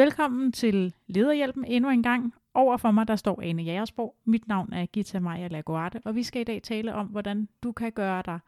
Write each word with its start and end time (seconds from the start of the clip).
Velkommen 0.00 0.52
til 0.52 0.94
Lederhjælpen 1.06 1.64
endnu 1.64 1.90
en 1.90 2.02
gang. 2.02 2.34
Over 2.54 2.76
for 2.76 2.90
mig 2.90 3.08
der 3.08 3.16
står 3.16 3.42
Ane 3.42 3.62
Jægersborg. 3.62 4.16
Mit 4.24 4.48
navn 4.48 4.72
er 4.72 4.86
Gita 4.86 5.20
Maja 5.20 5.48
Laguarte, 5.48 6.00
og 6.04 6.14
vi 6.14 6.22
skal 6.22 6.40
i 6.40 6.44
dag 6.44 6.62
tale 6.62 6.94
om, 6.94 7.06
hvordan 7.06 7.48
du 7.62 7.72
kan 7.72 7.92
gøre 7.92 8.22
dig 8.26 8.38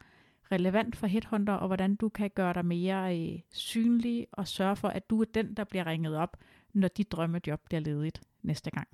relevant 0.51 0.95
for 0.95 1.07
headhunter, 1.07 1.53
og 1.53 1.67
hvordan 1.67 1.95
du 1.95 2.09
kan 2.09 2.29
gøre 2.35 2.53
dig 2.53 2.65
mere 2.65 3.19
øh, 3.19 3.39
synlig 3.51 4.27
og 4.31 4.47
sørge 4.47 4.75
for, 4.75 4.87
at 4.87 5.09
du 5.09 5.21
er 5.21 5.25
den, 5.33 5.53
der 5.53 5.63
bliver 5.63 5.87
ringet 5.87 6.15
op, 6.15 6.37
når 6.73 6.87
dit 6.87 7.11
drømmejob 7.11 7.61
bliver 7.65 7.81
ledigt 7.81 8.21
næste 8.41 8.71
gang. 8.71 8.87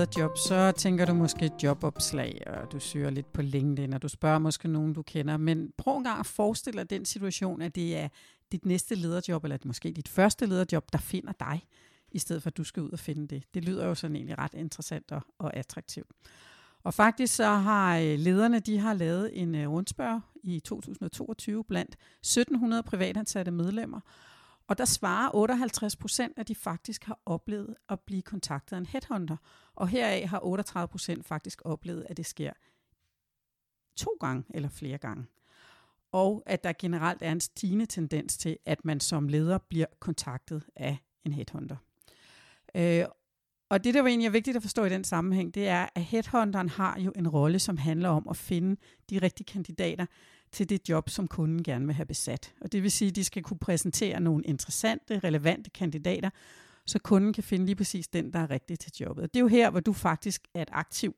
Lederjob, 0.00 0.36
så 0.36 0.72
tænker 0.72 1.04
du 1.04 1.14
måske 1.14 1.44
et 1.46 1.52
jobopslag, 1.62 2.42
og 2.46 2.72
du 2.72 2.80
søger 2.80 3.10
lidt 3.10 3.32
på 3.32 3.42
LinkedIn, 3.42 3.92
og 3.92 4.02
du 4.02 4.08
spørger 4.08 4.38
måske 4.38 4.68
nogen, 4.68 4.92
du 4.92 5.02
kender. 5.02 5.36
Men 5.36 5.72
prøv 5.76 5.96
en 5.96 6.04
gang 6.04 6.20
at 6.20 6.26
forestille 6.26 6.80
dig 6.80 6.90
den 6.90 7.04
situation, 7.04 7.62
at 7.62 7.74
det 7.74 7.96
er 7.96 8.08
dit 8.52 8.66
næste 8.66 8.94
lederjob, 8.94 9.44
eller 9.44 9.58
måske 9.64 9.92
dit 9.92 10.08
første 10.08 10.46
lederjob, 10.46 10.92
der 10.92 10.98
finder 10.98 11.32
dig, 11.40 11.66
i 12.12 12.18
stedet 12.18 12.42
for 12.42 12.50
at 12.50 12.56
du 12.56 12.64
skal 12.64 12.82
ud 12.82 12.90
og 12.90 12.98
finde 12.98 13.28
det. 13.28 13.44
Det 13.54 13.64
lyder 13.64 13.86
jo 13.86 13.94
sådan 13.94 14.16
egentlig 14.16 14.38
ret 14.38 14.54
interessant 14.54 15.12
og, 15.12 15.22
og 15.38 15.56
attraktivt. 15.56 16.08
Og 16.82 16.94
faktisk 16.94 17.34
så 17.34 17.46
har 17.46 17.98
øh, 17.98 18.18
lederne, 18.18 18.60
de 18.60 18.78
har 18.78 18.94
lavet 18.94 19.40
en 19.40 19.54
øh, 19.54 19.68
rundspørg 19.68 20.20
i 20.42 20.60
2022 20.60 21.64
blandt 21.64 21.96
1700 22.20 22.82
privatansatte 22.82 23.50
medlemmer, 23.50 24.00
og 24.70 24.78
der 24.78 24.84
svarer 24.84 25.30
58 25.34 25.96
procent, 25.96 26.38
at 26.38 26.48
de 26.48 26.54
faktisk 26.54 27.04
har 27.04 27.20
oplevet 27.26 27.76
at 27.88 28.00
blive 28.00 28.22
kontaktet 28.22 28.76
af 28.76 28.80
en 28.80 28.86
headhunter. 28.86 29.36
Og 29.74 29.88
heraf 29.88 30.28
har 30.28 30.40
38 30.44 30.88
procent 30.88 31.26
faktisk 31.26 31.62
oplevet, 31.64 32.06
at 32.08 32.16
det 32.16 32.26
sker 32.26 32.52
to 33.96 34.10
gange 34.20 34.44
eller 34.50 34.68
flere 34.68 34.98
gange. 34.98 35.26
Og 36.12 36.42
at 36.46 36.64
der 36.64 36.72
generelt 36.78 37.22
er 37.22 37.32
en 37.32 37.40
stigende 37.40 37.86
tendens 37.86 38.36
til, 38.36 38.56
at 38.66 38.84
man 38.84 39.00
som 39.00 39.28
leder 39.28 39.58
bliver 39.58 39.86
kontaktet 40.00 40.64
af 40.76 40.98
en 41.24 41.32
headhunter. 41.32 41.76
Øh, 42.74 43.04
og 43.68 43.84
det, 43.84 43.94
der 43.94 44.06
egentlig 44.06 44.26
er 44.26 44.30
vigtigt 44.30 44.56
at 44.56 44.62
forstå 44.62 44.84
i 44.84 44.88
den 44.88 45.04
sammenhæng, 45.04 45.54
det 45.54 45.68
er, 45.68 45.86
at 45.94 46.04
headhunteren 46.04 46.68
har 46.68 47.00
jo 47.00 47.12
en 47.16 47.28
rolle, 47.28 47.58
som 47.58 47.76
handler 47.76 48.08
om 48.08 48.26
at 48.30 48.36
finde 48.36 48.80
de 49.10 49.18
rigtige 49.18 49.52
kandidater 49.52 50.06
til 50.52 50.68
det 50.68 50.88
job, 50.88 51.08
som 51.08 51.28
kunden 51.28 51.62
gerne 51.62 51.86
vil 51.86 51.94
have 51.94 52.06
besat. 52.06 52.54
Og 52.60 52.72
det 52.72 52.82
vil 52.82 52.90
sige, 52.90 53.08
at 53.08 53.16
de 53.16 53.24
skal 53.24 53.42
kunne 53.42 53.58
præsentere 53.58 54.20
nogle 54.20 54.44
interessante, 54.44 55.18
relevante 55.18 55.70
kandidater, 55.70 56.30
så 56.86 56.98
kunden 56.98 57.32
kan 57.32 57.44
finde 57.44 57.66
lige 57.66 57.76
præcis 57.76 58.08
den, 58.08 58.32
der 58.32 58.38
er 58.38 58.50
rigtig 58.50 58.78
til 58.78 58.92
jobbet. 59.00 59.22
Og 59.22 59.34
Det 59.34 59.40
er 59.40 59.42
jo 59.42 59.48
her, 59.48 59.70
hvor 59.70 59.80
du 59.80 59.92
faktisk 59.92 60.48
er 60.54 60.62
et 60.62 60.68
aktiv. 60.72 61.14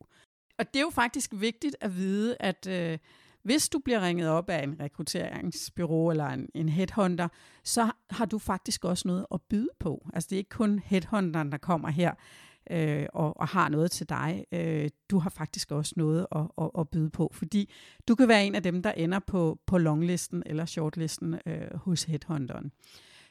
Og 0.59 0.67
det 0.67 0.77
er 0.77 0.81
jo 0.81 0.91
faktisk 0.91 1.31
vigtigt 1.35 1.77
at 1.81 1.97
vide, 1.97 2.37
at 2.41 2.67
øh, 2.67 2.99
hvis 3.43 3.69
du 3.69 3.79
bliver 3.79 4.07
ringet 4.07 4.29
op 4.29 4.51
af 4.51 4.63
en 4.63 4.81
rekrutteringsbyrå 4.81 6.11
eller 6.11 6.27
en, 6.27 6.49
en 6.55 6.69
headhunter, 6.69 7.29
så 7.65 7.91
har 8.11 8.25
du 8.25 8.39
faktisk 8.39 8.85
også 8.85 9.09
noget 9.09 9.27
at 9.35 9.41
byde 9.43 9.71
på. 9.79 10.09
Altså 10.15 10.29
det 10.31 10.37
er 10.37 10.39
ikke 10.39 10.51
kun 10.51 10.79
headhunteren, 10.79 11.53
der 11.53 11.59
kommer 11.59 11.89
her 11.89 12.15
øh, 12.71 13.07
og, 13.13 13.41
og 13.41 13.49
har 13.49 13.69
noget 13.69 13.91
til 13.91 14.09
dig. 14.09 14.45
Øh, 14.53 14.91
du 15.11 15.19
har 15.19 15.31
faktisk 15.31 15.71
også 15.71 15.95
noget 15.97 16.27
at, 16.33 16.47
at, 16.59 16.71
at 16.79 16.89
byde 16.89 17.11
på, 17.11 17.31
fordi 17.35 17.73
du 18.09 18.15
kan 18.15 18.29
være 18.29 18.47
en 18.47 18.55
af 18.55 18.63
dem, 18.63 18.83
der 18.83 18.93
ender 18.93 19.19
på, 19.19 19.59
på 19.67 19.79
longlisten 19.79 20.43
eller 20.47 20.65
shortlisten 20.65 21.39
øh, 21.47 21.75
hos 21.75 22.05
headhunteren. 22.05 22.73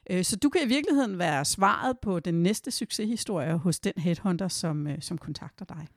Øh, 0.09 0.23
så 0.23 0.35
du 0.35 0.49
kan 0.49 0.61
i 0.65 0.67
virkeligheden 0.67 1.19
være 1.19 1.45
svaret 1.45 1.99
på 1.99 2.19
den 2.19 2.43
næste 2.43 2.71
succeshistorie 2.71 3.57
hos 3.57 3.79
den 3.79 3.93
headhunter, 3.97 4.47
som, 4.47 4.87
øh, 4.87 5.01
som 5.01 5.17
kontakter 5.17 5.65
dig. 5.65 5.87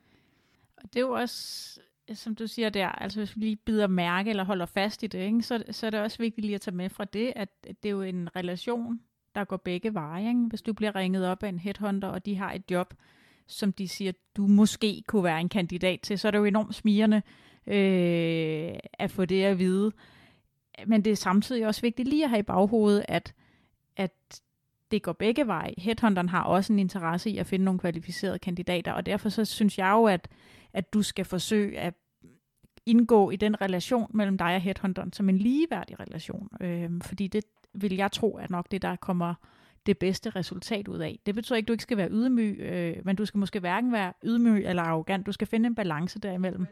Og 0.77 0.83
det 0.93 0.95
er 0.95 1.05
jo 1.05 1.11
også 1.11 1.79
som 2.13 2.35
du 2.35 2.47
siger 2.47 2.69
der, 2.69 2.87
altså 2.87 3.19
hvis 3.19 3.35
vi 3.35 3.41
lige 3.41 3.55
bider 3.55 3.87
mærke 3.87 4.29
eller 4.29 4.43
holder 4.43 4.65
fast 4.65 5.03
i 5.03 5.07
det, 5.07 5.19
ikke, 5.19 5.41
så, 5.41 5.63
så 5.71 5.85
er 5.85 5.89
det 5.89 5.99
også 5.99 6.17
vigtigt 6.17 6.45
lige 6.45 6.55
at 6.55 6.61
tage 6.61 6.75
med 6.75 6.89
fra 6.89 7.05
det, 7.05 7.33
at 7.35 7.49
det 7.63 7.89
er 7.89 7.89
jo 7.89 8.01
en 8.01 8.35
relation, 8.35 8.99
der 9.35 9.43
går 9.43 9.57
begge 9.57 9.93
veje. 9.93 10.27
Ikke? 10.27 10.45
Hvis 10.49 10.61
du 10.61 10.73
bliver 10.73 10.95
ringet 10.95 11.27
op 11.27 11.43
af 11.43 11.49
en 11.49 11.59
headhunter, 11.59 12.07
og 12.07 12.25
de 12.25 12.35
har 12.35 12.53
et 12.53 12.71
job, 12.71 12.93
som 13.47 13.73
de 13.73 13.87
siger, 13.87 14.11
du 14.37 14.47
måske 14.47 15.03
kunne 15.07 15.23
være 15.23 15.41
en 15.41 15.49
kandidat 15.49 15.99
til, 16.01 16.19
så 16.19 16.27
er 16.27 16.31
det 16.31 16.37
jo 16.37 16.45
enormt 16.45 16.75
smirende 16.75 17.21
øh, 17.67 18.73
at 18.93 19.11
få 19.11 19.25
det 19.25 19.43
at 19.43 19.59
vide. 19.59 19.91
Men 20.87 21.05
det 21.05 21.11
er 21.11 21.15
samtidig 21.15 21.67
også 21.67 21.81
vigtigt 21.81 22.09
lige 22.09 22.23
at 22.23 22.29
have 22.29 22.39
i 22.39 22.43
baghovedet, 22.43 23.05
at, 23.07 23.33
at 23.97 24.41
det 24.91 25.03
går 25.03 25.13
begge 25.13 25.47
veje. 25.47 25.73
Headhunteren 25.77 26.29
har 26.29 26.43
også 26.43 26.73
en 26.73 26.79
interesse 26.79 27.29
i 27.29 27.37
at 27.37 27.47
finde 27.47 27.65
nogle 27.65 27.79
kvalificerede 27.79 28.39
kandidater, 28.39 28.91
og 28.91 29.05
derfor 29.05 29.29
så 29.29 29.45
synes 29.45 29.77
jeg 29.77 29.91
jo, 29.91 30.05
at, 30.05 30.27
at 30.73 30.93
du 30.93 31.01
skal 31.01 31.25
forsøge 31.25 31.79
at 31.79 31.93
indgå 32.85 33.31
i 33.31 33.35
den 33.35 33.61
relation 33.61 34.11
mellem 34.13 34.37
dig 34.37 34.55
og 34.55 34.61
headhunteren 34.61 35.13
som 35.13 35.29
en 35.29 35.37
ligeværdig 35.37 35.99
relation. 35.99 36.49
Øh, 36.61 36.89
fordi 37.01 37.27
det 37.27 37.43
vil 37.73 37.95
jeg 37.95 38.11
tro 38.11 38.37
er 38.37 38.47
nok 38.49 38.71
det, 38.71 38.81
der 38.81 38.95
kommer 38.95 39.33
det 39.85 39.97
bedste 39.97 40.29
resultat 40.29 40.87
ud 40.87 40.99
af. 40.99 41.19
Det 41.25 41.35
betyder 41.35 41.55
ikke, 41.55 41.65
at 41.65 41.67
du 41.67 41.73
ikke 41.73 41.83
skal 41.83 41.97
være 41.97 42.09
ydmyg, 42.11 42.59
øh, 42.59 42.97
men 43.05 43.15
du 43.15 43.25
skal 43.25 43.37
måske 43.37 43.59
hverken 43.59 43.91
være 43.91 44.13
ydmyg 44.23 44.65
eller 44.65 44.83
arrogant. 44.83 45.25
Du 45.25 45.31
skal 45.31 45.47
finde 45.47 45.67
en 45.67 45.75
balance 45.75 46.19
derimellem. 46.19 46.67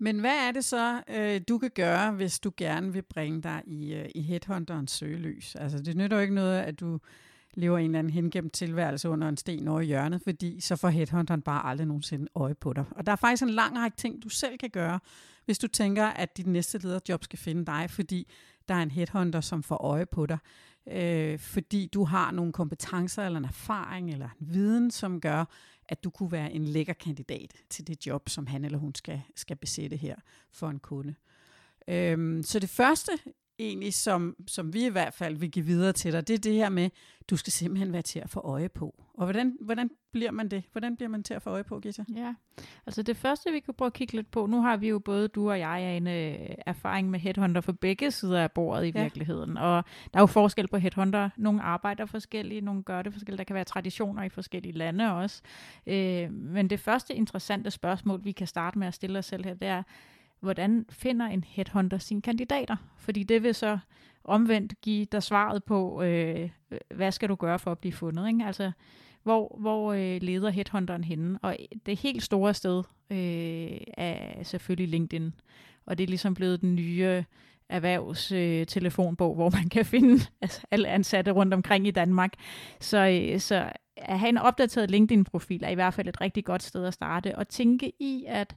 Men 0.00 0.20
hvad 0.20 0.48
er 0.48 0.52
det 0.52 0.64
så, 0.64 1.02
øh, 1.08 1.40
du 1.48 1.58
kan 1.58 1.70
gøre, 1.70 2.12
hvis 2.12 2.40
du 2.40 2.52
gerne 2.56 2.92
vil 2.92 3.02
bringe 3.02 3.42
dig 3.42 3.62
i, 3.66 3.94
øh, 3.94 4.08
i 4.14 4.22
headhunterens 4.22 4.90
søgelys? 4.90 5.56
Altså, 5.56 5.82
det 5.82 5.96
nytter 5.96 6.16
jo 6.16 6.22
ikke 6.22 6.34
noget, 6.34 6.60
at 6.60 6.80
du 6.80 6.98
lever 7.58 7.78
en 7.78 7.84
eller 7.84 7.98
anden 7.98 8.12
hengemt 8.12 8.52
tilværelse 8.52 9.08
under 9.08 9.28
en 9.28 9.36
sten 9.36 9.68
over 9.68 9.80
i 9.80 9.86
hjørnet, 9.86 10.22
fordi 10.22 10.60
så 10.60 10.76
får 10.76 10.88
headhunteren 10.88 11.42
bare 11.42 11.66
aldrig 11.66 11.86
nogensinde 11.86 12.28
øje 12.34 12.54
på 12.54 12.72
dig. 12.72 12.84
Og 12.90 13.06
der 13.06 13.12
er 13.12 13.16
faktisk 13.16 13.42
en 13.42 13.50
lang 13.50 13.78
række 13.78 13.96
ting, 13.96 14.22
du 14.22 14.28
selv 14.28 14.58
kan 14.58 14.70
gøre, 14.70 15.00
hvis 15.44 15.58
du 15.58 15.68
tænker, 15.68 16.06
at 16.06 16.36
dit 16.36 16.46
næste 16.46 16.78
lederjob 16.78 17.24
skal 17.24 17.38
finde 17.38 17.66
dig, 17.66 17.90
fordi 17.90 18.28
der 18.68 18.74
er 18.74 18.82
en 18.82 18.90
headhunter, 18.90 19.40
som 19.40 19.62
får 19.62 19.76
øje 19.76 20.06
på 20.06 20.26
dig. 20.26 20.38
Øh, 20.90 21.38
fordi 21.38 21.86
du 21.94 22.04
har 22.04 22.30
nogle 22.30 22.52
kompetencer 22.52 23.26
eller 23.26 23.38
en 23.38 23.44
erfaring 23.44 24.10
eller 24.10 24.28
en 24.40 24.54
viden, 24.54 24.90
som 24.90 25.20
gør, 25.20 25.44
at 25.88 26.04
du 26.04 26.10
kunne 26.10 26.32
være 26.32 26.52
en 26.52 26.64
lækker 26.64 26.92
kandidat 26.92 27.54
til 27.70 27.86
det 27.86 28.06
job, 28.06 28.28
som 28.28 28.46
han 28.46 28.64
eller 28.64 28.78
hun 28.78 28.94
skal, 28.94 29.22
skal 29.36 29.56
besætte 29.56 29.96
her 29.96 30.16
for 30.52 30.68
en 30.68 30.78
kunde. 30.78 31.14
Øhm, 31.88 32.42
så 32.42 32.58
det 32.58 32.68
første, 32.68 33.12
egentlig, 33.58 33.94
som, 33.94 34.36
som 34.46 34.72
vi 34.72 34.86
i 34.86 34.90
hvert 34.90 35.14
fald 35.14 35.36
vil 35.36 35.50
give 35.50 35.64
videre 35.64 35.92
til 35.92 36.12
dig, 36.12 36.28
det 36.28 36.34
er 36.34 36.38
det 36.38 36.54
her 36.54 36.68
med, 36.68 36.90
du 37.30 37.36
skal 37.36 37.52
simpelthen 37.52 37.92
være 37.92 38.02
til 38.02 38.18
at 38.18 38.30
få 38.30 38.40
øje 38.40 38.68
på. 38.68 39.04
Og 39.14 39.26
hvordan, 39.26 39.56
hvordan 39.60 39.90
bliver 40.12 40.30
man 40.30 40.48
det? 40.48 40.62
Hvordan 40.72 40.96
bliver 40.96 41.08
man 41.08 41.22
til 41.22 41.34
at 41.34 41.42
få 41.42 41.50
øje 41.50 41.64
på, 41.64 41.80
Gita? 41.80 42.04
Ja, 42.16 42.34
altså 42.86 43.02
det 43.02 43.16
første, 43.16 43.52
vi 43.52 43.60
kan 43.60 43.74
prøve 43.74 43.86
at 43.86 43.92
kigge 43.92 44.14
lidt 44.14 44.30
på, 44.30 44.46
nu 44.46 44.62
har 44.62 44.76
vi 44.76 44.88
jo 44.88 44.98
både 44.98 45.28
du 45.28 45.50
og 45.50 45.58
jeg 45.58 45.96
en 45.96 46.06
øh, 46.06 46.34
erfaring 46.66 47.10
med 47.10 47.20
headhunter 47.20 47.60
for 47.60 47.72
begge 47.72 48.10
sider 48.10 48.42
af 48.42 48.52
bordet 48.52 48.86
i 48.86 48.92
ja. 48.94 49.02
virkeligheden. 49.02 49.56
Og 49.56 49.84
der 50.14 50.18
er 50.18 50.22
jo 50.22 50.26
forskel 50.26 50.68
på 50.68 50.76
headhunter. 50.76 51.30
Nogle 51.36 51.62
arbejder 51.62 52.06
forskelligt, 52.06 52.64
nogle 52.64 52.82
gør 52.82 53.02
det 53.02 53.12
forskelligt. 53.12 53.38
Der 53.38 53.44
kan 53.44 53.54
være 53.54 53.64
traditioner 53.64 54.22
i 54.22 54.28
forskellige 54.28 54.72
lande 54.72 55.12
også. 55.12 55.42
Øh, 55.86 56.32
men 56.32 56.70
det 56.70 56.80
første 56.80 57.14
interessante 57.14 57.70
spørgsmål, 57.70 58.24
vi 58.24 58.32
kan 58.32 58.46
starte 58.46 58.78
med 58.78 58.86
at 58.86 58.94
stille 58.94 59.18
os 59.18 59.26
selv 59.26 59.44
her, 59.44 59.54
det 59.54 59.68
er, 59.68 59.82
hvordan 60.40 60.86
finder 60.90 61.26
en 61.26 61.44
headhunter 61.44 61.98
sine 61.98 62.22
kandidater? 62.22 62.76
Fordi 62.96 63.22
det 63.22 63.42
vil 63.42 63.54
så 63.54 63.78
omvendt 64.24 64.80
give 64.80 65.04
dig 65.04 65.22
svaret 65.22 65.64
på, 65.64 66.02
øh, 66.02 66.50
hvad 66.94 67.12
skal 67.12 67.28
du 67.28 67.34
gøre 67.34 67.58
for 67.58 67.72
at 67.72 67.78
blive 67.78 67.92
fundet? 67.92 68.28
Ikke? 68.28 68.44
Altså, 68.44 68.72
hvor, 69.22 69.56
hvor 69.60 69.92
øh, 69.92 70.22
leder 70.22 70.50
headhunteren 70.50 71.04
henne? 71.04 71.38
Og 71.42 71.56
det 71.86 71.98
helt 71.98 72.22
store 72.22 72.54
sted 72.54 72.82
øh, 73.10 73.80
er 73.96 74.42
selvfølgelig 74.42 74.88
LinkedIn. 74.88 75.34
Og 75.86 75.98
det 75.98 76.04
er 76.04 76.08
ligesom 76.08 76.34
blevet 76.34 76.60
den 76.60 76.74
nye 76.74 77.24
erhvervstelefonbog, 77.68 79.30
øh, 79.30 79.34
hvor 79.34 79.50
man 79.50 79.68
kan 79.68 79.84
finde 79.84 80.24
altså, 80.42 80.60
alle 80.70 80.88
ansatte 80.88 81.30
rundt 81.30 81.54
omkring 81.54 81.86
i 81.86 81.90
Danmark. 81.90 82.32
Så, 82.80 82.98
øh, 83.32 83.40
så 83.40 83.72
at 83.96 84.18
have 84.18 84.28
en 84.28 84.38
opdateret 84.38 84.90
LinkedIn-profil 84.90 85.64
er 85.64 85.68
i 85.68 85.74
hvert 85.74 85.94
fald 85.94 86.08
et 86.08 86.20
rigtig 86.20 86.44
godt 86.44 86.62
sted 86.62 86.84
at 86.84 86.94
starte. 86.94 87.38
Og 87.38 87.48
tænke 87.48 87.92
i, 88.00 88.24
at 88.28 88.56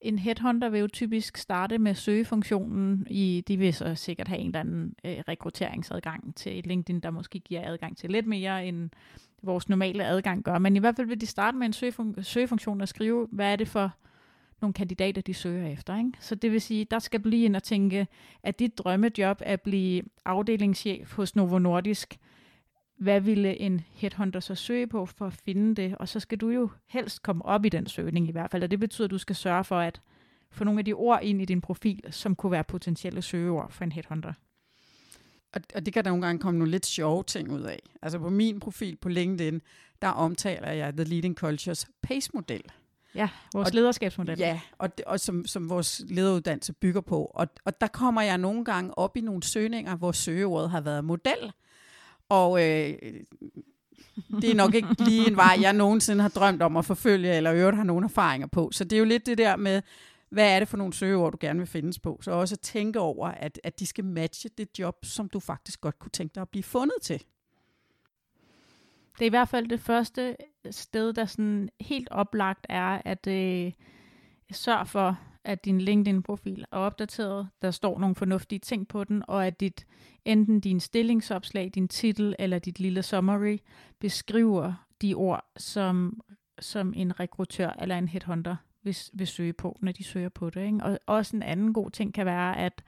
en 0.00 0.18
headhunter 0.18 0.68
vil 0.68 0.80
jo 0.80 0.86
typisk 0.86 1.36
starte 1.36 1.78
med 1.78 1.94
søgefunktionen. 1.94 3.06
I, 3.10 3.44
de 3.48 3.56
vil 3.56 3.74
så 3.74 3.94
sikkert 3.94 4.28
have 4.28 4.40
en 4.40 4.46
eller 4.46 4.60
anden 4.60 4.94
øh, 5.04 5.16
rekrutteringsadgang 5.28 6.34
til 6.34 6.58
et 6.58 6.66
LinkedIn, 6.66 7.00
der 7.00 7.10
måske 7.10 7.38
giver 7.38 7.68
adgang 7.68 7.96
til 7.96 8.10
lidt 8.10 8.26
mere 8.26 8.66
end 8.66 8.90
vores 9.42 9.68
normale 9.68 10.04
adgang 10.04 10.42
gør. 10.44 10.58
Men 10.58 10.76
i 10.76 10.78
hvert 10.78 10.96
fald 10.96 11.06
vil 11.06 11.20
de 11.20 11.26
starte 11.26 11.56
med 11.56 11.66
en 11.66 11.72
søgefun- 11.72 12.22
søgefunktion 12.22 12.80
og 12.80 12.88
skrive, 12.88 13.28
hvad 13.32 13.52
er 13.52 13.56
det 13.56 13.68
for 13.68 13.92
nogle 14.60 14.74
kandidater, 14.74 15.22
de 15.22 15.34
søger 15.34 15.66
efter. 15.66 15.98
Ikke? 15.98 16.12
Så 16.20 16.34
det 16.34 16.52
vil 16.52 16.60
sige, 16.60 16.84
der 16.84 16.98
skal 16.98 17.24
du 17.24 17.28
lige 17.28 17.44
ind 17.44 17.56
og 17.56 17.62
tænke, 17.62 18.06
at 18.42 18.58
dit 18.58 18.78
drømmejob 18.78 19.40
er 19.40 19.52
at 19.52 19.60
blive 19.60 20.02
afdelingschef 20.24 21.12
hos 21.12 21.36
Novo 21.36 21.58
Nordisk 21.58 22.18
hvad 23.00 23.20
ville 23.20 23.60
en 23.60 23.80
headhunter 23.90 24.40
så 24.40 24.54
søge 24.54 24.86
på 24.86 25.06
for 25.06 25.26
at 25.26 25.32
finde 25.32 25.82
det? 25.82 25.94
Og 25.94 26.08
så 26.08 26.20
skal 26.20 26.38
du 26.38 26.48
jo 26.48 26.70
helst 26.86 27.22
komme 27.22 27.44
op 27.44 27.64
i 27.64 27.68
den 27.68 27.86
søgning 27.86 28.28
i 28.28 28.32
hvert 28.32 28.50
fald, 28.50 28.62
og 28.62 28.70
det 28.70 28.80
betyder, 28.80 29.04
at 29.04 29.10
du 29.10 29.18
skal 29.18 29.36
sørge 29.36 29.64
for 29.64 29.78
at 29.78 30.00
få 30.50 30.64
nogle 30.64 30.80
af 30.80 30.84
de 30.84 30.92
ord 30.92 31.20
ind 31.22 31.42
i 31.42 31.44
din 31.44 31.60
profil, 31.60 32.02
som 32.10 32.36
kunne 32.36 32.52
være 32.52 32.64
potentielle 32.64 33.22
søgeord 33.22 33.70
for 33.70 33.84
en 33.84 33.92
headhunter. 33.92 34.32
Og, 35.52 35.60
og 35.74 35.86
det 35.86 35.94
kan 35.94 36.04
der 36.04 36.10
nogle 36.10 36.26
gange 36.26 36.40
komme 36.40 36.58
nogle 36.58 36.70
lidt 36.70 36.86
sjove 36.86 37.22
ting 37.22 37.52
ud 37.52 37.60
af. 37.60 37.78
Altså 38.02 38.18
på 38.18 38.30
min 38.30 38.60
profil 38.60 38.96
på 38.96 39.08
LinkedIn, 39.08 39.62
der 40.02 40.08
omtaler 40.08 40.70
jeg 40.70 40.92
The 40.92 41.04
Leading 41.04 41.36
Cultures 41.36 41.86
PACE-model. 42.02 42.62
Ja, 43.14 43.28
vores 43.54 43.68
og, 43.68 43.74
lederskabsmodel. 43.74 44.38
Ja, 44.38 44.60
og, 44.78 44.90
og 45.06 45.20
som, 45.20 45.46
som 45.46 45.68
vores 45.68 46.02
lederuddannelse 46.08 46.72
bygger 46.72 47.00
på. 47.00 47.24
Og, 47.34 47.48
og 47.64 47.80
der 47.80 47.86
kommer 47.86 48.22
jeg 48.22 48.38
nogle 48.38 48.64
gange 48.64 48.98
op 48.98 49.16
i 49.16 49.20
nogle 49.20 49.42
søgninger, 49.42 49.96
hvor 49.96 50.12
søgeordet 50.12 50.70
har 50.70 50.80
været 50.80 51.04
model. 51.04 51.52
Og 52.30 52.60
øh, 52.60 52.94
det 54.40 54.50
er 54.50 54.54
nok 54.54 54.74
ikke 54.74 55.04
lige 55.04 55.28
en 55.28 55.36
vej, 55.36 55.58
jeg 55.60 55.72
nogensinde 55.72 56.22
har 56.22 56.28
drømt 56.28 56.62
om 56.62 56.76
at 56.76 56.84
forfølge, 56.84 57.36
eller 57.36 57.54
øvrigt 57.54 57.76
har 57.76 57.84
nogle 57.84 58.04
erfaringer 58.04 58.46
på. 58.46 58.70
Så 58.72 58.84
det 58.84 58.92
er 58.92 58.98
jo 58.98 59.04
lidt 59.04 59.26
det 59.26 59.38
der 59.38 59.56
med, 59.56 59.82
hvad 60.30 60.54
er 60.54 60.58
det 60.58 60.68
for 60.68 60.76
nogle 60.76 60.92
søgeord, 60.92 61.32
du 61.32 61.38
gerne 61.40 61.58
vil 61.58 61.66
findes 61.66 61.98
på? 61.98 62.18
Så 62.22 62.30
også 62.30 62.56
tænke 62.56 63.00
over, 63.00 63.28
at, 63.28 63.60
at 63.64 63.80
de 63.80 63.86
skal 63.86 64.04
matche 64.04 64.50
det 64.58 64.78
job, 64.78 65.04
som 65.04 65.28
du 65.28 65.40
faktisk 65.40 65.80
godt 65.80 65.98
kunne 65.98 66.10
tænke 66.10 66.34
dig 66.34 66.40
at 66.40 66.48
blive 66.48 66.62
fundet 66.62 66.96
til. 67.02 67.22
Det 69.18 69.24
er 69.24 69.26
i 69.26 69.28
hvert 69.28 69.48
fald 69.48 69.68
det 69.68 69.80
første 69.80 70.36
sted, 70.70 71.12
der 71.12 71.24
sådan 71.24 71.68
helt 71.80 72.08
oplagt 72.10 72.66
er, 72.68 73.02
at 73.04 73.26
øh, 73.26 73.72
sørg 74.52 74.88
for, 74.88 75.18
at 75.44 75.64
din 75.64 75.80
LinkedIn-profil 75.80 76.64
er 76.72 76.76
opdateret, 76.76 77.48
der 77.62 77.70
står 77.70 77.98
nogle 77.98 78.14
fornuftige 78.14 78.58
ting 78.58 78.88
på 78.88 79.04
den, 79.04 79.22
og 79.28 79.46
at 79.46 79.60
dit, 79.60 79.86
enten 80.24 80.60
din 80.60 80.80
stillingsopslag, 80.80 81.70
din 81.74 81.88
titel 81.88 82.34
eller 82.38 82.58
dit 82.58 82.80
lille 82.80 83.02
summary 83.02 83.58
beskriver 83.98 84.72
de 85.02 85.14
ord, 85.14 85.44
som, 85.56 86.20
som 86.60 86.92
en 86.96 87.20
rekrutør 87.20 87.70
eller 87.80 87.98
en 87.98 88.08
headhunter 88.08 88.56
vil, 88.82 88.96
vil 89.12 89.26
søge 89.26 89.52
på, 89.52 89.78
når 89.80 89.92
de 89.92 90.04
søger 90.04 90.28
på 90.28 90.50
det. 90.50 90.66
Ikke? 90.66 90.78
Og 90.82 90.98
også 91.06 91.36
en 91.36 91.42
anden 91.42 91.72
god 91.72 91.90
ting 91.90 92.14
kan 92.14 92.26
være, 92.26 92.58
at 92.58 92.82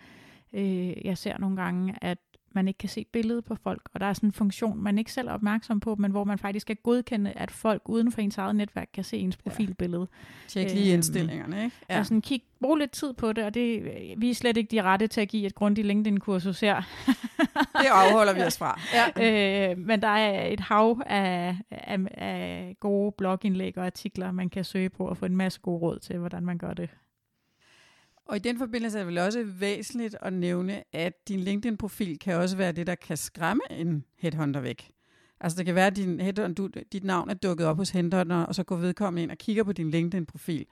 øh, 0.53 1.07
jeg 1.07 1.19
ser 1.19 1.39
nogle 1.39 1.57
gange, 1.57 1.95
at 2.01 2.19
man 2.55 2.69
ikke 2.69 2.79
kan 2.79 2.89
se 2.89 3.07
billedet 3.13 3.45
på 3.45 3.55
folk, 3.55 3.83
og 3.95 4.01
der 4.01 4.07
er 4.07 4.13
sådan 4.13 4.29
en 4.29 4.33
funktion, 4.33 4.83
man 4.83 4.99
ikke 4.99 5.13
selv 5.13 5.29
er 5.29 5.33
opmærksom 5.33 5.81
på, 5.81 5.95
men 5.95 6.11
hvor 6.11 6.25
man 6.25 6.39
faktisk 6.39 6.65
skal 6.65 6.77
godkende, 6.77 7.33
at 7.33 7.51
folk 7.51 7.83
uden 7.85 8.13
for 8.13 8.21
ens 8.21 8.39
eget 8.39 8.57
netværk 8.57 8.89
kan 8.95 9.05
se 9.05 9.17
ens 9.17 9.37
profilbillede. 9.37 10.09
Ja. 10.11 10.49
Tjek 10.49 10.75
lige 10.75 10.87
øhm, 10.87 10.95
indstillingerne, 10.95 11.65
ikke? 11.65 11.77
Ja. 11.91 11.99
Og 11.99 12.07
sådan 12.07 12.21
kig, 12.21 12.43
brug 12.61 12.77
lidt 12.77 12.91
tid 12.91 13.13
på 13.13 13.33
det, 13.33 13.45
og 13.45 13.55
det, 13.55 13.83
vi 14.17 14.31
er 14.31 14.35
slet 14.35 14.57
ikke 14.57 14.71
de 14.71 14.83
rette 14.83 15.07
til 15.07 15.21
at 15.21 15.29
give 15.29 15.47
et 15.47 15.55
grundigt 15.55 15.87
LinkedIn-kursus 15.87 16.61
her. 16.61 16.83
det 17.83 17.89
afholder 17.93 18.33
vi 18.33 18.41
os 18.41 18.59
fra. 18.59 18.81
Ja. 19.19 19.71
øh, 19.71 19.79
men 19.79 20.03
der 20.03 20.09
er 20.09 20.47
et 20.47 20.61
hav 20.61 21.03
af, 21.07 21.57
af, 21.71 21.99
af 22.15 22.77
gode 22.81 23.13
blogindlæg 23.13 23.79
og 23.79 23.87
artikler, 23.87 24.33
man 24.33 24.51
kan 24.51 24.65
søge 24.65 24.89
på 24.89 25.07
og 25.07 25.17
få 25.17 25.27
en 25.27 25.37
masse 25.37 25.61
gode 25.61 25.79
råd 25.79 25.99
til, 25.99 26.19
hvordan 26.19 26.45
man 26.45 26.59
gør 26.59 26.75
det. 26.75 26.91
Og 28.27 28.37
i 28.37 28.39
den 28.39 28.59
forbindelse 28.59 28.99
er 28.99 29.03
det 29.03 29.09
vel 29.09 29.19
også 29.19 29.45
væsentligt 29.45 30.17
at 30.23 30.33
nævne, 30.33 30.83
at 30.93 31.29
din 31.29 31.41
LinkedIn-profil 31.41 32.19
kan 32.19 32.37
også 32.37 32.57
være 32.57 32.73
det, 32.73 32.87
der 32.87 32.95
kan 32.95 33.17
skræmme 33.17 33.63
en 33.71 34.05
headhunter 34.17 34.61
væk. 34.61 34.91
Altså 35.41 35.59
det 35.59 35.67
kan 35.67 35.75
være, 35.75 35.87
at 35.87 35.97
din 35.97 36.21
headhunter, 36.21 36.55
du, 36.55 36.81
dit 36.93 37.05
navn 37.05 37.31
er 37.31 37.35
dukket 37.35 37.67
op 37.67 37.77
hos 37.77 37.91
headhunter, 37.91 38.37
og 38.37 38.55
så 38.55 38.63
går 38.63 38.77
vedkommende 38.77 39.23
ind 39.23 39.31
og 39.31 39.39
kigger 39.39 39.65
på 39.65 39.73
din 39.73 39.91
LinkedIn-profil. 39.91 40.67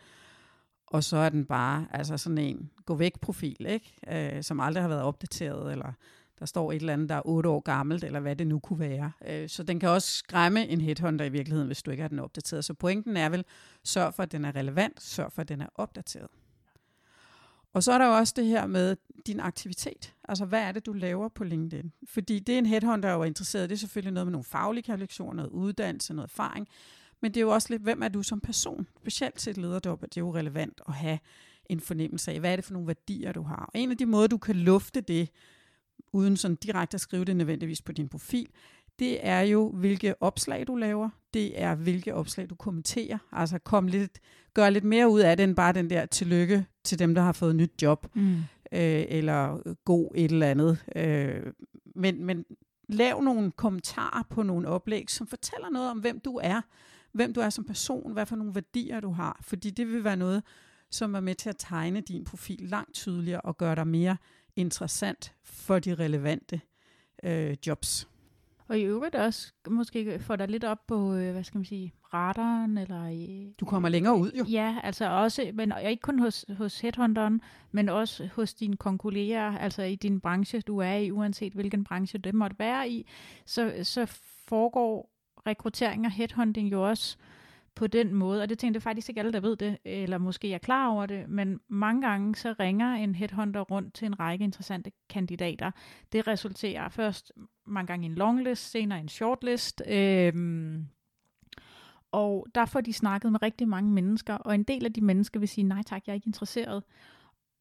Og 0.87 1.05
så 1.05 1.17
er 1.17 1.29
den 1.29 1.45
bare 1.45 1.87
altså 1.91 2.17
sådan 2.17 2.39
en 2.39 2.71
gå 2.87 2.95
væk-profil, 2.95 3.67
ikke? 3.69 4.37
Øh, 4.37 4.43
som 4.43 4.61
aldrig 4.61 4.83
har 4.83 4.89
været 4.89 5.03
opdateret, 5.03 5.73
eller 5.73 5.93
der 6.39 6.47
står 6.47 6.73
et 6.73 6.77
eller 6.77 6.93
andet, 6.93 7.09
der 7.09 7.15
er 7.15 7.23
otte 7.25 7.49
år 7.49 7.61
gammelt, 7.61 8.05
eller 8.05 8.21
hvad 8.21 8.37
det 8.37 8.47
nu 8.47 8.59
kunne 8.59 8.79
være. 8.79 9.13
Øh, 9.29 9.49
så 9.49 9.63
den 9.63 9.81
kan 9.81 9.89
også 9.89 10.13
skræmme 10.13 10.69
en 10.69 10.81
headhunter 10.81 11.25
i 11.25 11.29
virkeligheden, 11.29 11.67
hvis 11.67 11.83
du 11.83 11.91
ikke 11.91 12.01
har 12.01 12.09
den 12.09 12.19
opdateret. 12.19 12.65
Så 12.65 12.75
pointen 12.75 13.17
er 13.17 13.29
vel, 13.29 13.45
sørg 13.85 14.15
for, 14.15 14.23
at 14.23 14.33
den 14.33 14.45
er 14.45 14.57
relevant, 14.57 15.03
sørg 15.03 15.33
for, 15.33 15.43
at 15.43 15.49
den 15.49 15.61
er 15.61 15.69
opdateret. 15.75 16.29
Og 17.73 17.83
så 17.83 17.93
er 17.93 17.99
der 17.99 18.07
jo 18.07 18.13
også 18.13 18.35
det 18.37 18.47
her 18.47 18.67
med 18.67 18.97
din 19.27 19.41
aktivitet. 19.41 20.15
Altså, 20.29 20.45
hvad 20.45 20.61
er 20.63 20.73
det, 20.73 20.87
du 20.87 20.93
laver 20.93 21.29
på 21.29 21.45
LinkedIn? 21.45 21.93
Fordi 22.09 22.39
det, 22.39 22.59
en 22.59 22.67
headhunter 22.67 23.09
er 23.09 23.15
jo 23.15 23.23
interesseret 23.23 23.71
det 23.71 23.77
er 23.77 23.79
selvfølgelig 23.79 24.13
noget 24.13 24.27
med 24.27 24.33
nogle 24.33 24.45
faglige 24.45 24.83
kvalifikationer, 24.83 25.35
noget 25.35 25.51
uddannelse, 25.51 26.15
noget 26.15 26.31
erfaring. 26.31 26.69
Men 27.21 27.35
det 27.35 27.41
er 27.41 27.45
jo 27.45 27.51
også 27.51 27.69
lidt, 27.71 27.83
hvem 27.83 28.03
er 28.03 28.09
du 28.09 28.23
som 28.23 28.41
person? 28.41 28.87
Specielt 29.01 29.35
til 29.35 29.51
et 29.51 29.57
lederjob, 29.57 30.03
det 30.03 30.17
er 30.17 30.21
jo 30.21 30.35
relevant 30.35 30.81
at 30.89 30.95
have 30.95 31.19
en 31.67 31.81
fornemmelse 31.81 32.33
af, 32.33 32.41
hvad 32.41 32.53
er 32.53 32.57
det 32.57 32.65
for 32.65 32.73
nogle 32.73 32.87
værdier, 32.87 33.33
du 33.33 33.43
har. 33.43 33.71
Og 33.75 33.81
en 33.81 33.91
af 33.91 33.97
de 33.97 34.07
måder, 34.07 34.27
du 34.27 34.39
kan 34.39 34.57
lufte 34.57 35.01
det, 35.01 35.29
uden 36.13 36.37
sådan 36.37 36.57
direkte 36.57 36.95
at 36.95 37.01
skrive 37.01 37.25
det 37.25 37.37
nødvendigvis 37.37 37.83
på 37.83 37.93
din 37.93 38.09
profil, 38.09 38.49
det 39.01 39.27
er 39.27 39.41
jo, 39.41 39.71
hvilke 39.71 40.23
opslag 40.23 40.67
du 40.67 40.77
laver. 40.77 41.11
Det 41.35 41.63
er, 41.63 41.75
hvilke 41.75 42.15
opslag 42.15 42.51
du 42.51 42.55
kommenterer. 42.55 43.19
Altså 43.33 43.59
kom 43.59 43.87
lidt, 43.87 44.19
gør 44.55 44.71
lidt 44.71 44.85
mere 44.85 45.09
ud 45.09 45.21
af 45.21 45.37
det, 45.37 45.45
end 45.45 45.57
bare 45.57 45.73
den 45.73 45.91
der 45.91 46.07
tillykke 46.07 46.67
til 46.85 46.99
dem, 46.99 47.15
der 47.15 47.23
har 47.23 47.33
fået 47.33 47.57
nyt 47.57 47.83
job. 47.83 48.07
Mm. 48.15 48.37
Øh, 48.73 49.05
eller 49.09 49.63
god 49.85 50.11
et 50.15 50.31
eller 50.31 50.47
andet. 50.47 50.85
Øh, 50.97 51.53
men, 51.95 52.25
men 52.25 52.45
lav 52.89 53.23
nogle 53.23 53.51
kommentarer 53.51 54.23
på 54.31 54.43
nogle 54.43 54.69
oplæg, 54.69 55.11
som 55.11 55.27
fortæller 55.27 55.71
noget 55.71 55.91
om, 55.91 55.99
hvem 55.99 56.21
du 56.21 56.41
er. 56.43 56.61
Hvem 57.13 57.33
du 57.33 57.41
er 57.41 57.51
som 57.51 57.65
person, 57.65 58.13
hvad 58.13 58.27
for 58.27 58.37
nogle 58.37 58.55
værdier 58.55 59.01
du 59.01 59.13
har. 59.13 59.41
Fordi 59.43 59.71
det 59.71 59.89
vil 59.89 60.05
være 60.05 60.17
noget, 60.17 60.43
som 60.91 61.15
er 61.15 61.21
med 61.21 61.35
til 61.35 61.49
at 61.49 61.57
tegne 61.59 62.01
din 62.01 62.25
profil 62.25 62.59
langt 62.61 62.95
tydeligere 62.95 63.41
og 63.41 63.59
gøre 63.59 63.75
dig 63.75 63.87
mere 63.87 64.17
interessant 64.57 65.35
for 65.45 65.79
de 65.79 65.95
relevante 65.95 66.61
øh, 67.25 67.57
jobs. 67.67 68.09
Og 68.71 68.79
i 68.79 68.83
øvrigt 68.83 69.15
også 69.15 69.53
måske 69.69 70.19
få 70.19 70.37
dig 70.37 70.49
lidt 70.49 70.65
op 70.65 70.87
på, 70.87 71.15
øh, 71.15 71.33
hvad 71.33 71.45
skal 71.45 71.59
man 71.59 71.65
sige, 71.65 71.93
radaren, 72.15 72.79
eller... 72.79 73.09
I, 73.09 73.55
du 73.61 73.65
kommer 73.65 73.89
længere 73.89 74.19
ud, 74.19 74.31
jo. 74.39 74.45
Ja, 74.45 74.77
altså 74.83 75.11
også, 75.11 75.51
men 75.55 75.73
ikke 75.89 76.01
kun 76.01 76.19
hos, 76.19 76.47
hos 76.57 76.81
headhunteren, 76.81 77.41
men 77.73 77.89
også 77.89 78.29
hos 78.35 78.55
dine 78.55 78.77
konkurrerer, 78.77 79.59
altså 79.59 79.83
i 79.83 79.95
din 79.95 80.21
branche, 80.21 80.61
du 80.61 80.79
er 80.79 80.95
i, 80.95 81.11
uanset 81.11 81.53
hvilken 81.53 81.85
branche 81.85 82.19
det 82.19 82.35
måtte 82.35 82.59
være 82.59 82.91
i, 82.91 83.07
så, 83.47 83.73
så 83.83 84.07
foregår 84.49 85.11
rekruttering 85.47 86.07
og 86.07 86.13
headhunting 86.13 86.73
jo 86.73 86.89
også 86.89 87.17
øh, 87.21 87.41
på 87.75 87.87
den 87.87 88.15
måde, 88.15 88.43
og 88.43 88.49
det 88.49 88.59
tænkte 88.59 88.77
jeg 88.77 88.83
faktisk 88.83 89.09
ikke 89.09 89.19
alle, 89.19 89.33
der 89.33 89.41
ved 89.41 89.57
det, 89.57 89.79
eller 89.85 90.19
måske 90.19 90.53
er 90.53 90.59
klar 90.59 90.89
over 90.89 91.07
det, 91.07 91.29
men 91.29 91.61
mange 91.69 92.03
gange 92.09 92.35
så 92.35 92.55
ringer 92.61 92.95
en 92.95 93.15
headhunter 93.15 93.61
rundt 93.61 93.95
til 93.95 94.07
en 94.07 94.21
række 94.21 94.45
interessante 94.45 94.93
kandidater. 95.09 95.71
Det 96.13 96.27
resulterer 96.27 96.89
først 96.89 97.33
mange 97.71 97.87
gange 97.87 98.07
en 98.07 98.15
longlist, 98.15 98.71
senere 98.71 99.01
en 99.01 99.09
shortlist, 99.09 99.83
øhm, 99.89 100.87
og 102.13 102.47
der 102.55 102.67
får 102.67 102.81
de 102.81 102.93
snakket 102.93 103.33
med 103.33 103.43
rigtig 103.43 103.69
mange 103.69 103.93
mennesker, 103.93 104.35
og 104.35 104.55
en 104.55 104.63
del 104.63 104.85
af 104.85 104.93
de 104.93 105.01
mennesker 105.01 105.41
vil 105.41 105.49
sige, 105.49 105.65
nej 105.65 105.83
tak, 105.83 106.03
jeg 106.07 106.13
er 106.13 106.15
ikke 106.15 106.27
interesseret. 106.27 106.83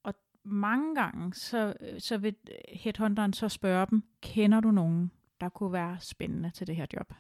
Og 0.04 0.14
mange 0.44 0.96
gange, 0.96 1.34
så, 1.34 1.74
øh, 1.82 2.00
så 2.00 2.18
vil 2.18 2.36
øh, 2.50 2.56
headhunteren 2.80 3.34
så 3.34 3.50
spørge 3.50 3.88
dem, 3.90 4.04
kender 4.22 4.60
du 4.60 4.72
nogen, 4.72 5.12
der 5.42 5.50
kunne 5.50 5.74
være 5.74 5.98
spændende 6.00 6.50
til 6.50 6.68
det 6.68 6.76
her 6.76 6.86
job? 6.94 7.14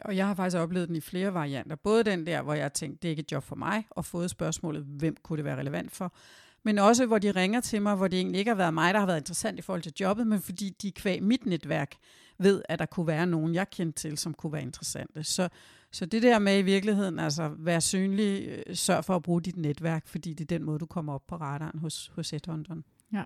og 0.00 0.16
jeg 0.16 0.26
har 0.26 0.34
faktisk 0.34 0.56
oplevet 0.56 0.88
den 0.88 0.96
i 0.96 1.00
flere 1.00 1.34
varianter. 1.34 1.76
Både 1.76 2.04
den 2.04 2.26
der, 2.26 2.42
hvor 2.42 2.54
jeg 2.54 2.72
tænkte, 2.72 3.02
det 3.02 3.08
er 3.08 3.10
ikke 3.10 3.20
et 3.20 3.32
job 3.32 3.42
for 3.42 3.56
mig, 3.56 3.86
og 3.90 4.04
fået 4.04 4.30
spørgsmålet, 4.30 4.82
hvem 4.82 5.16
kunne 5.22 5.36
det 5.36 5.44
være 5.44 5.56
relevant 5.56 5.92
for. 5.92 6.14
Men 6.62 6.78
også, 6.78 7.06
hvor 7.06 7.18
de 7.18 7.30
ringer 7.32 7.60
til 7.60 7.82
mig, 7.82 7.94
hvor 7.94 8.08
det 8.08 8.18
egentlig 8.18 8.38
ikke 8.38 8.50
har 8.50 8.56
været 8.56 8.74
mig, 8.74 8.94
der 8.94 9.00
har 9.00 9.06
været 9.06 9.18
interessant 9.18 9.58
i 9.58 9.62
forhold 9.62 9.82
til 9.82 9.92
jobbet, 10.00 10.26
men 10.26 10.40
fordi 10.40 10.76
de 10.82 10.92
kvæg 10.92 11.22
mit 11.22 11.46
netværk 11.46 11.94
ved, 12.38 12.62
at 12.68 12.78
der 12.78 12.86
kunne 12.86 13.06
være 13.06 13.26
nogen, 13.26 13.54
jeg 13.54 13.70
kendte 13.70 14.00
til, 14.00 14.18
som 14.18 14.34
kunne 14.34 14.52
være 14.52 14.62
interessante. 14.62 15.24
Så, 15.24 15.48
så 15.90 16.06
det 16.06 16.22
der 16.22 16.38
med 16.38 16.58
i 16.58 16.62
virkeligheden, 16.62 17.18
altså 17.18 17.50
være 17.58 17.80
synlig, 17.80 18.48
øh, 18.48 18.76
sørg 18.76 19.04
for 19.04 19.16
at 19.16 19.22
bruge 19.22 19.42
dit 19.42 19.56
netværk, 19.56 20.06
fordi 20.06 20.34
det 20.34 20.44
er 20.52 20.58
den 20.58 20.64
måde, 20.64 20.78
du 20.78 20.86
kommer 20.86 21.14
op 21.14 21.26
på 21.26 21.36
radaren 21.36 21.78
hos, 21.78 22.10
hos 22.14 22.30
headhunteren. 22.30 22.84
Ja. 23.12 23.24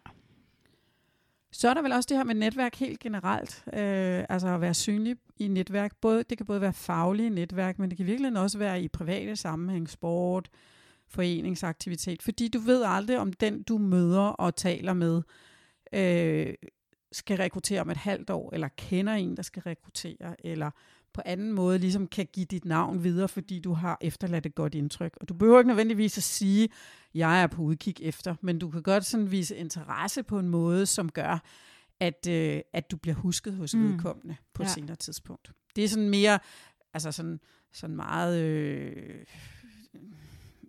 Så 1.52 1.68
er 1.68 1.74
der 1.74 1.82
vel 1.82 1.92
også 1.92 2.06
det 2.06 2.16
her 2.16 2.24
med 2.24 2.34
netværk 2.34 2.74
helt 2.74 3.00
generelt. 3.00 3.64
Øh, 3.66 4.24
altså 4.28 4.48
at 4.48 4.60
være 4.60 4.74
synlig 4.74 5.16
i 5.38 5.48
netværk. 5.48 5.96
Både, 6.00 6.22
det 6.22 6.38
kan 6.38 6.46
både 6.46 6.60
være 6.60 6.72
faglige 6.72 7.30
netværk, 7.30 7.78
men 7.78 7.90
det 7.90 7.96
kan 7.96 8.06
virkelig 8.06 8.38
også 8.38 8.58
være 8.58 8.82
i 8.82 8.88
private 8.88 9.36
sammenhæng, 9.36 9.90
sport, 9.90 10.48
foreningsaktivitet. 11.14 12.22
Fordi 12.22 12.48
du 12.48 12.58
ved 12.58 12.82
aldrig, 12.86 13.18
om 13.18 13.32
den 13.32 13.62
du 13.62 13.78
møder 13.78 14.20
og 14.20 14.56
taler 14.56 14.92
med, 14.92 15.22
øh, 15.92 16.54
skal 17.12 17.36
rekruttere 17.36 17.80
om 17.80 17.90
et 17.90 17.96
halvt 17.96 18.30
år, 18.30 18.54
eller 18.54 18.68
kender 18.68 19.12
en, 19.12 19.36
der 19.36 19.42
skal 19.42 19.62
rekruttere, 19.62 20.46
eller 20.46 20.70
på 21.14 21.22
anden 21.24 21.52
måde 21.52 21.78
ligesom 21.78 22.06
kan 22.06 22.26
give 22.32 22.46
dit 22.46 22.64
navn 22.64 23.04
videre, 23.04 23.28
fordi 23.28 23.60
du 23.60 23.72
har 23.72 23.98
efterladt 24.00 24.46
et 24.46 24.54
godt 24.54 24.74
indtryk. 24.74 25.16
Og 25.20 25.28
du 25.28 25.34
behøver 25.34 25.58
ikke 25.58 25.68
nødvendigvis 25.68 26.18
at 26.18 26.24
sige, 26.24 26.68
jeg 27.14 27.42
er 27.42 27.46
på 27.46 27.62
udkig 27.62 27.94
efter, 28.00 28.34
men 28.40 28.58
du 28.58 28.70
kan 28.70 28.82
godt 28.82 29.04
sådan 29.04 29.30
vise 29.30 29.56
interesse 29.56 30.22
på 30.22 30.38
en 30.38 30.48
måde, 30.48 30.86
som 30.86 31.08
gør, 31.08 31.38
at, 32.00 32.26
øh, 32.30 32.60
at 32.72 32.90
du 32.90 32.96
bliver 32.96 33.14
husket 33.14 33.56
hos 33.56 33.74
mm. 33.74 33.92
vedkommende 33.92 34.36
på 34.54 34.62
ja. 34.62 34.66
et 34.66 34.72
senere 34.72 34.96
tidspunkt. 34.96 35.52
Det 35.76 35.84
er 35.84 35.88
sådan 35.88 36.08
mere, 36.08 36.38
altså 36.94 37.12
sådan, 37.12 37.40
sådan 37.72 37.96
meget, 37.96 38.42
øh, 38.42 39.24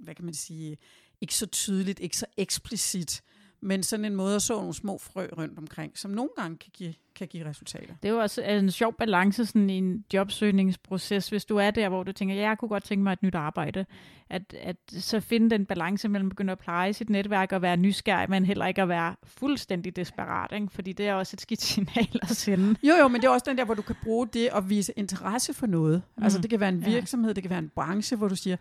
hvad 0.05 0.15
kan 0.15 0.25
man 0.25 0.33
sige, 0.33 0.77
ikke 1.21 1.35
så 1.35 1.45
tydeligt, 1.45 1.99
ikke 1.99 2.17
så 2.17 2.25
eksplicit, 2.37 3.23
men 3.61 3.83
sådan 3.83 4.05
en 4.05 4.15
måde 4.15 4.35
at 4.35 4.41
så 4.41 4.53
nogle 4.53 4.73
små 4.73 4.97
frø 4.97 5.27
rundt 5.37 5.57
omkring, 5.57 5.97
som 5.97 6.11
nogle 6.11 6.29
gange 6.37 6.57
kan 6.57 6.71
give, 6.73 6.93
kan 7.15 7.27
give 7.27 7.45
resultater. 7.45 7.95
Det 8.03 8.09
er 8.09 8.13
jo 8.13 8.19
også 8.19 8.41
en 8.41 8.71
sjov 8.71 8.93
balance 8.93 9.45
sådan 9.45 9.69
i 9.69 9.77
en 9.77 10.05
jobsøgningsproces, 10.13 11.29
hvis 11.29 11.45
du 11.45 11.57
er 11.57 11.71
der, 11.71 11.89
hvor 11.89 12.03
du 12.03 12.11
tænker, 12.11 12.35
ja, 12.35 12.41
jeg 12.41 12.57
kunne 12.57 12.69
godt 12.69 12.83
tænke 12.83 13.03
mig 13.03 13.13
et 13.13 13.23
nyt 13.23 13.35
arbejde, 13.35 13.85
at, 14.29 14.53
at 14.61 14.75
så 14.89 15.19
finde 15.19 15.49
den 15.49 15.65
balance 15.65 16.07
mellem 16.07 16.27
at 16.27 16.29
begynde 16.29 16.51
at 16.51 16.59
pleje 16.59 16.93
sit 16.93 17.09
netværk 17.09 17.51
og 17.51 17.61
være 17.61 17.77
nysgerrig, 17.77 18.29
men 18.29 18.45
heller 18.45 18.65
ikke 18.65 18.81
at 18.81 18.89
være 18.89 19.15
fuldstændig 19.23 19.95
desperat, 19.95 20.51
ikke? 20.51 20.67
fordi 20.71 20.93
det 20.93 21.07
er 21.07 21.13
også 21.13 21.35
et 21.35 21.41
skidt 21.41 21.61
signal 21.61 22.19
at 22.21 22.29
sende. 22.29 22.75
Jo, 22.83 22.93
jo, 22.95 23.07
men 23.07 23.21
det 23.21 23.27
er 23.27 23.31
også 23.31 23.45
den 23.49 23.57
der, 23.57 23.65
hvor 23.65 23.73
du 23.73 23.81
kan 23.81 23.95
bruge 24.03 24.27
det 24.27 24.49
og 24.49 24.69
vise 24.69 24.93
interesse 24.95 25.53
for 25.53 25.67
noget. 25.67 26.01
Mm. 26.17 26.23
Altså 26.23 26.41
det 26.41 26.49
kan 26.49 26.59
være 26.59 26.69
en 26.69 26.85
virksomhed, 26.85 27.29
ja. 27.29 27.33
det 27.33 27.43
kan 27.43 27.49
være 27.49 27.59
en 27.59 27.71
branche, 27.75 28.17
hvor 28.17 28.27
du 28.27 28.35
siger, 28.35 28.57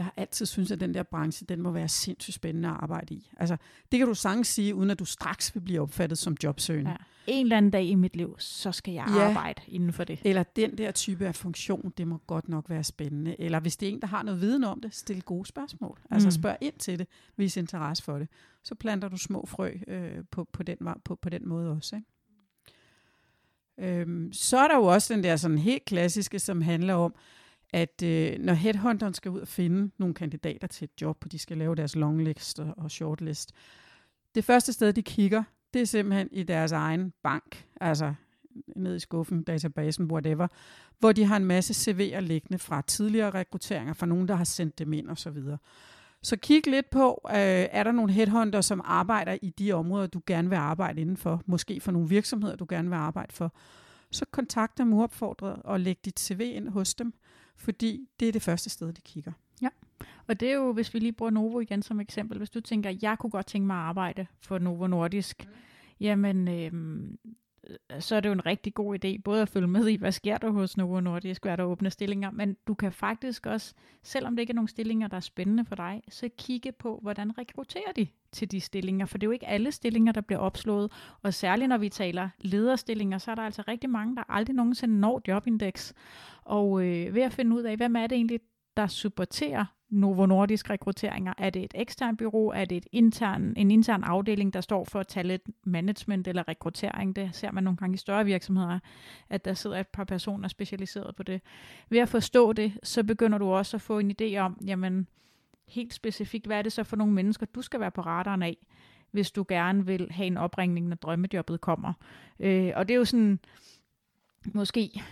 jeg 0.00 0.04
har 0.04 0.14
altid 0.16 0.46
syntes, 0.46 0.70
at 0.70 0.80
den 0.80 0.94
der 0.94 1.02
branche, 1.02 1.46
den 1.48 1.62
må 1.62 1.70
være 1.70 1.88
sindssygt 1.88 2.34
spændende 2.34 2.68
at 2.68 2.74
arbejde 2.80 3.14
i. 3.14 3.30
Altså, 3.36 3.56
det 3.92 3.98
kan 3.98 4.08
du 4.08 4.14
sagtens 4.14 4.48
sige, 4.48 4.74
uden 4.74 4.90
at 4.90 4.98
du 4.98 5.04
straks 5.04 5.54
vil 5.54 5.60
blive 5.60 5.80
opfattet 5.80 6.18
som 6.18 6.36
jobsøgende. 6.44 6.90
Ja. 6.90 6.96
En 7.26 7.46
eller 7.46 7.56
anden 7.56 7.70
dag 7.70 7.84
i 7.84 7.94
mit 7.94 8.16
liv, 8.16 8.36
så 8.38 8.72
skal 8.72 8.94
jeg 8.94 9.06
ja. 9.08 9.28
arbejde 9.28 9.62
inden 9.68 9.92
for 9.92 10.04
det. 10.04 10.20
Eller 10.24 10.42
den 10.42 10.78
der 10.78 10.90
type 10.90 11.26
af 11.26 11.34
funktion, 11.34 11.92
det 11.98 12.08
må 12.08 12.18
godt 12.26 12.48
nok 12.48 12.70
være 12.70 12.84
spændende. 12.84 13.40
Eller 13.40 13.60
hvis 13.60 13.76
det 13.76 13.88
er 13.88 13.92
en, 13.92 14.00
der 14.00 14.06
har 14.06 14.22
noget 14.22 14.40
viden 14.40 14.64
om 14.64 14.80
det, 14.80 14.94
stil 14.94 15.22
gode 15.22 15.46
spørgsmål. 15.46 15.98
Altså 16.10 16.26
mm. 16.26 16.30
spørg 16.30 16.56
ind 16.60 16.74
til 16.78 16.98
det, 16.98 17.06
vis 17.36 17.56
interesse 17.56 18.02
for 18.02 18.18
det. 18.18 18.28
Så 18.64 18.74
planter 18.74 19.08
du 19.08 19.16
små 19.16 19.46
frø 19.46 19.70
øh, 19.88 20.24
på, 20.30 20.44
på, 20.52 20.62
den, 20.62 20.78
på, 21.04 21.14
på 21.14 21.28
den 21.28 21.48
måde 21.48 21.70
også. 21.70 21.96
Ikke? 21.96 22.08
Øhm, 24.00 24.32
så 24.32 24.58
er 24.58 24.68
der 24.68 24.76
jo 24.76 24.84
også 24.84 25.14
den 25.14 25.24
der 25.24 25.36
sådan 25.36 25.58
helt 25.58 25.84
klassiske, 25.84 26.38
som 26.38 26.62
handler 26.62 26.94
om, 26.94 27.14
at 27.72 28.02
øh, 28.04 28.38
når 28.38 28.52
headhunteren 28.52 29.14
skal 29.14 29.30
ud 29.30 29.40
og 29.40 29.48
finde 29.48 29.90
nogle 29.98 30.14
kandidater 30.14 30.66
til 30.66 30.84
et 30.84 31.02
job, 31.02 31.18
og 31.24 31.32
de 31.32 31.38
skal 31.38 31.56
lave 31.56 31.74
deres 31.74 31.96
longlist 31.96 32.58
og, 32.58 32.90
shortlist, 32.90 33.52
det 34.34 34.44
første 34.44 34.72
sted, 34.72 34.92
de 34.92 35.02
kigger, 35.02 35.42
det 35.74 35.82
er 35.82 35.86
simpelthen 35.86 36.28
i 36.32 36.42
deres 36.42 36.72
egen 36.72 37.12
bank, 37.22 37.66
altså 37.80 38.14
ned 38.76 38.96
i 38.96 38.98
skuffen, 38.98 39.42
databasen, 39.42 40.10
whatever, 40.10 40.48
hvor 40.98 41.12
de 41.12 41.24
har 41.24 41.36
en 41.36 41.44
masse 41.44 41.90
CV'er 41.90 42.20
liggende 42.20 42.58
fra 42.58 42.82
tidligere 42.86 43.30
rekrutteringer, 43.30 43.94
fra 43.94 44.06
nogen, 44.06 44.28
der 44.28 44.34
har 44.34 44.44
sendt 44.44 44.78
dem 44.78 44.92
ind 44.92 45.10
osv. 45.10 45.34
Så, 45.34 45.56
så 46.22 46.36
kig 46.36 46.66
lidt 46.66 46.90
på, 46.90 47.20
øh, 47.30 47.36
er 47.70 47.82
der 47.82 47.92
nogle 47.92 48.12
headhunter, 48.12 48.60
som 48.60 48.80
arbejder 48.84 49.38
i 49.42 49.50
de 49.50 49.72
områder, 49.72 50.06
du 50.06 50.20
gerne 50.26 50.48
vil 50.48 50.56
arbejde 50.56 51.00
indenfor, 51.00 51.42
måske 51.46 51.80
for 51.80 51.92
nogle 51.92 52.08
virksomheder, 52.08 52.56
du 52.56 52.66
gerne 52.68 52.88
vil 52.88 52.96
arbejde 52.96 53.32
for, 53.32 53.54
så 54.10 54.24
kontakt 54.30 54.78
dem 54.78 54.92
uopfordret 54.92 55.62
og 55.64 55.80
læg 55.80 56.04
dit 56.04 56.20
CV 56.20 56.40
ind 56.54 56.68
hos 56.68 56.94
dem 56.94 57.14
fordi 57.60 58.08
det 58.20 58.28
er 58.28 58.32
det 58.32 58.42
første 58.42 58.70
sted, 58.70 58.92
de 58.92 59.00
kigger. 59.00 59.32
Ja, 59.62 59.68
og 60.26 60.40
det 60.40 60.50
er 60.50 60.54
jo, 60.54 60.72
hvis 60.72 60.94
vi 60.94 60.98
lige 60.98 61.12
bruger 61.12 61.30
Novo 61.30 61.60
igen 61.60 61.82
som 61.82 62.00
eksempel, 62.00 62.38
hvis 62.38 62.50
du 62.50 62.60
tænker, 62.60 62.96
jeg 63.02 63.18
kunne 63.18 63.30
godt 63.30 63.46
tænke 63.46 63.66
mig 63.66 63.76
at 63.76 63.82
arbejde 63.82 64.26
for 64.40 64.58
Novo 64.58 64.86
Nordisk, 64.86 65.44
mm. 65.44 65.52
jamen 66.00 66.48
øhm, 66.48 67.18
så 67.98 68.16
er 68.16 68.20
det 68.20 68.28
jo 68.28 68.32
en 68.32 68.46
rigtig 68.46 68.74
god 68.74 69.04
idé, 69.04 69.20
både 69.24 69.42
at 69.42 69.48
følge 69.48 69.68
med 69.68 69.88
i, 69.88 69.96
hvad 69.96 70.12
sker 70.12 70.38
der 70.38 70.50
hos 70.50 70.76
Novo 70.76 71.00
Nordisk, 71.00 71.44
hvad 71.44 71.56
der 71.56 71.64
åbne 71.64 71.90
stillinger, 71.90 72.30
men 72.30 72.56
du 72.66 72.74
kan 72.74 72.92
faktisk 72.92 73.46
også, 73.46 73.74
selvom 74.02 74.36
det 74.36 74.40
ikke 74.40 74.50
er 74.50 74.54
nogle 74.54 74.68
stillinger, 74.68 75.08
der 75.08 75.16
er 75.16 75.20
spændende 75.20 75.64
for 75.64 75.74
dig, 75.74 76.02
så 76.08 76.28
kigge 76.38 76.72
på, 76.72 76.98
hvordan 77.02 77.38
rekrutterer 77.38 77.92
de 77.96 78.06
til 78.32 78.50
de 78.50 78.60
stillinger, 78.60 79.06
for 79.06 79.18
det 79.18 79.26
er 79.26 79.28
jo 79.28 79.32
ikke 79.32 79.48
alle 79.48 79.72
stillinger, 79.72 80.12
der 80.12 80.20
bliver 80.20 80.40
opslået, 80.40 80.92
og 81.22 81.34
særligt 81.34 81.68
når 81.68 81.78
vi 81.78 81.88
taler 81.88 82.28
lederstillinger, 82.40 83.18
så 83.18 83.30
er 83.30 83.34
der 83.34 83.42
altså 83.42 83.62
rigtig 83.68 83.90
mange, 83.90 84.16
der 84.16 84.22
aldrig 84.28 84.56
nogensinde 84.56 85.00
når 85.00 85.22
jobindex, 85.28 85.92
og 86.42 86.84
øh, 86.86 87.14
ved 87.14 87.22
at 87.22 87.32
finde 87.32 87.56
ud 87.56 87.62
af, 87.62 87.76
hvem 87.76 87.96
er 87.96 88.06
det 88.06 88.16
egentlig, 88.16 88.40
der 88.76 88.86
supporterer 88.86 89.64
Novo 89.90 90.26
Nordisk 90.26 90.70
rekrutteringer? 90.70 91.32
Er 91.38 91.50
det 91.50 91.64
et 91.64 91.72
eksternt 91.74 92.18
bureau? 92.18 92.48
Er 92.48 92.64
det 92.64 92.76
et 92.76 92.86
intern, 92.92 93.54
en 93.56 93.70
intern 93.70 94.04
afdeling, 94.04 94.52
der 94.52 94.60
står 94.60 94.84
for 94.84 95.02
talent 95.02 95.42
management 95.64 96.28
eller 96.28 96.48
rekruttering? 96.48 97.16
Det 97.16 97.30
ser 97.32 97.50
man 97.50 97.64
nogle 97.64 97.76
gange 97.76 97.94
i 97.94 97.96
større 97.96 98.24
virksomheder, 98.24 98.78
at 99.30 99.44
der 99.44 99.54
sidder 99.54 99.78
et 99.78 99.88
par 99.88 100.04
personer 100.04 100.48
specialiseret 100.48 101.16
på 101.16 101.22
det. 101.22 101.40
Ved 101.88 101.98
at 101.98 102.08
forstå 102.08 102.52
det, 102.52 102.72
så 102.82 103.04
begynder 103.04 103.38
du 103.38 103.50
også 103.50 103.76
at 103.76 103.80
få 103.80 103.98
en 103.98 104.14
idé 104.20 104.36
om, 104.36 104.58
jamen 104.66 105.06
helt 105.68 105.94
specifikt, 105.94 106.46
hvad 106.46 106.58
er 106.58 106.62
det 106.62 106.72
så 106.72 106.84
for 106.84 106.96
nogle 106.96 107.12
mennesker, 107.12 107.46
du 107.46 107.62
skal 107.62 107.80
være 107.80 107.90
på 107.90 108.00
radaren 108.00 108.42
af, 108.42 108.56
hvis 109.10 109.30
du 109.30 109.44
gerne 109.48 109.86
vil 109.86 110.08
have 110.10 110.26
en 110.26 110.36
opringning, 110.36 110.88
når 110.88 110.96
drømmejobbet 110.96 111.60
kommer. 111.60 111.92
Øh, 112.40 112.72
og 112.76 112.88
det 112.88 112.94
er 112.94 112.98
jo 112.98 113.04
sådan, 113.04 113.38
måske 114.54 115.02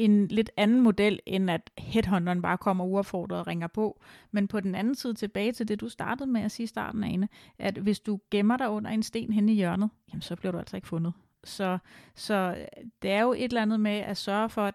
en 0.00 0.28
lidt 0.28 0.50
anden 0.56 0.80
model, 0.80 1.20
end 1.26 1.50
at 1.50 1.70
headhunteren 1.78 2.42
bare 2.42 2.58
kommer 2.58 2.84
uaffordret 2.84 3.40
og 3.40 3.46
ringer 3.46 3.66
på. 3.66 4.00
Men 4.30 4.48
på 4.48 4.60
den 4.60 4.74
anden 4.74 4.94
side 4.94 5.14
tilbage 5.14 5.52
til 5.52 5.68
det, 5.68 5.80
du 5.80 5.88
startede 5.88 6.30
med 6.30 6.40
at 6.40 6.50
sige 6.50 6.64
i 6.64 6.66
starten, 6.66 7.04
Ane, 7.04 7.28
at 7.58 7.78
hvis 7.78 8.00
du 8.00 8.20
gemmer 8.30 8.56
dig 8.56 8.68
under 8.68 8.90
en 8.90 9.02
sten 9.02 9.32
hen 9.32 9.48
i 9.48 9.54
hjørnet, 9.54 9.90
jamen 10.12 10.22
så 10.22 10.36
bliver 10.36 10.52
du 10.52 10.58
altså 10.58 10.76
ikke 10.76 10.88
fundet. 10.88 11.12
Så, 11.44 11.78
så 12.14 12.56
øh, 12.58 12.84
det 13.02 13.10
er 13.10 13.22
jo 13.22 13.32
et 13.32 13.44
eller 13.44 13.62
andet 13.62 13.80
med 13.80 13.90
at 13.90 14.16
sørge 14.16 14.48
for, 14.48 14.66
at, 14.66 14.74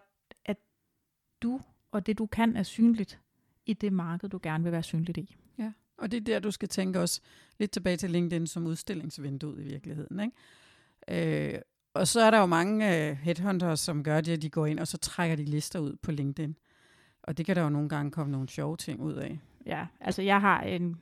du 1.42 1.60
og 1.92 2.06
det 2.06 2.18
du 2.18 2.26
kan 2.26 2.56
er 2.56 2.62
synligt 2.62 3.20
i 3.66 3.72
det 3.72 3.92
marked, 3.92 4.28
du 4.28 4.40
gerne 4.42 4.64
vil 4.64 4.72
være 4.72 4.82
synligt 4.82 5.18
i. 5.18 5.36
Ja, 5.58 5.72
og 5.98 6.10
det 6.10 6.16
er 6.16 6.24
der, 6.24 6.38
du 6.38 6.50
skal 6.50 6.68
tænke 6.68 7.00
også 7.00 7.20
lidt 7.58 7.70
tilbage 7.70 7.96
til 7.96 8.10
LinkedIn 8.10 8.46
som 8.46 8.66
udstillingsvinduet 8.66 9.60
i 9.60 9.64
virkeligheden. 9.64 10.20
Ikke? 10.20 11.54
Øh, 11.54 11.60
og 11.96 12.08
så 12.08 12.20
er 12.20 12.30
der 12.30 12.38
jo 12.38 12.46
mange 12.46 13.08
øh, 13.10 13.16
headhunters, 13.16 13.80
som 13.80 14.02
gør 14.02 14.20
det, 14.20 14.32
at 14.32 14.42
de 14.42 14.50
går 14.50 14.66
ind, 14.66 14.78
og 14.78 14.88
så 14.88 14.98
trækker 14.98 15.36
de 15.36 15.44
lister 15.44 15.78
ud 15.78 15.96
på 16.02 16.12
LinkedIn. 16.12 16.56
Og 17.22 17.38
det 17.38 17.46
kan 17.46 17.56
der 17.56 17.62
jo 17.62 17.68
nogle 17.68 17.88
gange 17.88 18.10
komme 18.10 18.32
nogle 18.32 18.48
sjove 18.48 18.76
ting 18.76 19.00
ud 19.00 19.14
af. 19.14 19.40
Ja, 19.66 19.86
altså 20.00 20.22
jeg 20.22 20.40
har 20.40 20.60
en 20.60 20.96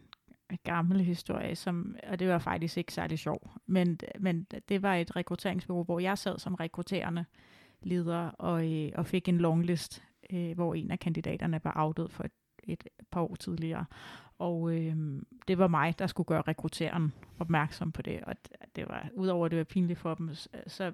gammel 0.64 1.00
historie, 1.00 1.56
som, 1.56 1.96
og 2.08 2.18
det 2.18 2.28
var 2.28 2.38
faktisk 2.38 2.76
ikke 2.76 2.92
særlig 2.92 3.18
sjov, 3.18 3.50
men, 3.66 3.98
men 4.20 4.46
det 4.68 4.82
var 4.82 4.94
et 4.94 5.16
rekrutteringsbureau, 5.16 5.84
hvor 5.84 6.00
jeg 6.00 6.18
sad 6.18 6.38
som 6.38 6.54
rekrutterende 6.54 7.24
leder 7.82 8.28
og, 8.28 8.72
øh, 8.72 8.92
og 8.94 9.06
fik 9.06 9.28
en 9.28 9.38
longlist, 9.38 10.02
øh, 10.32 10.54
hvor 10.54 10.74
en 10.74 10.90
af 10.90 10.98
kandidaterne 10.98 11.60
var 11.64 11.70
afdød 11.72 12.08
for 12.08 12.24
et, 12.24 12.32
et 12.62 12.84
par 13.10 13.20
år 13.20 13.34
tidligere. 13.34 13.84
Og 14.38 14.75
øh, 14.75 14.97
det 15.49 15.59
var 15.59 15.69
mig, 15.69 15.99
der 15.99 16.07
skulle 16.07 16.26
gøre 16.26 16.43
rekrutteren 16.49 17.12
opmærksom 17.38 17.93
på 17.93 18.03
det. 18.03 18.21
Og 18.23 18.35
det 18.76 18.85
var, 18.88 19.09
udover 19.17 19.45
at 19.45 19.50
det 19.50 19.59
var 19.59 19.64
pinligt 19.64 19.99
for 19.99 20.14
dem, 20.14 20.31
så 20.67 20.93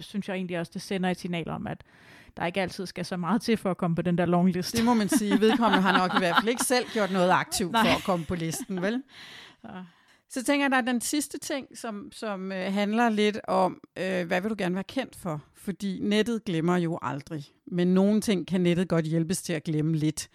synes 0.00 0.28
jeg 0.28 0.34
egentlig 0.34 0.58
også, 0.58 0.72
det 0.74 0.82
sender 0.82 1.10
et 1.10 1.18
signal 1.18 1.48
om, 1.48 1.66
at 1.66 1.84
der 2.36 2.46
ikke 2.46 2.60
altid 2.60 2.86
skal 2.86 3.04
så 3.04 3.16
meget 3.16 3.42
til 3.42 3.56
for 3.56 3.70
at 3.70 3.76
komme 3.76 3.96
på 3.96 4.02
den 4.02 4.18
der 4.18 4.26
longlist. 4.26 4.76
Det 4.76 4.84
må 4.84 4.94
man 4.94 5.08
sige. 5.08 5.40
Vedkommende 5.40 5.82
har 5.82 5.98
nok 5.98 6.14
i 6.14 6.18
hvert 6.18 6.36
fald 6.36 6.48
ikke 6.48 6.64
selv 6.64 6.86
gjort 6.92 7.12
noget 7.12 7.30
aktivt 7.30 7.72
Nej. 7.72 7.82
for 7.82 7.96
at 7.96 8.04
komme 8.04 8.24
på 8.26 8.34
listen, 8.34 8.82
vel? 8.82 9.02
Så 10.30 10.44
tænker 10.44 10.64
jeg, 10.64 10.70
der 10.70 10.76
er 10.76 10.82
den 10.82 11.00
sidste 11.00 11.38
ting, 11.38 11.78
som, 11.78 12.08
som 12.12 12.52
øh, 12.52 12.72
handler 12.72 13.08
lidt 13.08 13.40
om, 13.48 13.80
øh, 13.98 14.26
hvad 14.26 14.40
vil 14.40 14.50
du 14.50 14.54
gerne 14.58 14.74
være 14.74 14.84
kendt 14.84 15.16
for? 15.16 15.42
Fordi 15.54 15.98
nettet 16.02 16.44
glemmer 16.44 16.76
jo 16.76 16.98
aldrig. 17.02 17.44
Men 17.66 17.88
nogle 17.88 18.20
ting 18.20 18.46
kan 18.46 18.60
nettet 18.60 18.88
godt 18.88 19.04
hjælpes 19.04 19.42
til 19.42 19.52
at 19.52 19.64
glemme 19.64 19.96
lidt. 19.96 20.28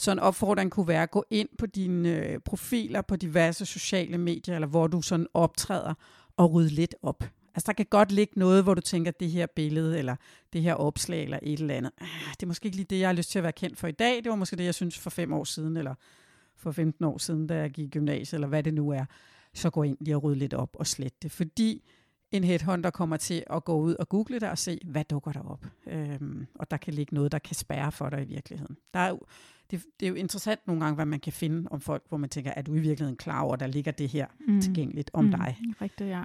Så 0.00 0.12
en 0.12 0.18
opfordring 0.18 0.70
kunne 0.70 0.88
være 0.88 1.02
at 1.02 1.10
gå 1.10 1.24
ind 1.30 1.48
på 1.58 1.66
dine 1.66 2.08
øh, 2.08 2.38
profiler 2.38 3.02
på 3.02 3.16
diverse 3.16 3.66
sociale 3.66 4.18
medier, 4.18 4.54
eller 4.54 4.68
hvor 4.68 4.86
du 4.86 5.02
sådan 5.02 5.26
optræder, 5.34 5.94
og 6.36 6.52
rydde 6.52 6.70
lidt 6.70 6.94
op. 7.02 7.24
Altså 7.54 7.66
der 7.66 7.72
kan 7.72 7.86
godt 7.90 8.12
ligge 8.12 8.32
noget, 8.36 8.62
hvor 8.62 8.74
du 8.74 8.80
tænker, 8.80 9.10
det 9.10 9.30
her 9.30 9.46
billede, 9.56 9.98
eller 9.98 10.16
det 10.52 10.62
her 10.62 10.74
opslag, 10.74 11.24
eller 11.24 11.38
et 11.42 11.60
eller 11.60 11.74
andet. 11.74 11.92
Ah, 12.00 12.08
det 12.30 12.42
er 12.42 12.46
måske 12.46 12.66
ikke 12.66 12.76
lige 12.76 12.86
det, 12.90 13.00
jeg 13.00 13.08
har 13.08 13.12
lyst 13.12 13.30
til 13.30 13.38
at 13.38 13.42
være 13.42 13.52
kendt 13.52 13.78
for 13.78 13.86
i 13.86 13.92
dag. 13.92 14.16
Det 14.16 14.30
var 14.30 14.36
måske 14.36 14.56
det, 14.56 14.64
jeg 14.64 14.74
synes 14.74 14.98
for 14.98 15.10
fem 15.10 15.32
år 15.32 15.44
siden, 15.44 15.76
eller 15.76 15.94
for 16.56 16.72
15 16.72 17.04
år 17.04 17.18
siden, 17.18 17.46
da 17.46 17.54
jeg 17.54 17.70
gik 17.70 17.84
i 17.84 17.90
gymnasiet, 17.90 18.34
eller 18.34 18.48
hvad 18.48 18.62
det 18.62 18.74
nu 18.74 18.90
er. 18.90 19.04
Så 19.54 19.70
gå 19.70 19.82
ind 19.82 19.96
lige 20.00 20.16
og 20.16 20.22
rydde 20.22 20.38
lidt 20.38 20.54
op 20.54 20.76
og 20.78 20.86
slette 20.86 21.18
det. 21.22 21.32
Fordi 21.32 21.82
en 22.32 22.44
headhunter 22.44 22.90
kommer 22.90 23.16
til 23.16 23.44
at 23.50 23.64
gå 23.64 23.80
ud 23.80 23.94
og 23.94 24.08
google 24.08 24.40
det 24.40 24.50
og 24.50 24.58
se, 24.58 24.78
hvad 24.84 25.04
dukker 25.04 25.32
der 25.32 25.40
op. 25.40 25.66
Øhm, 25.86 26.46
og 26.54 26.70
der 26.70 26.76
kan 26.76 26.94
ligge 26.94 27.14
noget, 27.14 27.32
der 27.32 27.38
kan 27.38 27.56
spærre 27.56 27.92
for 27.92 28.10
dig 28.10 28.22
i 28.22 28.24
virkeligheden. 28.24 28.76
Der 28.94 29.00
er 29.00 29.18
det, 29.70 29.84
det 30.00 30.06
er 30.06 30.10
jo 30.10 30.14
interessant 30.14 30.66
nogle 30.66 30.82
gange, 30.82 30.94
hvad 30.94 31.06
man 31.06 31.20
kan 31.20 31.32
finde 31.32 31.68
om 31.70 31.80
folk, 31.80 32.02
hvor 32.08 32.18
man 32.18 32.30
tænker, 32.30 32.52
er 32.56 32.62
du 32.62 32.74
i 32.74 32.80
virkeligheden 32.80 33.16
klar 33.16 33.42
over, 33.42 33.56
der 33.56 33.66
ligger 33.66 33.92
det 33.92 34.08
her 34.08 34.26
mm. 34.48 34.60
tilgængeligt 34.60 35.10
om 35.12 35.24
mm. 35.24 35.30
dig? 35.30 35.56
Rigtigt, 35.82 36.10
ja. 36.10 36.22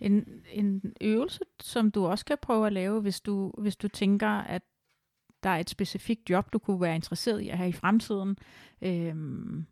En, 0.00 0.24
en 0.52 0.94
øvelse, 1.00 1.40
som 1.60 1.90
du 1.90 2.06
også 2.06 2.24
kan 2.24 2.38
prøve 2.42 2.66
at 2.66 2.72
lave, 2.72 3.00
hvis 3.00 3.20
du, 3.20 3.52
hvis 3.58 3.76
du 3.76 3.88
tænker, 3.88 4.28
at 4.28 4.62
der 5.42 5.50
er 5.50 5.58
et 5.58 5.70
specifikt 5.70 6.30
job, 6.30 6.52
du 6.52 6.58
kunne 6.58 6.80
være 6.80 6.94
interesseret 6.94 7.40
i 7.40 7.48
at 7.48 7.58
have 7.58 7.68
i 7.68 7.72
fremtiden, 7.72 8.36
øhm, 8.82 9.66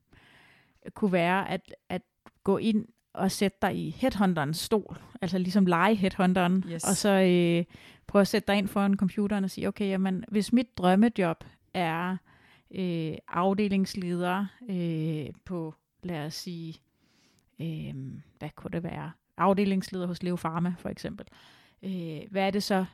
kunne 0.95 1.12
være 1.12 1.49
at, 1.49 1.75
at 1.89 2.03
gå 2.45 2.57
ind 2.57 2.87
og 3.12 3.31
sætte 3.31 3.59
dig 3.62 3.76
i 3.76 3.90
headhunterens 3.90 4.59
stol, 4.59 5.00
altså 5.21 5.38
ligesom 5.38 5.67
lege 5.67 5.95
headhunteren, 5.95 6.64
yes. 6.73 6.85
og 6.85 6.97
så 6.97 7.09
øh, 7.09 7.64
prøve 8.07 8.21
at 8.21 8.29
sætte 8.29 8.47
dig 8.47 8.59
ind 8.59 8.69
foran 8.69 8.97
computeren 8.97 9.45
og 9.45 9.50
sige, 9.50 9.69
okay, 9.69 9.88
jamen, 9.88 10.25
hvis 10.29 10.52
mit 10.52 10.79
drømmejob 10.79 11.45
er 11.75 12.17
øh, 12.75 13.14
afdelingsleder 13.29 14.47
øh, 14.71 15.26
på, 15.45 15.75
lad 16.02 16.26
os 16.26 16.35
sige, 16.35 16.75
øh, 17.61 17.95
hvad 18.38 18.50
kunne 18.57 18.71
det 18.73 18.83
være? 18.83 19.11
Afdelingsleder 19.37 20.07
hos 20.07 20.23
Leo 20.23 20.37
Pharma 20.37 20.75
for 20.79 20.88
eksempel. 20.88 21.26
Øh, 21.83 22.21
hvad 22.31 22.47
er 22.47 22.50
det 22.50 22.62
så, 22.62 22.85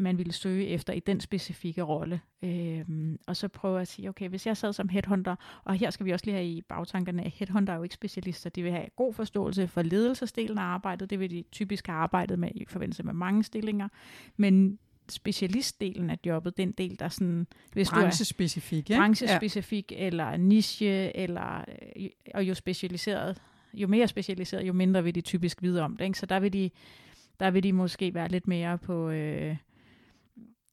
man 0.00 0.18
ville 0.18 0.32
søge 0.32 0.66
efter 0.66 0.92
i 0.92 1.00
den 1.00 1.20
specifikke 1.20 1.82
rolle. 1.82 2.20
Øhm, 2.42 3.18
og 3.26 3.36
så 3.36 3.48
prøve 3.48 3.80
at 3.80 3.88
sige, 3.88 4.08
okay, 4.08 4.28
hvis 4.28 4.46
jeg 4.46 4.56
sad 4.56 4.72
som 4.72 4.88
headhunter, 4.88 5.36
og 5.64 5.74
her 5.74 5.90
skal 5.90 6.06
vi 6.06 6.10
også 6.10 6.26
lige 6.26 6.34
have 6.34 6.46
i 6.46 6.62
bagtankerne, 6.62 7.24
at 7.24 7.32
headhunter 7.34 7.72
er 7.72 7.76
jo 7.76 7.82
ikke 7.82 7.94
specialister, 7.94 8.50
de 8.50 8.62
vil 8.62 8.72
have 8.72 8.86
god 8.96 9.14
forståelse 9.14 9.68
for 9.68 9.82
ledelsesdelen 9.82 10.58
af 10.58 10.62
arbejdet, 10.62 11.10
det 11.10 11.20
vil 11.20 11.30
de 11.30 11.44
typisk 11.52 11.86
have 11.86 11.96
arbejdet 11.96 12.38
med 12.38 12.48
i 12.54 12.64
forbindelse 12.68 13.02
med 13.02 13.12
mange 13.12 13.44
stillinger, 13.44 13.88
men 14.36 14.78
specialistdelen 15.08 16.10
af 16.10 16.18
jobbet, 16.26 16.56
den 16.56 16.72
del, 16.72 16.98
der 16.98 17.08
sådan... 17.08 17.46
Hvis 17.72 17.90
branchespecifik, 17.90 18.88
du 18.88 18.92
er 18.92 18.98
branchespecifik, 18.98 19.92
ja. 19.92 20.06
eller 20.06 20.36
niche, 20.36 21.16
eller, 21.16 21.64
øh, 21.96 22.06
og 22.34 22.44
jo 22.44 22.54
specialiseret, 22.54 23.42
jo 23.74 23.88
mere 23.88 24.08
specialiseret, 24.08 24.62
jo 24.66 24.72
mindre 24.72 25.04
vil 25.04 25.14
de 25.14 25.20
typisk 25.20 25.62
vide 25.62 25.82
om 25.82 25.96
det. 25.96 26.04
Ikke? 26.04 26.18
Så 26.18 26.26
der 26.26 26.40
vil 26.40 26.52
de, 26.52 26.70
der 27.40 27.50
vil 27.50 27.62
de 27.62 27.72
måske 27.72 28.14
være 28.14 28.28
lidt 28.28 28.48
mere 28.48 28.78
på... 28.78 29.10
Øh, 29.10 29.56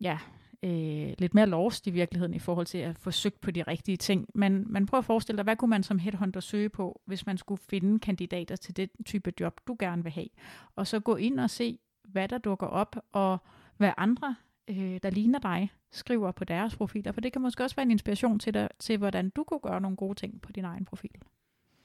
ja, 0.02 0.20
øh, 0.64 1.14
lidt 1.18 1.34
mere 1.34 1.46
lost 1.46 1.88
i 1.88 1.90
virkeligheden 1.90 2.34
i 2.34 2.40
forhold 2.40 2.66
til 2.66 2.78
at 2.78 2.98
få 2.98 3.12
søgt 3.12 3.42
på 3.42 3.52
de 3.52 3.64
rigtige 3.64 3.98
ting. 3.98 4.30
Men 4.36 4.66
man 4.68 4.86
prøver 4.86 5.00
at 5.00 5.06
forestille 5.06 5.38
dig, 5.38 5.44
hvad 5.44 5.56
kunne 5.56 5.70
man 5.70 5.84
som 5.84 6.00
headhunter 6.00 6.40
søge 6.40 6.70
på, 6.70 7.02
hvis 7.06 7.26
man 7.26 7.38
skulle 7.38 7.62
finde 7.70 8.00
kandidater 8.00 8.56
til 8.56 8.78
den 8.78 8.90
type 9.06 9.34
job, 9.40 9.62
du 9.68 9.76
gerne 9.80 10.04
vil 10.04 10.12
have. 10.12 10.28
Og 10.76 10.88
så 10.88 11.00
gå 11.00 11.16
ind 11.16 11.40
og 11.40 11.50
se, 11.50 11.80
hvad 12.04 12.28
der 12.28 12.38
dukker 12.38 12.68
op, 12.68 12.96
og 13.12 13.38
hvad 13.78 13.92
andre, 13.98 14.36
øh, 14.68 15.00
der 15.04 15.10
ligner 15.10 15.40
dig, 15.40 15.72
skriver 15.92 16.32
på 16.32 16.44
deres 16.44 16.76
profiler. 16.76 17.12
For 17.12 17.22
det 17.22 17.34
kan 17.34 17.42
måske 17.42 17.64
også 17.64 17.76
være 17.76 17.84
en 17.86 17.92
inspiration 17.92 18.40
til, 18.40 18.54
dig, 18.54 18.70
til, 18.80 18.98
hvordan 18.98 19.30
du 19.30 19.44
kunne 19.44 19.60
gøre 19.60 19.82
nogle 19.82 19.98
gode 19.98 20.16
ting 20.16 20.42
på 20.42 20.52
din 20.52 20.66
egen 20.66 20.86
profil. 20.86 21.22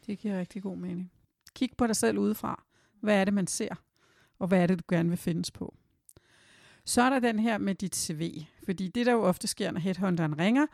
Det 0.07 0.19
giver 0.19 0.39
rigtig 0.39 0.63
god 0.63 0.77
mening. 0.77 1.13
Kig 1.55 1.71
på 1.79 1.87
dig 1.87 1.97
selv 1.97 2.19
udefra. 2.19 2.65
Hvad 3.01 3.21
er 3.21 3.25
det, 3.25 3.35
man 3.35 3.47
ser? 3.47 3.75
Og 4.39 4.49
hvad 4.49 4.63
er 4.63 4.67
det, 4.67 4.79
du 4.79 4.85
gerne 4.89 5.09
vil 5.09 5.19
findes 5.19 5.51
på? 5.51 5.75
Så 6.85 7.03
er 7.03 7.11
der 7.11 7.19
den 7.19 7.39
her 7.39 7.59
med 7.59 7.75
dit 7.75 7.97
CV. 7.97 8.45
Fordi 8.65 8.89
det, 8.89 9.07
der 9.07 9.13
jo 9.13 9.23
ofte 9.23 9.47
sker, 9.47 9.71
når 9.71 9.81
headhunteren 9.81 10.39
ringer, 10.39 10.67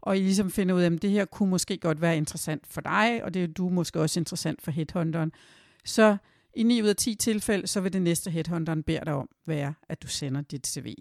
og 0.00 0.18
I 0.18 0.20
ligesom 0.20 0.50
finder 0.50 0.74
ud 0.74 0.80
af, 0.80 0.90
at 0.90 1.02
det 1.02 1.10
her 1.10 1.24
kunne 1.24 1.50
måske 1.50 1.78
godt 1.78 2.00
være 2.00 2.16
interessant 2.16 2.66
for 2.66 2.80
dig, 2.80 3.20
og 3.24 3.34
det 3.34 3.42
er 3.42 3.46
du 3.46 3.68
måske 3.68 4.00
også 4.00 4.20
interessant 4.20 4.62
for 4.62 4.70
headhunteren. 4.70 5.32
Så 5.84 6.16
i 6.54 6.62
9 6.62 6.82
ud 6.82 6.88
af 6.88 6.96
10 6.96 7.14
tilfælde, 7.14 7.66
så 7.66 7.80
vil 7.80 7.92
det 7.92 8.02
næste 8.02 8.30
headhunteren 8.30 8.82
bede 8.82 9.00
dig 9.06 9.14
om 9.14 9.28
være, 9.46 9.74
at 9.88 10.02
du 10.02 10.08
sender 10.08 10.40
dit 10.40 10.66
CV. 10.66 10.94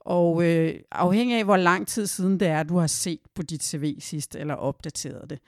Og 0.00 0.44
øh, 0.44 0.74
afhængig 0.90 1.38
af, 1.38 1.44
hvor 1.44 1.56
lang 1.56 1.86
tid 1.86 2.06
siden 2.06 2.40
det 2.40 2.48
er, 2.48 2.62
du 2.62 2.76
har 2.76 2.86
set 2.86 3.20
på 3.34 3.42
dit 3.42 3.64
CV 3.64 4.00
sidst, 4.00 4.36
eller 4.36 4.54
opdateret 4.54 5.30
det, 5.30 5.38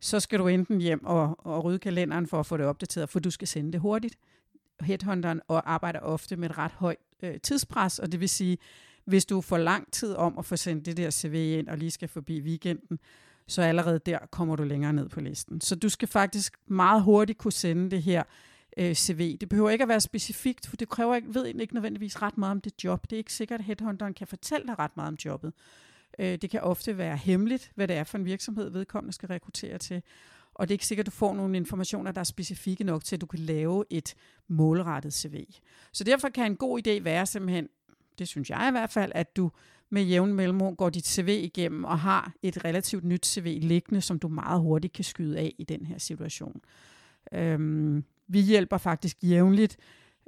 så 0.00 0.20
skal 0.20 0.38
du 0.38 0.46
enten 0.46 0.80
hjem 0.80 1.04
og, 1.04 1.46
og 1.46 1.64
rydde 1.64 1.78
kalenderen 1.78 2.26
for 2.26 2.40
at 2.40 2.46
få 2.46 2.56
det 2.56 2.66
opdateret, 2.66 3.08
for 3.08 3.20
du 3.20 3.30
skal 3.30 3.48
sende 3.48 3.72
det 3.72 3.80
hurtigt. 3.80 4.18
Headhunteren 4.80 5.40
og 5.48 5.72
arbejder 5.72 6.00
ofte 6.00 6.36
med 6.36 6.50
et 6.50 6.58
ret 6.58 6.72
højt 6.72 6.98
øh, 7.22 7.40
tidspres, 7.40 7.98
og 7.98 8.12
det 8.12 8.20
vil 8.20 8.28
sige, 8.28 8.58
hvis 9.04 9.24
du 9.24 9.40
får 9.40 9.58
lang 9.58 9.92
tid 9.92 10.14
om 10.14 10.38
at 10.38 10.44
få 10.44 10.56
sendt 10.56 10.86
det 10.86 10.96
der 10.96 11.10
CV 11.10 11.56
ind, 11.58 11.68
og 11.68 11.78
lige 11.78 11.90
skal 11.90 12.08
forbi 12.08 12.40
weekenden, 12.40 12.98
så 13.46 13.62
allerede 13.62 13.98
der 13.98 14.18
kommer 14.30 14.56
du 14.56 14.62
længere 14.62 14.92
ned 14.92 15.08
på 15.08 15.20
listen. 15.20 15.60
Så 15.60 15.76
du 15.76 15.88
skal 15.88 16.08
faktisk 16.08 16.56
meget 16.66 17.02
hurtigt 17.02 17.38
kunne 17.38 17.52
sende 17.52 17.90
det 17.90 18.02
her 18.02 18.22
øh, 18.76 18.94
CV. 18.94 19.36
Det 19.40 19.48
behøver 19.48 19.70
ikke 19.70 19.82
at 19.82 19.88
være 19.88 20.00
specifikt, 20.00 20.66
for 20.66 20.76
det 20.76 20.88
kræver 20.88 21.16
ikke, 21.16 21.34
ved 21.34 21.46
ikke 21.46 21.74
nødvendigvis 21.74 22.22
ret 22.22 22.38
meget 22.38 22.50
om 22.50 22.60
det 22.60 22.84
job. 22.84 23.02
Det 23.02 23.12
er 23.12 23.18
ikke 23.18 23.32
sikkert, 23.32 23.60
at 23.60 23.66
headhunteren 23.66 24.14
kan 24.14 24.26
fortælle 24.26 24.66
dig 24.66 24.78
ret 24.78 24.96
meget 24.96 25.08
om 25.08 25.16
jobbet. 25.24 25.52
Øh, 26.18 26.38
det 26.38 26.50
kan 26.50 26.60
ofte 26.60 26.98
være 26.98 27.16
hemmeligt, 27.16 27.72
hvad 27.74 27.88
det 27.88 27.96
er 27.96 28.04
for 28.04 28.18
en 28.18 28.24
virksomhed, 28.24 28.70
vedkommende 28.70 29.12
skal 29.12 29.26
rekruttere 29.26 29.78
til. 29.78 30.02
Og 30.58 30.68
det 30.68 30.72
er 30.72 30.74
ikke 30.74 30.86
sikkert, 30.86 31.08
at 31.08 31.12
du 31.12 31.16
får 31.16 31.34
nogle 31.34 31.56
informationer, 31.56 32.12
der 32.12 32.20
er 32.20 32.24
specifikke 32.24 32.84
nok 32.84 33.04
til, 33.04 33.16
at 33.16 33.20
du 33.20 33.26
kan 33.26 33.38
lave 33.38 33.84
et 33.90 34.14
målrettet 34.48 35.14
CV. 35.14 35.44
Så 35.92 36.04
derfor 36.04 36.28
kan 36.28 36.46
en 36.46 36.56
god 36.56 36.86
idé 36.86 37.02
være 37.02 37.26
simpelthen, 37.26 37.68
det 38.18 38.28
synes 38.28 38.50
jeg 38.50 38.66
i 38.68 38.70
hvert 38.70 38.90
fald, 38.90 39.12
at 39.14 39.36
du 39.36 39.50
med 39.90 40.02
jævn 40.02 40.34
mellemrum 40.34 40.76
går 40.76 40.90
dit 40.90 41.06
CV 41.06 41.28
igennem 41.28 41.84
og 41.84 41.98
har 41.98 42.32
et 42.42 42.64
relativt 42.64 43.04
nyt 43.04 43.26
CV 43.26 43.58
liggende, 43.62 44.00
som 44.00 44.18
du 44.18 44.28
meget 44.28 44.60
hurtigt 44.60 44.92
kan 44.92 45.04
skyde 45.04 45.38
af 45.38 45.54
i 45.58 45.64
den 45.64 45.86
her 45.86 45.98
situation. 45.98 46.60
Øhm, 47.32 48.04
vi 48.28 48.40
hjælper 48.40 48.78
faktisk 48.78 49.16
jævnligt 49.22 49.76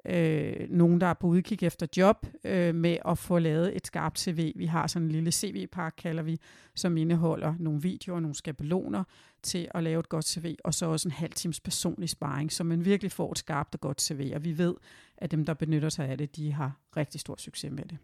øh, 0.04 0.66
nogen, 0.71 1.00
der 1.00 1.07
er 1.07 1.14
på 1.14 1.26
udkig 1.26 1.62
efter 1.62 1.87
job, 1.97 2.26
øh, 2.45 2.75
med 2.75 2.97
at 3.04 3.19
få 3.19 3.39
lavet 3.39 3.76
et 3.76 3.86
skarpt 3.86 4.21
CV. 4.21 4.52
Vi 4.56 4.67
har 4.67 4.86
sådan 4.86 5.06
en 5.06 5.13
lille 5.13 5.32
CV-pakke, 5.32 5.97
kalder 5.97 6.23
vi, 6.23 6.41
som 6.75 6.97
indeholder 6.97 7.54
nogle 7.58 7.82
videoer, 7.82 8.21
nogle 8.21 8.34
skabeloner 8.34 9.04
til 9.43 9.69
at 9.75 9.82
lave 9.82 10.00
et 10.00 10.08
godt 10.08 10.25
CV, 10.25 10.56
og 10.65 10.75
så 10.75 10.86
også 10.86 11.08
en 11.08 11.13
halv 11.13 11.32
times 11.32 11.60
personlig 11.60 12.08
sparring, 12.08 12.52
så 12.52 12.65
man 12.65 12.84
virkelig 12.84 13.13
får 13.13 13.32
et 13.32 13.39
skarpt 13.39 13.75
og 13.75 13.80
godt 13.80 14.02
CV. 14.02 14.32
Og 14.34 14.45
vi 14.45 14.58
ved, 14.58 14.75
at 15.17 15.30
dem, 15.30 15.45
der 15.45 15.54
benytter 15.54 15.89
sig 15.89 16.08
af 16.08 16.19
det, 16.19 16.36
de 16.36 16.52
har 16.52 16.73
rigtig 16.97 17.21
stor 17.21 17.36
succes 17.39 17.71
med 17.71 17.84
det. 17.84 17.99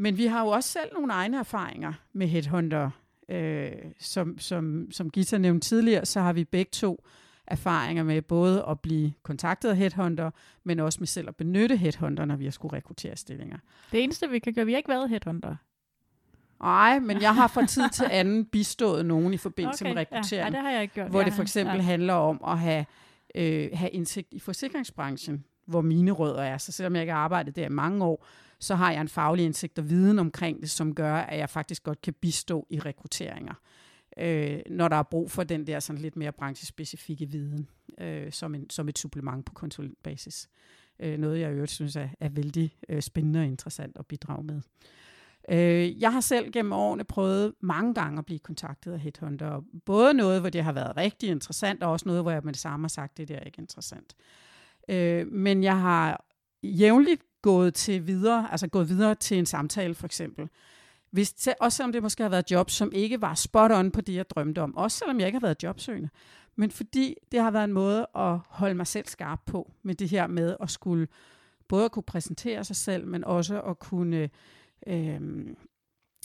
Men 0.00 0.16
vi 0.16 0.26
har 0.26 0.42
jo 0.42 0.48
også 0.48 0.68
selv 0.68 0.92
nogle 0.94 1.12
egne 1.12 1.38
erfaringer 1.38 1.92
med 2.12 2.26
headhunter. 2.26 2.90
Øh, 3.28 3.72
som, 3.98 4.38
som, 4.38 4.88
som 4.90 5.10
Gita 5.10 5.38
nævnte 5.38 5.68
tidligere, 5.68 6.06
så 6.06 6.20
har 6.20 6.32
vi 6.32 6.44
begge 6.44 6.70
to 6.72 7.04
erfaringer 7.46 8.02
med 8.02 8.22
både 8.22 8.64
at 8.68 8.80
blive 8.80 9.12
kontaktet 9.22 9.68
af 9.68 9.76
headhunter, 9.76 10.30
men 10.64 10.80
også 10.80 11.00
med 11.00 11.06
selv 11.06 11.28
at 11.28 11.36
benytte 11.36 11.76
headhunter, 11.76 12.24
når 12.24 12.36
vi 12.36 12.44
har 12.44 12.50
skulle 12.50 12.76
rekruttere 12.76 13.16
stillinger. 13.16 13.58
Det 13.92 14.04
eneste, 14.04 14.30
vi 14.30 14.38
kan 14.38 14.52
gøre, 14.52 14.66
vi 14.66 14.72
har 14.72 14.76
ikke 14.76 14.88
været 14.88 15.08
headhunter. 15.08 15.56
Nej, 16.62 16.98
men 16.98 17.22
jeg 17.22 17.34
har 17.34 17.46
fra 17.46 17.66
tid 17.66 17.90
til 17.90 18.06
anden 18.20 18.44
bistået 18.44 19.06
nogen 19.06 19.34
i 19.34 19.36
forbindelse 19.36 19.84
okay, 19.84 19.94
med 19.94 20.00
rekruttering. 20.00 20.40
Ja, 20.40 20.44
ja, 20.44 20.50
det 20.50 20.58
har 20.58 20.70
jeg 20.70 20.82
ikke 20.82 20.94
gjort. 20.94 21.10
Hvor 21.10 21.22
det 21.22 21.32
for 21.32 21.42
eksempel 21.42 21.76
ja. 21.76 21.82
handler 21.82 22.14
om 22.14 22.40
at 22.46 22.58
have, 22.58 22.84
øh, 23.34 23.68
have 23.72 23.90
indsigt 23.90 24.28
i 24.32 24.40
forsikringsbranchen, 24.40 25.44
hvor 25.66 25.80
mine 25.80 26.10
rødder 26.10 26.42
er. 26.42 26.58
Så 26.58 26.72
selvom 26.72 26.94
jeg 26.94 27.02
ikke 27.02 27.12
har 27.12 27.20
arbejdet 27.20 27.56
der 27.56 27.66
i 27.66 27.68
mange 27.68 28.04
år, 28.04 28.26
så 28.60 28.74
har 28.74 28.92
jeg 28.92 29.00
en 29.00 29.08
faglig 29.08 29.44
indsigt 29.44 29.78
og 29.78 29.90
viden 29.90 30.18
omkring 30.18 30.60
det, 30.60 30.70
som 30.70 30.94
gør, 30.94 31.14
at 31.14 31.38
jeg 31.38 31.50
faktisk 31.50 31.82
godt 31.82 32.02
kan 32.02 32.14
bistå 32.14 32.66
i 32.70 32.80
rekrutteringer, 32.80 33.54
øh, 34.18 34.60
når 34.70 34.88
der 34.88 34.96
er 34.96 35.02
brug 35.02 35.30
for 35.30 35.44
den 35.44 35.66
der 35.66 35.80
sådan 35.80 36.02
lidt 36.02 36.16
mere 36.16 36.32
branchespecifikke 36.32 37.26
viden, 37.26 37.68
øh, 38.00 38.32
som, 38.32 38.54
en, 38.54 38.70
som 38.70 38.88
et 38.88 38.98
supplement 38.98 39.46
på 39.46 39.54
konsulentbasis. 39.54 40.48
Øh, 41.00 41.18
noget, 41.18 41.40
jeg 41.40 41.50
i 41.50 41.54
øvrigt 41.54 41.72
synes 41.72 41.96
er, 41.96 42.08
er 42.20 42.28
vældig 42.28 42.72
øh, 42.88 43.02
spændende 43.02 43.40
og 43.40 43.46
interessant 43.46 43.96
at 43.98 44.06
bidrage 44.06 44.44
med. 44.44 44.60
Øh, 45.50 46.00
jeg 46.00 46.12
har 46.12 46.20
selv 46.20 46.52
gennem 46.52 46.72
årene 46.72 47.04
prøvet 47.04 47.54
mange 47.60 47.94
gange 47.94 48.18
at 48.18 48.26
blive 48.26 48.38
kontaktet 48.38 48.92
af 48.92 49.00
headhunter. 49.00 49.62
Både 49.86 50.14
noget, 50.14 50.40
hvor 50.40 50.50
det 50.50 50.64
har 50.64 50.72
været 50.72 50.96
rigtig 50.96 51.28
interessant, 51.28 51.82
og 51.82 51.92
også 51.92 52.08
noget, 52.08 52.22
hvor 52.22 52.30
jeg 52.30 52.40
med 52.44 52.52
det 52.52 52.60
samme 52.60 52.84
har 52.84 52.88
sagt, 52.88 53.16
det 53.16 53.28
der 53.28 53.36
er 53.36 53.44
ikke 53.44 53.60
interessant. 53.60 54.16
Øh, 54.88 55.26
men 55.32 55.62
jeg 55.62 55.80
har 55.80 56.24
jævnligt 56.62 57.22
gået 57.42 57.74
til 57.74 58.06
videre, 58.06 58.48
altså 58.50 58.68
gået 58.68 58.88
videre 58.88 59.14
til 59.14 59.38
en 59.38 59.46
samtale 59.46 59.94
for 59.94 60.06
eksempel. 60.06 60.48
Hvis, 61.10 61.32
til, 61.32 61.54
også 61.60 61.76
selvom 61.76 61.92
det 61.92 62.02
måske 62.02 62.22
har 62.22 62.30
været 62.30 62.50
job, 62.50 62.70
som 62.70 62.92
ikke 62.92 63.20
var 63.20 63.34
spot 63.34 63.70
on 63.72 63.90
på 63.90 64.00
det, 64.00 64.14
jeg 64.14 64.30
drømte 64.30 64.62
om. 64.62 64.76
Også 64.76 64.98
selvom 64.98 65.18
jeg 65.18 65.26
ikke 65.26 65.38
har 65.38 65.46
været 65.46 65.62
jobsøgende. 65.62 66.08
Men 66.56 66.70
fordi 66.70 67.14
det 67.32 67.40
har 67.40 67.50
været 67.50 67.64
en 67.64 67.72
måde 67.72 68.06
at 68.16 68.38
holde 68.48 68.74
mig 68.74 68.86
selv 68.86 69.06
skarp 69.06 69.40
på, 69.46 69.72
med 69.82 69.94
det 69.94 70.08
her 70.08 70.26
med 70.26 70.56
at 70.60 70.70
skulle 70.70 71.08
både 71.68 71.84
at 71.84 71.92
kunne 71.92 72.02
præsentere 72.02 72.64
sig 72.64 72.76
selv, 72.76 73.06
men 73.06 73.24
også 73.24 73.60
at 73.60 73.78
kunne 73.78 74.30
øh, 74.86 75.20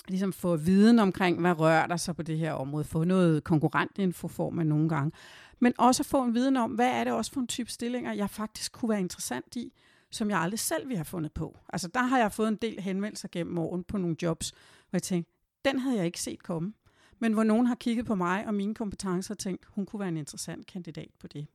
ligesom 0.07 0.33
få 0.33 0.55
viden 0.55 0.99
omkring, 0.99 1.41
hvad 1.41 1.59
rører 1.59 1.87
der 1.87 1.97
sig 1.97 2.15
på 2.15 2.23
det 2.23 2.37
her 2.37 2.53
område. 2.53 2.83
Få 2.83 3.03
noget 3.03 3.43
konkurrentinfo 3.43 4.27
får 4.27 4.49
man 4.49 4.67
nogle 4.67 4.89
gange. 4.89 5.11
Men 5.59 5.73
også 5.77 6.03
få 6.03 6.23
en 6.23 6.33
viden 6.33 6.57
om, 6.57 6.71
hvad 6.71 6.89
er 6.89 7.03
det 7.03 7.13
også 7.13 7.31
for 7.31 7.39
en 7.39 7.47
type 7.47 7.71
stillinger, 7.71 8.13
jeg 8.13 8.29
faktisk 8.29 8.71
kunne 8.71 8.89
være 8.89 8.99
interessant 8.99 9.55
i 9.55 9.73
som 10.13 10.29
jeg 10.29 10.39
aldrig 10.39 10.59
selv 10.59 10.87
ville 10.87 10.97
have 10.97 11.05
fundet 11.05 11.31
på. 11.31 11.59
Altså 11.73 11.87
der 11.87 12.03
har 12.03 12.17
jeg 12.17 12.31
fået 12.31 12.47
en 12.47 12.55
del 12.55 12.79
henvendelser 12.79 13.27
gennem 13.31 13.57
åren 13.57 13.83
på 13.83 13.97
nogle 13.97 14.15
jobs, 14.21 14.49
hvor 14.49 14.97
jeg 14.97 15.03
tænkte, 15.03 15.31
den 15.65 15.79
havde 15.79 15.97
jeg 15.97 16.05
ikke 16.05 16.21
set 16.21 16.43
komme. 16.43 16.73
Men 17.19 17.33
hvor 17.33 17.43
nogen 17.43 17.67
har 17.67 17.75
kigget 17.75 18.05
på 18.05 18.15
mig 18.15 18.47
og 18.47 18.53
mine 18.53 18.75
kompetencer 18.75 19.33
og 19.33 19.37
tænkt, 19.37 19.65
hun 19.67 19.85
kunne 19.85 19.99
være 19.99 20.09
en 20.09 20.17
interessant 20.17 20.67
kandidat 20.67 21.09
på 21.19 21.27
det. 21.27 21.47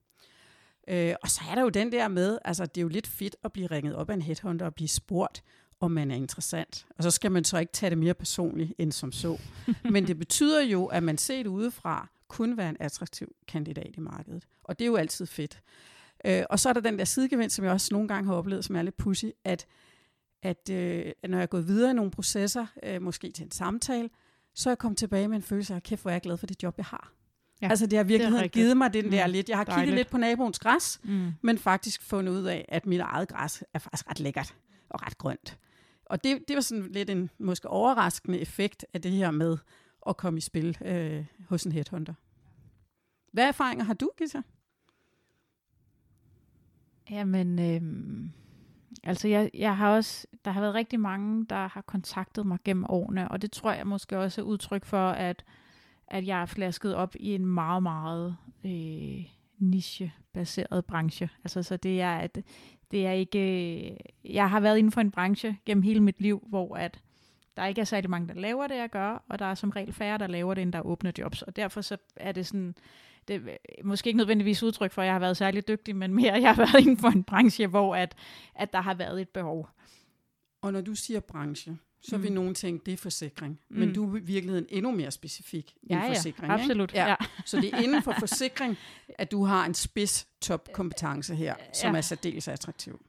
Øh, 0.88 1.14
og 1.22 1.30
så 1.30 1.40
er 1.50 1.54
der 1.54 1.62
jo 1.62 1.68
den 1.68 1.92
der 1.92 2.08
med, 2.08 2.38
altså 2.44 2.66
det 2.66 2.78
er 2.78 2.82
jo 2.82 2.88
lidt 2.88 3.06
fedt 3.06 3.36
at 3.44 3.52
blive 3.52 3.66
ringet 3.66 3.94
op 3.94 4.10
af 4.10 4.14
en 4.14 4.22
headhunter 4.22 4.66
og 4.66 4.74
blive 4.74 4.88
spurgt, 4.88 5.42
om 5.80 5.90
man 5.90 6.10
er 6.10 6.16
interessant. 6.16 6.86
Og 6.96 7.02
så 7.02 7.10
skal 7.10 7.32
man 7.32 7.44
så 7.44 7.58
ikke 7.58 7.72
tage 7.72 7.90
det 7.90 7.98
mere 7.98 8.14
personligt 8.14 8.72
end 8.78 8.92
som 8.92 9.12
så. 9.12 9.38
Men 9.92 10.06
det 10.06 10.18
betyder 10.18 10.62
jo, 10.62 10.86
at 10.86 11.02
man 11.02 11.18
set 11.18 11.46
udefra 11.46 12.08
kunne 12.28 12.56
være 12.56 12.68
en 12.68 12.76
attraktiv 12.80 13.34
kandidat 13.48 13.94
i 13.96 14.00
markedet. 14.00 14.44
Og 14.64 14.78
det 14.78 14.84
er 14.84 14.86
jo 14.86 14.96
altid 14.96 15.26
fedt. 15.26 15.62
Øh, 16.24 16.42
og 16.50 16.60
så 16.60 16.68
er 16.68 16.72
der 16.72 16.80
den 16.80 16.98
der 16.98 17.04
sidegevinst, 17.04 17.56
som 17.56 17.64
jeg 17.64 17.72
også 17.72 17.88
nogle 17.94 18.08
gange 18.08 18.26
har 18.26 18.34
oplevet, 18.34 18.64
som 18.64 18.76
er 18.76 18.82
lidt 18.82 18.96
pussy, 18.96 19.24
at, 19.44 19.66
at 20.42 20.70
øh, 20.70 21.12
når 21.28 21.38
jeg 21.38 21.42
er 21.42 21.46
gået 21.46 21.68
videre 21.68 21.90
i 21.90 21.94
nogle 21.94 22.10
processer, 22.10 22.66
øh, 22.82 23.02
måske 23.02 23.30
til 23.30 23.44
en 23.44 23.50
samtale, 23.50 24.10
så 24.54 24.68
er 24.68 24.72
jeg 24.72 24.78
kommet 24.78 24.98
tilbage 24.98 25.28
med 25.28 25.36
en 25.36 25.42
følelse 25.42 25.74
af, 25.74 25.82
kæft 25.82 26.02
hvor 26.02 26.10
er 26.10 26.14
jeg 26.14 26.20
glad 26.20 26.36
for 26.36 26.46
det 26.46 26.62
job, 26.62 26.74
jeg 26.76 26.86
har. 26.86 27.12
Ja, 27.62 27.68
altså 27.68 27.86
det 27.86 27.96
har 27.96 28.04
virkelig 28.04 28.40
det 28.42 28.52
givet 28.52 28.76
mig 28.76 28.92
den 28.92 29.12
der 29.12 29.26
mm, 29.26 29.32
lidt. 29.32 29.48
Jeg 29.48 29.56
har 29.56 29.64
dejligt. 29.64 29.84
kigget 29.84 29.96
lidt 29.96 30.10
på 30.10 30.18
naboens 30.18 30.58
græs, 30.58 31.00
mm. 31.04 31.32
men 31.42 31.58
faktisk 31.58 32.02
fundet 32.02 32.32
ud 32.32 32.44
af, 32.44 32.64
at 32.68 32.86
mit 32.86 33.00
eget 33.00 33.28
græs 33.28 33.64
er 33.74 33.78
faktisk 33.78 34.10
ret 34.10 34.20
lækkert 34.20 34.54
og 34.90 35.06
ret 35.06 35.18
grønt. 35.18 35.58
Og 36.06 36.24
det, 36.24 36.38
det 36.48 36.54
var 36.54 36.60
sådan 36.60 36.92
lidt 36.92 37.10
en 37.10 37.30
måske 37.38 37.68
overraskende 37.68 38.38
effekt 38.40 38.86
af 38.94 39.02
det 39.02 39.12
her 39.12 39.30
med 39.30 39.56
at 40.08 40.16
komme 40.16 40.38
i 40.38 40.40
spil 40.40 40.78
øh, 40.84 41.24
hos 41.48 41.64
en 41.64 41.72
headhunter. 41.72 42.14
Hvad 43.32 43.44
erfaringer 43.44 43.84
har 43.84 43.94
du, 43.94 44.10
Gita? 44.18 44.42
Jamen, 47.10 47.58
øh, 47.58 47.82
altså 49.04 49.28
jeg, 49.28 49.50
jeg 49.54 49.76
har 49.76 49.94
også, 49.94 50.26
der 50.44 50.50
har 50.50 50.60
været 50.60 50.74
rigtig 50.74 51.00
mange, 51.00 51.46
der 51.50 51.68
har 51.68 51.80
kontaktet 51.80 52.46
mig 52.46 52.58
gennem 52.64 52.84
årene, 52.88 53.30
og 53.30 53.42
det 53.42 53.52
tror 53.52 53.72
jeg 53.72 53.86
måske 53.86 54.18
også 54.18 54.40
er 54.40 54.44
udtryk 54.44 54.84
for, 54.84 55.08
at, 55.08 55.44
at 56.08 56.26
jeg 56.26 56.42
er 56.42 56.46
flasket 56.46 56.94
op 56.94 57.14
i 57.20 57.34
en 57.34 57.46
meget, 57.46 57.82
meget 57.82 58.36
øh, 58.64 59.24
nichebaseret 59.58 60.84
branche. 60.84 61.28
Altså, 61.44 61.62
så 61.62 61.76
det 61.76 62.00
er, 62.00 62.16
at 62.16 62.38
det 62.90 63.06
er 63.06 63.12
ikke, 63.12 63.90
øh, 63.90 63.96
jeg 64.24 64.50
har 64.50 64.60
været 64.60 64.78
inden 64.78 64.92
for 64.92 65.00
en 65.00 65.10
branche 65.10 65.56
gennem 65.66 65.82
hele 65.82 66.00
mit 66.00 66.20
liv, 66.20 66.46
hvor 66.48 66.76
at 66.76 67.02
der 67.58 67.66
ikke 67.66 67.80
er 67.80 67.84
særlig 67.84 68.10
mange, 68.10 68.28
der 68.28 68.34
laver 68.34 68.66
det, 68.66 68.76
jeg 68.76 68.90
gør, 68.90 69.24
og 69.28 69.38
der 69.38 69.44
er 69.44 69.54
som 69.54 69.70
regel 69.70 69.92
færre, 69.92 70.18
der 70.18 70.26
laver 70.26 70.54
det, 70.54 70.62
end 70.62 70.72
der 70.72 70.80
åbner 70.80 71.12
jobs. 71.18 71.42
Og 71.42 71.56
derfor 71.56 71.80
så 71.80 71.96
er 72.16 72.32
det 72.32 72.46
sådan, 72.46 72.74
det 73.28 73.36
er 73.36 73.56
måske 73.84 74.08
ikke 74.08 74.16
nødvendigvis 74.16 74.62
udtryk 74.62 74.92
for, 74.92 75.02
at 75.02 75.06
jeg 75.06 75.14
har 75.14 75.20
været 75.20 75.36
særlig 75.36 75.68
dygtig, 75.68 75.96
men 75.96 76.14
mere, 76.14 76.32
at 76.32 76.42
jeg 76.42 76.54
har 76.54 76.56
været 76.56 76.80
inden 76.84 76.98
for 76.98 77.08
en 77.08 77.24
branche, 77.24 77.66
hvor 77.66 77.96
at, 77.96 78.14
at 78.54 78.72
der 78.72 78.80
har 78.80 78.94
været 78.94 79.20
et 79.20 79.28
behov. 79.28 79.68
Og 80.62 80.72
når 80.72 80.80
du 80.80 80.94
siger 80.94 81.20
branche, 81.20 81.78
så 82.00 82.16
mm. 82.16 82.22
vil 82.22 82.32
nogen 82.32 82.54
tænke, 82.54 82.84
det 82.86 82.92
er 82.92 82.96
forsikring. 82.96 83.60
Mm. 83.68 83.78
Men 83.78 83.94
du 83.94 84.14
er 84.14 84.18
i 84.18 84.22
virkeligheden 84.22 84.66
endnu 84.68 84.90
mere 84.90 85.10
specifik 85.10 85.74
ja, 85.90 86.04
end 86.04 86.14
forsikring. 86.14 86.52
Ja, 86.52 86.54
absolut. 86.54 86.90
Ikke? 86.90 87.00
Ja. 87.00 87.08
Ja. 87.08 87.16
Så 87.44 87.60
det 87.60 87.74
er 87.74 87.78
inden 87.78 88.02
for 88.02 88.14
forsikring, 88.18 88.76
at 89.18 89.30
du 89.30 89.44
har 89.44 89.66
en 89.66 89.74
spids 89.74 90.28
topkompetence 90.40 91.34
her, 91.34 91.54
som 91.80 91.92
ja. 91.92 91.96
er 91.96 92.00
særdeles 92.00 92.48
attraktiv. 92.48 93.00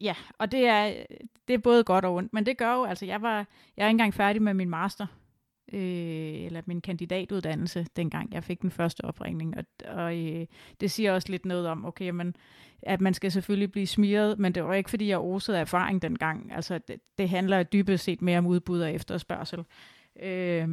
Ja, 0.00 0.14
og 0.38 0.52
det 0.52 0.66
er, 0.66 1.04
det 1.48 1.54
er 1.54 1.58
både 1.58 1.84
godt 1.84 2.04
og 2.04 2.14
ondt, 2.14 2.32
men 2.32 2.46
det 2.46 2.58
gør 2.58 2.74
jo, 2.74 2.84
altså 2.84 3.06
jeg 3.06 3.22
var, 3.22 3.46
jeg 3.76 3.84
er 3.84 3.88
ikke 3.88 3.90
engang 3.90 4.14
færdig 4.14 4.42
med 4.42 4.54
min 4.54 4.70
master, 4.70 5.06
øh, 5.72 6.44
eller 6.44 6.62
min 6.66 6.80
kandidatuddannelse, 6.80 7.86
dengang 7.96 8.34
jeg 8.34 8.44
fik 8.44 8.62
den 8.62 8.70
første 8.70 9.04
opringning, 9.04 9.54
og, 9.56 9.64
og 9.86 10.16
øh, 10.18 10.46
det 10.80 10.90
siger 10.90 11.12
også 11.12 11.28
lidt 11.30 11.44
noget 11.44 11.66
om, 11.66 11.84
okay, 11.84 12.10
men, 12.10 12.36
at 12.82 13.00
man 13.00 13.14
skal 13.14 13.32
selvfølgelig 13.32 13.72
blive 13.72 13.86
smiret, 13.86 14.38
men 14.38 14.52
det 14.52 14.64
var 14.64 14.74
ikke, 14.74 14.90
fordi 14.90 15.08
jeg 15.08 15.18
osede 15.18 15.58
erfaring 15.58 16.02
dengang, 16.02 16.52
altså 16.52 16.78
det, 16.78 17.00
det 17.18 17.28
handler 17.28 17.62
dybest 17.62 18.04
set 18.04 18.22
mere 18.22 18.38
om 18.38 18.46
udbud 18.46 18.80
og 18.80 18.92
efterspørgsel. 18.92 19.64
Øh, 20.22 20.68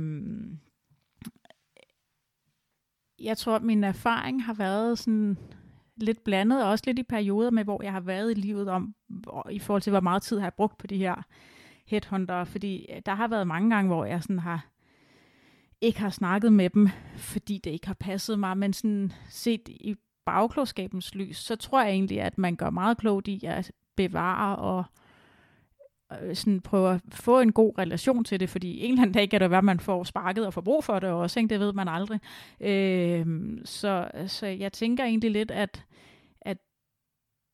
jeg 3.20 3.38
tror, 3.38 3.56
at 3.56 3.64
min 3.64 3.84
erfaring 3.84 4.44
har 4.44 4.54
været 4.54 5.00
sådan 5.00 5.38
lidt 5.96 6.24
blandet, 6.24 6.64
og 6.64 6.70
også 6.70 6.84
lidt 6.88 7.00
i 7.00 7.04
perioder 7.04 7.52
med, 7.52 7.64
hvor 7.64 7.84
jeg 7.84 7.92
har 7.92 8.00
været 8.00 8.32
i 8.32 8.34
livet 8.34 8.70
om, 8.70 8.96
i 9.52 9.60
forhold 9.60 9.82
til, 9.82 9.92
hvor 9.92 10.00
meget 10.00 10.24
tid 10.24 10.40
har 10.40 10.46
jeg 10.46 10.54
brugt 10.54 10.78
på 10.78 10.88
de 10.88 10.98
her 10.98 11.16
headhunter, 11.88 12.44
fordi 12.44 12.86
øh, 12.96 13.02
der 13.06 13.16
har 13.16 13.28
været 13.28 13.48
mange 13.48 13.76
gange, 13.76 13.88
hvor 13.88 14.06
jeg 14.06 14.24
sådan 14.24 14.40
har 14.40 14.68
ikke 15.82 16.00
har 16.00 16.10
snakket 16.10 16.54
med 16.54 16.70
dem, 16.70 16.90
fordi 17.18 17.58
det 17.58 17.72
ikke 17.72 17.88
har 17.88 17.98
passet 18.00 18.40
mig, 18.40 18.58
men 18.58 18.74
sådan 18.74 19.12
set 19.30 19.70
i 19.70 19.96
bagklogskabens 20.26 21.16
lys, 21.16 21.38
så 21.38 21.56
tror 21.56 21.82
jeg 21.82 21.92
egentlig, 21.92 22.22
at 22.22 22.38
man 22.38 22.56
gør 22.56 22.70
meget 22.70 22.98
klogt 22.98 23.28
i 23.28 23.46
at 23.46 23.72
bevare 23.96 24.56
og 24.56 24.84
Øh, 26.22 26.36
sådan 26.36 26.62
prøve 26.62 26.94
at 26.94 27.02
få 27.12 27.40
en 27.40 27.52
god 27.52 27.78
relation 27.78 28.24
til 28.24 28.40
det, 28.40 28.50
fordi 28.50 28.80
en 28.80 28.92
eller 28.92 29.02
anden 29.02 29.14
dag 29.14 29.30
kan 29.30 29.42
det 29.42 29.50
være, 29.50 29.58
at 29.58 29.64
man 29.64 29.80
får 29.80 30.04
sparket 30.04 30.46
og 30.46 30.54
får 30.54 30.62
brug 30.62 30.84
for 30.84 31.00
det 31.00 31.10
også, 31.10 31.40
ikke? 31.40 31.50
det 31.50 31.60
ved 31.60 31.74
man 31.74 31.88
aldrig. 31.88 32.20
Øh, 32.60 33.26
så, 33.66 34.08
så 34.28 34.46
jeg 34.46 34.74
tænker 34.74 35.04
egentlig 35.04 35.32
lidt, 35.32 35.52
at, 35.52 35.86
at 36.42 36.58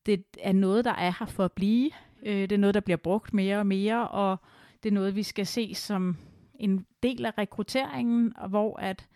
det 0.05 0.23
er 0.39 0.53
noget, 0.53 0.85
der 0.85 0.93
er 0.93 1.13
her 1.19 1.25
for 1.25 1.45
at 1.45 1.51
blive. 1.51 1.91
Øh, 2.25 2.41
det 2.41 2.51
er 2.51 2.57
noget, 2.57 2.73
der 2.73 2.79
bliver 2.79 2.97
brugt 2.97 3.33
mere 3.33 3.57
og 3.59 3.67
mere, 3.67 4.07
og 4.07 4.37
det 4.83 4.89
er 4.89 4.93
noget, 4.93 5.15
vi 5.15 5.23
skal 5.23 5.45
se 5.45 5.75
som 5.75 6.17
en 6.59 6.85
del 7.03 7.25
af 7.25 7.37
rekrutteringen, 7.37 8.33
hvor 8.49 8.79
at 8.79 9.07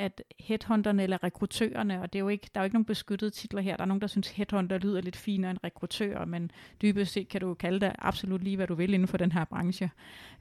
at 0.00 0.22
headhunterne 0.38 1.02
eller 1.02 1.24
rekruttørerne, 1.24 2.02
og 2.02 2.12
det 2.12 2.18
er 2.18 2.20
jo 2.20 2.28
ikke, 2.28 2.50
der 2.54 2.60
er 2.60 2.64
jo 2.64 2.64
ikke 2.64 2.74
nogen 2.74 2.84
beskyttede 2.84 3.30
titler 3.30 3.60
her, 3.60 3.76
der 3.76 3.84
er 3.84 3.88
nogen, 3.88 4.00
der 4.00 4.06
synes 4.06 4.28
headhunter 4.28 4.78
lyder 4.78 5.00
lidt 5.00 5.16
finere 5.16 5.50
end 5.50 5.58
rekruttør, 5.64 6.24
men 6.24 6.50
dybest 6.82 7.12
set 7.12 7.28
kan 7.28 7.40
du 7.40 7.54
kalde 7.54 7.80
det 7.80 7.92
absolut 7.98 8.42
lige, 8.42 8.56
hvad 8.56 8.66
du 8.66 8.74
vil 8.74 8.94
inden 8.94 9.08
for 9.08 9.16
den 9.16 9.32
her 9.32 9.44
branche. 9.44 9.90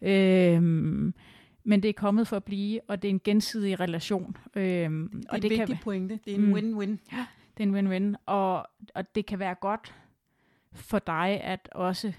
Øhm, 0.01 1.13
men 1.63 1.83
det 1.83 1.89
er 1.89 1.93
kommet 1.93 2.27
for 2.27 2.35
at 2.35 2.43
blive, 2.43 2.81
og 2.87 3.01
det 3.01 3.07
er 3.07 3.09
en 3.09 3.21
gensidig 3.23 3.79
relation. 3.79 4.37
Øhm, 4.55 5.09
det 5.09 5.25
er 5.25 5.29
og 5.29 5.35
en 5.35 5.41
det 5.41 5.51
vigtig 5.51 5.67
kan, 5.67 5.77
pointe. 5.83 6.19
Det 6.25 6.31
er 6.31 6.37
en 6.37 6.45
mm, 6.45 6.53
win-win. 6.53 6.97
Ja, 7.11 7.25
det 7.57 7.63
er 7.63 7.67
en 7.67 7.75
win-win. 7.75 8.15
Og, 8.25 8.67
og 8.95 9.15
det 9.15 9.25
kan 9.25 9.39
være 9.39 9.55
godt 9.55 9.95
for 10.73 10.99
dig 10.99 11.41
at 11.43 11.69
også, 11.71 12.13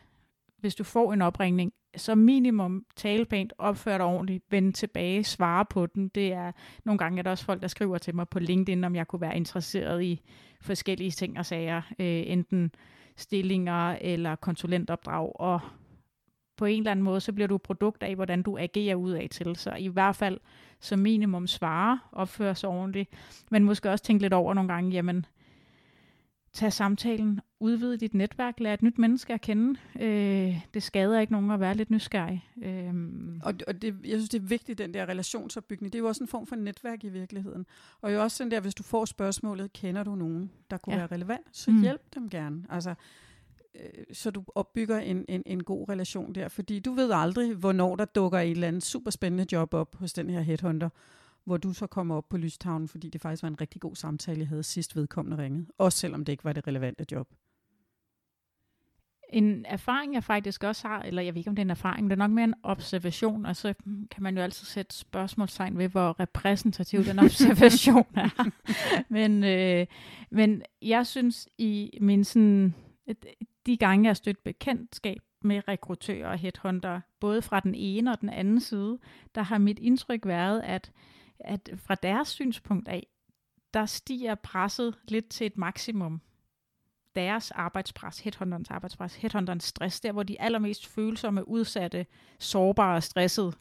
hvis 0.61 0.75
du 0.75 0.85
får 0.85 1.12
en 1.12 1.23
opringning, 1.23 1.73
så 1.96 2.14
minimum 2.14 2.85
tale 2.96 3.25
pænt, 3.25 3.53
opfør 3.59 3.99
dig 3.99 4.07
ordentligt, 4.07 4.44
vende 4.51 4.73
tilbage, 4.73 5.25
svare 5.25 5.64
på 5.64 5.87
den. 5.87 6.09
Det 6.09 6.33
er 6.33 6.53
nogle 6.85 6.99
gange 6.99 7.18
er 7.18 7.23
der 7.23 7.31
også 7.31 7.44
folk, 7.44 7.62
der 7.62 7.68
skriver 7.68 7.99
til 7.99 8.14
mig 8.14 8.29
på 8.29 8.38
LinkedIn, 8.38 8.85
om 8.85 8.96
jeg 8.96 9.09
kunne 9.09 9.20
være 9.20 9.37
interesseret 9.37 10.03
i 10.03 10.20
forskellige 10.61 11.11
ting 11.11 11.38
og 11.38 11.46
sager, 11.46 11.83
øh, 11.99 12.23
enten 12.27 12.73
stillinger 13.16 13.96
eller 14.01 14.37
konsulentopdrag, 14.37 15.40
og 15.40 15.61
på 16.57 16.64
en 16.64 16.79
eller 16.79 16.90
anden 16.90 17.05
måde, 17.05 17.20
så 17.20 17.33
bliver 17.33 17.49
du 17.49 17.59
produkt 17.59 18.03
af, 18.03 18.14
hvordan 18.14 18.42
du 18.42 18.59
agerer 18.59 18.94
ud 18.94 19.12
af 19.12 19.29
til. 19.31 19.57
Så 19.57 19.75
i 19.79 19.88
hvert 19.88 20.16
fald 20.16 20.38
som 20.81 20.99
minimum 20.99 21.46
svare, 21.46 22.01
opføre 22.12 22.55
sig 22.55 22.68
ordentligt, 22.68 23.11
men 23.51 23.64
måske 23.64 23.90
også 23.90 24.05
tænke 24.05 24.23
lidt 24.23 24.33
over 24.33 24.55
nogle 24.55 24.73
gange, 24.73 24.90
jamen, 24.90 25.27
tag 26.53 26.73
samtalen, 26.73 27.41
udvide 27.61 27.97
dit 27.97 28.15
netværk, 28.15 28.61
lad 28.61 28.75
et 28.75 28.83
nyt 28.83 28.99
menneske 28.99 29.35
at 29.35 29.41
kende. 29.41 29.81
Øh, 30.01 30.67
det 30.75 30.83
skader 30.83 31.21
ikke 31.21 31.33
nogen 31.33 31.51
at 31.51 31.61
være 31.61 31.75
lidt 31.75 31.91
nysgerrig. 31.91 32.49
Øh. 32.63 32.95
Og, 33.43 33.55
og 33.67 33.83
det, 33.83 33.97
jeg 34.05 34.19
synes, 34.19 34.29
det 34.29 34.39
er 34.39 34.47
vigtigt, 34.47 34.79
den 34.79 34.95
der 34.95 35.07
relationsopbygning. 35.07 35.93
Det 35.93 35.99
er 35.99 36.03
jo 36.03 36.09
også 36.09 36.25
en 36.25 36.29
form 36.29 36.47
for 36.47 36.57
netværk 36.57 37.05
i 37.05 37.09
virkeligheden. 37.09 37.67
Og 38.01 38.15
jo 38.15 38.23
også 38.23 38.37
sådan 38.37 38.51
der, 38.51 38.61
hvis 38.61 38.75
du 38.75 38.83
får 38.83 39.05
spørgsmålet, 39.05 39.73
kender 39.73 40.05
du 40.05 40.15
nogen, 40.15 40.51
der 40.71 40.77
kunne 40.77 40.95
ja. 40.95 40.99
være 40.99 41.07
relevant, 41.13 41.47
så 41.53 41.71
mm. 41.71 41.83
hjælp 41.83 42.15
dem 42.15 42.29
gerne. 42.29 42.65
Altså, 42.71 42.95
øh, 43.75 44.05
så 44.13 44.31
du 44.31 44.45
opbygger 44.55 44.99
en, 44.99 45.25
en, 45.29 45.43
en 45.47 45.63
god 45.65 45.89
relation 45.89 46.35
der. 46.35 46.49
Fordi 46.49 46.81
du 46.81 46.93
ved 46.93 47.11
aldrig, 47.15 47.55
hvornår 47.55 47.97
der 47.97 48.05
dukker 48.05 48.39
et 48.39 48.51
eller 48.51 48.69
andet 48.69 48.85
superspændende 48.85 49.47
job 49.53 49.75
op 49.75 49.97
hos 49.97 50.13
den 50.13 50.31
her 50.31 50.41
headhunter 50.41 50.89
hvor 51.44 51.57
du 51.57 51.72
så 51.72 51.87
kommer 51.87 52.16
op 52.16 52.29
på 52.29 52.37
lystavlen, 52.37 52.88
fordi 52.88 53.09
det 53.09 53.20
faktisk 53.20 53.42
var 53.42 53.48
en 53.48 53.61
rigtig 53.61 53.81
god 53.81 53.96
samtale, 53.96 54.40
jeg 54.40 54.48
havde 54.48 54.62
sidst 54.62 54.96
vedkommende 54.96 55.42
ringet. 55.42 55.66
Også 55.79 55.98
selvom 55.98 56.24
det 56.24 56.33
ikke 56.33 56.44
var 56.44 56.53
det 56.53 56.66
relevante 56.66 57.07
job. 57.12 57.29
En 59.33 59.64
erfaring, 59.68 60.14
jeg 60.14 60.24
faktisk 60.24 60.64
også 60.64 60.88
har, 60.88 61.03
eller 61.03 61.22
jeg 61.22 61.35
ved 61.35 61.38
ikke, 61.38 61.50
om 61.50 61.57
det 61.57 61.62
er 61.62 61.66
en 61.66 61.70
erfaring, 61.70 62.11
det 62.11 62.12
er 62.12 62.18
nok 62.18 62.31
mere 62.31 62.44
en 62.44 62.55
observation, 62.62 63.46
og 63.46 63.57
så 63.57 63.74
kan 64.11 64.22
man 64.22 64.37
jo 64.37 64.42
altid 64.42 64.66
sætte 64.66 64.96
spørgsmålstegn 64.96 65.79
ved, 65.79 65.88
hvor 65.88 66.20
repræsentativ 66.20 67.05
den 67.05 67.18
observation 67.26 68.07
er. 68.14 68.50
men, 69.09 69.44
øh, 69.44 69.87
men 70.31 70.62
jeg 70.83 71.07
synes 71.07 71.48
i 71.59 71.98
min 72.00 72.24
sådan, 72.24 72.74
de 73.66 73.76
gange, 73.76 74.05
jeg 74.05 74.09
har 74.09 74.14
stødt 74.14 74.44
bekendtskab 74.44 75.18
med 75.42 75.68
rekruttører 75.68 76.29
og 76.29 76.38
headhunter, 76.38 77.00
både 77.20 77.42
fra 77.42 77.61
den 77.61 77.74
ene 77.74 78.11
og 78.12 78.20
den 78.20 78.29
anden 78.29 78.61
side, 78.61 78.98
der 79.35 79.42
har 79.42 79.59
mit 79.59 79.79
indtryk 79.79 80.26
været, 80.26 80.61
at 80.61 80.92
at 81.44 81.70
fra 81.76 81.94
deres 81.94 82.29
synspunkt 82.29 82.88
af, 82.88 83.07
der 83.74 83.87
stiger 83.87 84.35
presset 84.35 84.98
lidt 85.09 85.29
til 85.29 85.46
et 85.46 85.59
maksimum. 85.59 86.20
Deres 87.14 87.50
arbejdspres, 87.50 88.20
headhunterens 88.20 88.70
arbejdspres, 88.70 89.14
headhunterens 89.14 89.64
stress, 89.64 90.00
der 90.00 90.12
hvor 90.12 90.22
de 90.22 90.40
allermest 90.40 90.87
følsomme, 90.87 91.48
udsatte, 91.48 92.07
sårbare 92.38 92.96
og 92.96 93.03
stressede, 93.03 93.53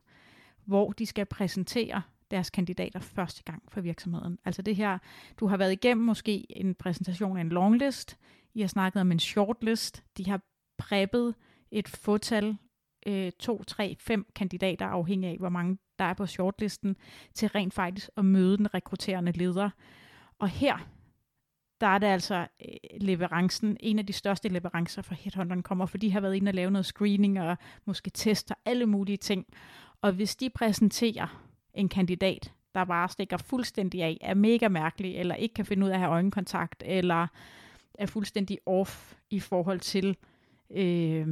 hvor 0.66 0.92
de 0.92 1.06
skal 1.06 1.26
præsentere 1.26 2.02
deres 2.32 2.50
kandidater 2.50 3.00
første 3.00 3.44
gang 3.44 3.64
for 3.68 3.82
virksomheden. 3.82 4.40
Altså 4.46 4.62
det 4.62 4.76
her, 4.76 4.98
du 5.40 5.48
har 5.48 5.58
været 5.58 5.72
igennem 5.72 6.06
måske 6.06 6.46
en 6.58 6.76
præsentation 6.76 7.38
af 7.38 7.42
en 7.42 7.50
longlist, 7.50 8.18
I 8.54 8.62
har 8.62 8.68
snakket 8.68 9.02
om 9.02 9.12
en 9.12 9.20
shortlist, 9.20 10.04
de 10.18 10.30
har 10.30 10.42
preppet 10.78 11.36
et 11.72 11.88
fortal, 11.88 12.58
øh, 13.08 13.32
to, 13.32 13.64
tre, 13.64 13.96
fem 14.00 14.26
kandidater, 14.36 14.86
afhængig 14.86 15.30
af, 15.30 15.38
hvor 15.38 15.50
mange 15.50 15.78
der 16.00 16.06
er 16.06 16.14
på 16.14 16.26
shortlisten, 16.26 16.98
til 17.34 17.50
rent 17.50 17.74
faktisk 17.74 18.10
at 18.18 18.26
møde 18.26 18.58
den 18.58 18.74
rekrutterende 18.74 19.32
leder. 19.32 19.70
Og 20.40 20.50
her, 20.50 20.78
der 21.82 21.88
er 21.88 21.98
det 21.98 22.08
altså 22.08 22.48
øh, 22.62 23.02
leverancen, 23.02 23.78
en 23.80 24.00
af 24.00 24.06
de 24.06 24.14
største 24.14 24.50
leverancer 24.50 25.02
for 25.02 25.14
headhunteren 25.14 25.64
kommer, 25.64 25.86
for 25.86 25.98
de 25.98 26.12
har 26.12 26.20
været 26.20 26.36
inde 26.36 26.50
og 26.50 26.54
lave 26.54 26.72
noget 26.72 26.86
screening 26.86 27.42
og 27.42 27.58
måske 27.86 28.10
tester 28.10 28.56
alle 28.66 28.86
mulige 28.86 29.18
ting. 29.18 29.46
Og 30.02 30.12
hvis 30.12 30.36
de 30.36 30.50
præsenterer 30.50 31.44
en 31.74 31.90
kandidat, 31.90 32.54
der 32.76 32.86
bare 32.86 33.10
stikker 33.10 33.38
fuldstændig 33.38 34.04
af, 34.04 34.18
er 34.22 34.34
mega 34.34 34.68
mærkelig, 34.68 35.16
eller 35.16 35.36
ikke 35.36 35.54
kan 35.54 35.66
finde 35.66 35.86
ud 35.86 35.90
af 35.90 35.94
at 35.94 36.00
have 36.00 36.12
øjenkontakt, 36.12 36.84
eller 36.86 37.28
er 37.94 38.06
fuldstændig 38.06 38.60
off 38.66 39.14
i 39.30 39.40
forhold 39.40 39.80
til 39.80 40.18
øh, 40.70 41.28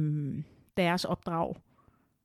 deres 0.76 1.04
opdrag, 1.04 1.54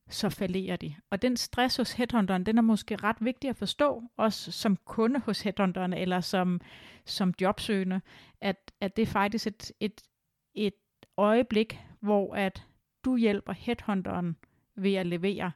så 0.08 0.28
falderer 0.28 0.76
de. 0.76 0.94
Og 1.10 1.22
den 1.22 1.36
stress 1.36 1.76
hos 1.76 1.92
headhunteren, 1.92 2.46
den 2.46 2.58
er 2.58 2.62
måske 2.62 2.96
ret 2.96 3.16
vigtig 3.20 3.50
at 3.50 3.56
forstå, 3.56 4.02
også 4.16 4.52
som 4.52 4.76
kunde 4.84 5.20
hos 5.20 5.40
headhunteren, 5.40 5.92
eller 5.92 6.20
som, 6.20 6.60
som 7.04 7.34
jobsøgende, 7.40 8.00
at, 8.40 8.72
at 8.80 8.96
det 8.96 9.02
er 9.02 9.06
faktisk 9.06 9.46
et, 9.46 9.72
et, 9.80 10.00
et 10.54 10.74
øjeblik, 11.16 11.80
hvor 12.00 12.34
at 12.34 12.66
du 13.04 13.16
hjælper 13.16 13.52
headhunteren 13.52 14.36
ved 14.76 14.94
at 14.94 15.06
levere. 15.06 15.52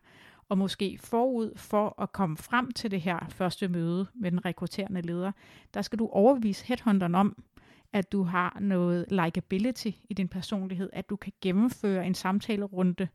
Og 0.49 0.59
måske 0.59 0.99
forud 1.01 1.57
for 1.57 2.03
at 2.03 2.13
komme 2.13 2.37
frem 2.37 2.71
til 2.73 2.91
det 2.91 3.01
her 3.01 3.19
første 3.29 3.69
møde 3.69 4.07
med 4.15 4.31
den 4.31 4.45
rekrutterende 4.45 5.01
leder, 5.01 5.33
der 5.75 5.83
skal 5.83 5.99
du 5.99 6.09
overbevise 6.09 6.67
headhunteren 6.67 7.15
om, 7.15 7.45
at 7.93 8.13
du 8.13 8.23
har 8.23 8.57
noget 8.61 9.07
likability 9.11 9.91
i 10.11 10.15
din 10.15 10.29
personlighed, 10.29 10.91
at 10.93 11.11
du 11.11 11.17
kan 11.17 11.33
gennemføre 11.41 12.07
en 12.07 12.15
samtalerunde, 12.15 13.09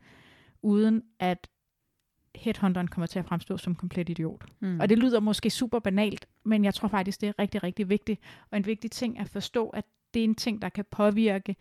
uden 0.63 1.03
at 1.19 1.47
headhunteren 2.35 2.87
kommer 2.87 3.07
til 3.07 3.19
at 3.19 3.25
fremstå 3.25 3.57
som 3.57 3.75
komplet 3.75 4.09
idiot. 4.09 4.45
Mm. 4.59 4.79
Og 4.79 4.89
det 4.89 4.99
lyder 4.99 5.19
måske 5.19 5.49
super 5.49 5.79
banalt, 5.79 6.27
men 6.43 6.65
jeg 6.65 6.73
tror 6.73 6.87
faktisk, 6.87 7.21
det 7.21 7.29
er 7.29 7.33
rigtig, 7.39 7.63
rigtig 7.63 7.89
vigtigt. 7.89 8.19
Og 8.51 8.57
en 8.57 8.65
vigtig 8.65 8.91
ting 8.91 9.19
at 9.19 9.29
forstå, 9.29 9.69
at 9.69 9.85
det 10.13 10.19
er 10.19 10.23
en 10.23 10.35
ting, 10.35 10.61
der 10.61 10.69
kan 10.69 10.85
påvirke 10.91 11.55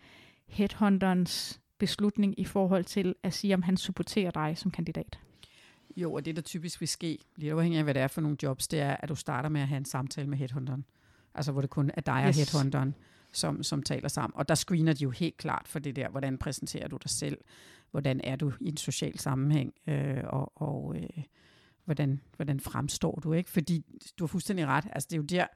headhunterens 0.47 1.61
beslutning 1.77 2.39
i 2.39 2.45
forhold 2.45 2.83
til 2.83 3.15
at 3.23 3.33
sige, 3.33 3.53
om 3.53 3.61
han 3.61 3.77
supporterer 3.77 4.31
dig 4.31 4.57
som 4.57 4.71
kandidat. 4.71 5.19
Jo, 5.95 6.13
og 6.13 6.25
det 6.25 6.35
der 6.35 6.41
typisk 6.41 6.81
vil 6.81 6.87
ske, 6.87 7.19
lidt 7.35 7.53
afhængig 7.53 7.77
af 7.77 7.83
hvad 7.83 7.93
det 7.93 8.01
er 8.01 8.07
for 8.07 8.21
nogle 8.21 8.37
jobs, 8.43 8.67
det 8.67 8.79
er, 8.79 8.97
at 8.99 9.09
du 9.09 9.15
starter 9.15 9.49
med 9.49 9.61
at 9.61 9.67
have 9.67 9.77
en 9.77 9.85
samtale 9.85 10.29
med 10.29 10.37
headhunteren. 10.37 10.85
Altså 11.35 11.51
hvor 11.51 11.61
det 11.61 11.69
kun 11.69 11.91
er 11.93 12.01
dig 12.01 12.23
yes. 12.27 12.27
og 12.27 12.33
headhunteren, 12.35 12.95
som, 13.31 13.63
som 13.63 13.83
taler 13.83 14.07
sammen. 14.07 14.37
Og 14.37 14.49
der 14.49 14.55
screener 14.55 14.93
de 14.93 15.03
jo 15.03 15.09
helt 15.09 15.37
klart 15.37 15.67
for 15.67 15.79
det 15.79 15.95
der, 15.95 16.09
hvordan 16.09 16.37
præsenterer 16.37 16.87
du 16.87 16.97
dig 16.97 17.09
selv, 17.09 17.37
hvordan 17.93 18.21
er 18.23 18.35
du 18.35 18.51
i 18.61 18.67
en 18.67 18.77
social 18.77 19.19
sammenhæng, 19.19 19.73
øh, 19.87 20.23
og, 20.23 20.61
og 20.61 20.95
øh, 20.95 21.23
hvordan, 21.85 22.21
hvordan 22.35 22.59
fremstår 22.59 23.19
du, 23.23 23.33
ikke? 23.33 23.49
Fordi 23.49 23.85
du 24.19 24.23
har 24.23 24.27
fuldstændig 24.27 24.65
ret, 24.65 24.85
altså 24.91 25.07
det 25.09 25.15
er 25.15 25.17
jo 25.17 25.23
der, 25.23 25.47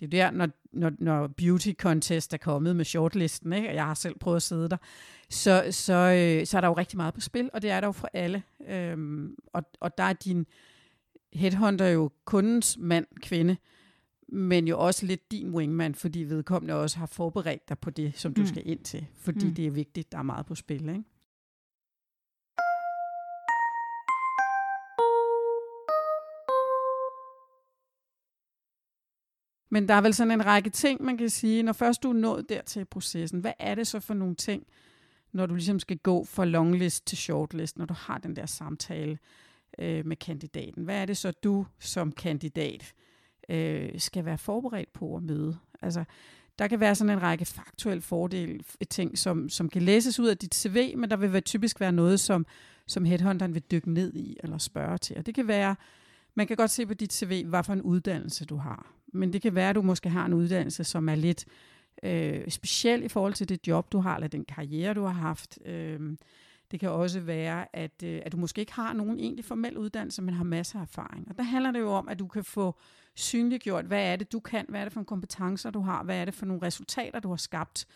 det 0.00 0.06
er 0.06 0.10
der, 0.10 0.30
når, 0.30 0.48
når, 0.72 0.92
når 0.98 1.26
beauty 1.26 1.72
contest 1.72 2.34
er 2.34 2.38
kommet 2.38 2.76
med 2.76 2.84
shortlisten, 2.84 3.52
ikke? 3.52 3.68
og 3.68 3.74
jeg 3.74 3.86
har 3.86 3.94
selv 3.94 4.18
prøvet 4.18 4.36
at 4.36 4.42
sidde 4.42 4.68
der, 4.68 4.76
så, 5.30 5.66
så, 5.70 5.92
øh, 5.92 6.46
så 6.46 6.56
er 6.56 6.60
der 6.60 6.68
jo 6.68 6.74
rigtig 6.74 6.96
meget 6.96 7.14
på 7.14 7.20
spil, 7.20 7.50
og 7.52 7.62
det 7.62 7.70
er 7.70 7.80
der 7.80 7.86
jo 7.86 7.92
for 7.92 8.08
alle. 8.12 8.42
Øhm, 8.68 9.36
og, 9.46 9.62
og 9.80 9.98
der 9.98 10.04
er 10.04 10.12
din 10.12 10.46
headhunter 11.32 11.86
jo 11.86 12.10
kundens 12.24 12.78
mand, 12.78 13.06
kvinde, 13.22 13.56
men 14.28 14.68
jo 14.68 14.78
også 14.78 15.06
lidt 15.06 15.30
din 15.30 15.50
wingman, 15.50 15.94
fordi 15.94 16.22
vedkommende 16.22 16.74
også 16.74 16.98
har 16.98 17.06
forberedt 17.06 17.68
dig 17.68 17.78
på 17.78 17.90
det, 17.90 18.12
som 18.16 18.34
du 18.34 18.40
mm. 18.40 18.46
skal 18.46 18.62
ind 18.64 18.80
til, 18.80 19.06
fordi 19.14 19.46
mm. 19.46 19.54
det 19.54 19.66
er 19.66 19.70
vigtigt, 19.70 20.12
der 20.12 20.18
er 20.18 20.22
meget 20.22 20.46
på 20.46 20.54
spil. 20.54 20.88
Ikke? 20.88 21.04
Men 29.72 29.88
der 29.88 29.94
er 29.94 30.00
vel 30.00 30.14
sådan 30.14 30.30
en 30.30 30.46
række 30.46 30.70
ting, 30.70 31.02
man 31.02 31.16
kan 31.16 31.30
sige, 31.30 31.62
når 31.62 31.72
først 31.72 32.02
du 32.02 32.08
er 32.08 32.14
nået 32.14 32.48
dertil 32.48 32.82
i 32.82 32.84
processen, 32.84 33.40
hvad 33.40 33.52
er 33.58 33.74
det 33.74 33.86
så 33.86 34.00
for 34.00 34.14
nogle 34.14 34.34
ting, 34.34 34.66
når 35.32 35.46
du 35.46 35.54
ligesom 35.54 35.78
skal 35.78 35.98
gå 35.98 36.24
fra 36.24 36.44
longlist 36.44 37.06
til 37.06 37.18
shortlist, 37.18 37.78
når 37.78 37.84
du 37.84 37.94
har 37.94 38.18
den 38.18 38.36
der 38.36 38.46
samtale 38.46 39.18
øh, 39.78 40.06
med 40.06 40.16
kandidaten? 40.16 40.84
Hvad 40.84 40.96
er 40.96 41.04
det 41.04 41.16
så, 41.16 41.30
du 41.30 41.66
som 41.78 42.12
kandidat 42.12 42.92
øh, 43.48 44.00
skal 44.00 44.24
være 44.24 44.38
forberedt 44.38 44.92
på 44.92 45.16
at 45.16 45.22
møde? 45.22 45.58
Altså, 45.82 46.04
der 46.58 46.68
kan 46.68 46.80
være 46.80 46.94
sådan 46.94 47.10
en 47.10 47.22
række 47.22 47.44
faktuelle 47.44 48.02
fordele, 48.02 48.60
ting, 48.90 49.18
som, 49.18 49.48
som 49.48 49.68
kan 49.68 49.82
læses 49.82 50.20
ud 50.20 50.28
af 50.28 50.38
dit 50.38 50.54
CV, 50.54 50.96
men 50.96 51.10
der 51.10 51.16
vil 51.16 51.42
typisk 51.42 51.80
være 51.80 51.92
noget, 51.92 52.20
som, 52.20 52.46
som 52.86 53.04
headhunteren 53.04 53.54
vil 53.54 53.62
dykke 53.70 53.92
ned 53.92 54.14
i 54.14 54.36
eller 54.42 54.58
spørge 54.58 54.98
til. 54.98 55.18
Og 55.18 55.26
det 55.26 55.34
kan 55.34 55.48
være, 55.48 55.76
man 56.34 56.46
kan 56.46 56.56
godt 56.56 56.70
se 56.70 56.86
på 56.86 56.94
dit 56.94 57.12
CV, 57.12 57.46
hvad 57.46 57.64
for 57.64 57.72
en 57.72 57.82
uddannelse 57.82 58.44
du 58.44 58.56
har. 58.56 58.92
Men 59.12 59.32
det 59.32 59.42
kan 59.42 59.54
være, 59.54 59.68
at 59.68 59.74
du 59.74 59.82
måske 59.82 60.08
har 60.08 60.26
en 60.26 60.32
uddannelse, 60.32 60.84
som 60.84 61.08
er 61.08 61.14
lidt 61.14 61.46
øh, 62.02 62.50
speciel 62.50 63.02
i 63.02 63.08
forhold 63.08 63.34
til 63.34 63.48
det 63.48 63.68
job, 63.68 63.92
du 63.92 63.98
har, 64.00 64.14
eller 64.14 64.28
den 64.28 64.44
karriere, 64.44 64.94
du 64.94 65.04
har 65.04 65.12
haft. 65.12 65.58
Øh, 65.66 66.16
det 66.70 66.80
kan 66.80 66.90
også 66.90 67.20
være, 67.20 67.76
at, 67.76 68.02
øh, 68.04 68.20
at 68.24 68.32
du 68.32 68.36
måske 68.36 68.60
ikke 68.60 68.72
har 68.72 68.92
nogen 68.92 69.18
egentlig 69.18 69.44
formel 69.44 69.78
uddannelse, 69.78 70.22
men 70.22 70.34
har 70.34 70.44
masser 70.44 70.78
af 70.78 70.82
erfaring. 70.82 71.28
Og 71.28 71.36
der 71.36 71.42
handler 71.42 71.70
det 71.70 71.80
jo 71.80 71.90
om, 71.90 72.08
at 72.08 72.18
du 72.18 72.26
kan 72.26 72.44
få 72.44 72.78
synliggjort, 73.14 73.84
hvad 73.84 74.12
er 74.12 74.16
det, 74.16 74.32
du 74.32 74.40
kan, 74.40 74.66
hvad 74.68 74.80
er 74.80 74.84
det 74.84 74.92
for 74.92 75.00
nogle 75.00 75.06
kompetencer, 75.06 75.70
du 75.70 75.80
har, 75.80 76.04
hvad 76.04 76.16
er 76.16 76.24
det 76.24 76.34
for 76.34 76.46
nogle 76.46 76.62
resultater, 76.62 77.20
du 77.20 77.28
har 77.28 77.36
skabt 77.36 77.86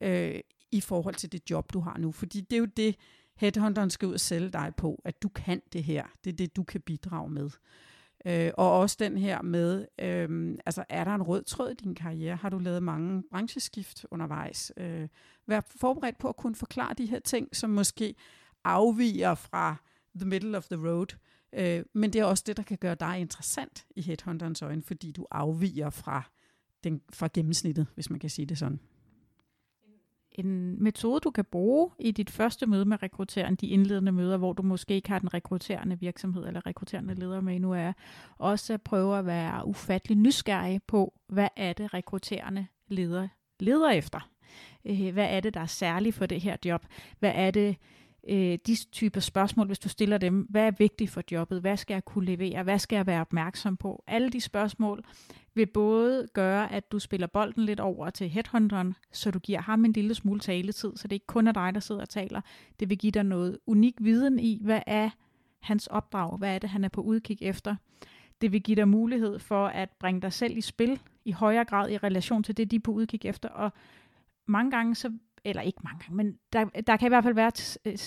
øh, 0.00 0.40
i 0.72 0.80
forhold 0.80 1.14
til 1.14 1.32
det 1.32 1.50
job, 1.50 1.72
du 1.72 1.80
har 1.80 1.98
nu. 1.98 2.12
Fordi 2.12 2.40
det 2.40 2.56
er 2.56 2.60
jo 2.60 2.64
det, 2.64 2.96
headhunteren 3.38 3.90
skal 3.90 4.08
ud 4.08 4.14
og 4.14 4.20
sælge 4.20 4.50
dig 4.50 4.72
på, 4.76 5.02
at 5.04 5.22
du 5.22 5.28
kan 5.28 5.62
det 5.72 5.84
her. 5.84 6.04
Det 6.24 6.32
er 6.32 6.36
det, 6.36 6.56
du 6.56 6.62
kan 6.62 6.80
bidrage 6.80 7.30
med. 7.30 7.50
Øh, 8.26 8.50
og 8.58 8.78
også 8.78 8.96
den 8.98 9.18
her 9.18 9.42
med, 9.42 9.86
øh, 9.98 10.58
altså 10.66 10.84
er 10.88 11.04
der 11.04 11.14
en 11.14 11.22
rød 11.22 11.42
tråd 11.42 11.70
i 11.70 11.74
din 11.74 11.94
karriere? 11.94 12.36
Har 12.36 12.48
du 12.48 12.58
lavet 12.58 12.82
mange 12.82 13.22
brancheskift 13.30 14.06
undervejs? 14.10 14.72
Øh, 14.76 15.08
vær 15.46 15.60
forberedt 15.80 16.18
på 16.18 16.28
at 16.28 16.36
kunne 16.36 16.54
forklare 16.54 16.94
de 16.94 17.06
her 17.06 17.18
ting, 17.18 17.56
som 17.56 17.70
måske 17.70 18.14
afviger 18.64 19.34
fra 19.34 19.76
the 20.16 20.28
middle 20.28 20.56
of 20.56 20.66
the 20.66 20.88
road. 20.88 21.16
Øh, 21.52 21.84
men 21.94 22.12
det 22.12 22.20
er 22.20 22.24
også 22.24 22.44
det, 22.46 22.56
der 22.56 22.62
kan 22.62 22.78
gøre 22.78 22.94
dig 22.94 23.18
interessant 23.18 23.86
i 23.96 24.02
headhunterens 24.02 24.62
øjne, 24.62 24.82
fordi 24.82 25.12
du 25.12 25.26
afviger 25.30 25.90
fra, 25.90 26.22
den, 26.84 27.00
fra 27.12 27.28
gennemsnittet, 27.34 27.86
hvis 27.94 28.10
man 28.10 28.20
kan 28.20 28.30
sige 28.30 28.46
det 28.46 28.58
sådan 28.58 28.80
en 30.38 30.82
metode, 30.82 31.20
du 31.20 31.30
kan 31.30 31.44
bruge 31.44 31.90
i 31.98 32.10
dit 32.10 32.30
første 32.30 32.66
møde 32.66 32.84
med 32.84 33.02
rekrutteren, 33.02 33.54
de 33.54 33.66
indledende 33.66 34.12
møder, 34.12 34.36
hvor 34.36 34.52
du 34.52 34.62
måske 34.62 34.94
ikke 34.94 35.08
har 35.08 35.18
den 35.18 35.34
rekrutterende 35.34 36.00
virksomhed 36.00 36.46
eller 36.46 36.66
rekrutterende 36.66 37.14
leder 37.14 37.40
med 37.40 37.60
nu 37.60 37.72
er, 37.72 37.92
også 38.38 38.74
at 38.74 38.82
prøve 38.82 39.18
at 39.18 39.26
være 39.26 39.66
ufattelig 39.66 40.18
nysgerrig 40.18 40.80
på, 40.86 41.14
hvad 41.28 41.48
er 41.56 41.72
det 41.72 41.94
rekrutterende 41.94 42.66
leder 42.88 43.28
leder 43.60 43.90
efter? 43.90 44.30
Øh, 44.84 45.12
hvad 45.12 45.26
er 45.30 45.40
det, 45.40 45.54
der 45.54 45.60
er 45.60 45.66
særligt 45.66 46.14
for 46.14 46.26
det 46.26 46.40
her 46.40 46.56
job? 46.64 46.86
Hvad 47.18 47.32
er 47.34 47.50
det, 47.50 47.76
øh, 48.28 48.58
de 48.66 48.76
typer 48.92 49.20
spørgsmål, 49.20 49.66
hvis 49.66 49.78
du 49.78 49.88
stiller 49.88 50.18
dem, 50.18 50.46
hvad 50.50 50.66
er 50.66 50.70
vigtigt 50.78 51.10
for 51.10 51.22
jobbet? 51.32 51.60
Hvad 51.60 51.76
skal 51.76 51.94
jeg 51.94 52.04
kunne 52.04 52.24
levere? 52.24 52.62
Hvad 52.62 52.78
skal 52.78 52.96
jeg 52.96 53.06
være 53.06 53.20
opmærksom 53.20 53.76
på? 53.76 54.04
Alle 54.06 54.30
de 54.30 54.40
spørgsmål 54.40 55.04
vil 55.54 55.66
både 55.66 56.26
gøre, 56.34 56.72
at 56.72 56.92
du 56.92 56.98
spiller 56.98 57.26
bolden 57.26 57.64
lidt 57.64 57.80
over 57.80 58.10
til 58.10 58.28
headhunteren, 58.28 58.94
så 59.12 59.30
du 59.30 59.38
giver 59.38 59.60
ham 59.60 59.84
en 59.84 59.92
lille 59.92 60.14
smule 60.14 60.40
taletid, 60.40 60.96
så 60.96 61.08
det 61.08 61.16
ikke 61.16 61.26
kun 61.26 61.46
er 61.46 61.52
dig, 61.52 61.74
der 61.74 61.80
sidder 61.80 62.00
og 62.00 62.08
taler. 62.08 62.40
Det 62.80 62.90
vil 62.90 62.98
give 62.98 63.10
dig 63.10 63.24
noget 63.24 63.58
unik 63.66 63.94
viden 64.00 64.38
i, 64.38 64.60
hvad 64.64 64.80
er 64.86 65.10
hans 65.60 65.86
opdrag, 65.86 66.38
hvad 66.38 66.54
er 66.54 66.58
det, 66.58 66.70
han 66.70 66.84
er 66.84 66.88
på 66.88 67.00
udkig 67.00 67.38
efter. 67.40 67.76
Det 68.40 68.52
vil 68.52 68.62
give 68.62 68.76
dig 68.76 68.88
mulighed 68.88 69.38
for 69.38 69.66
at 69.66 69.90
bringe 69.90 70.20
dig 70.20 70.32
selv 70.32 70.56
i 70.56 70.60
spil 70.60 71.00
i 71.24 71.32
højere 71.32 71.64
grad 71.64 71.90
i 71.90 71.96
relation 71.96 72.42
til 72.42 72.56
det, 72.56 72.70
de 72.70 72.76
er 72.76 72.80
på 72.80 72.92
udkig 72.92 73.24
efter. 73.24 73.48
Og 73.48 73.72
mange 74.46 74.70
gange 74.70 74.94
så 74.94 75.12
eller 75.48 75.62
ikke 75.62 75.78
mange 75.84 75.98
gange, 76.04 76.16
men 76.16 76.34
der, 76.52 76.64
der 76.64 76.96
kan 76.96 77.06
i 77.06 77.08
hvert 77.08 77.24
fald 77.24 77.34
være 77.34 77.50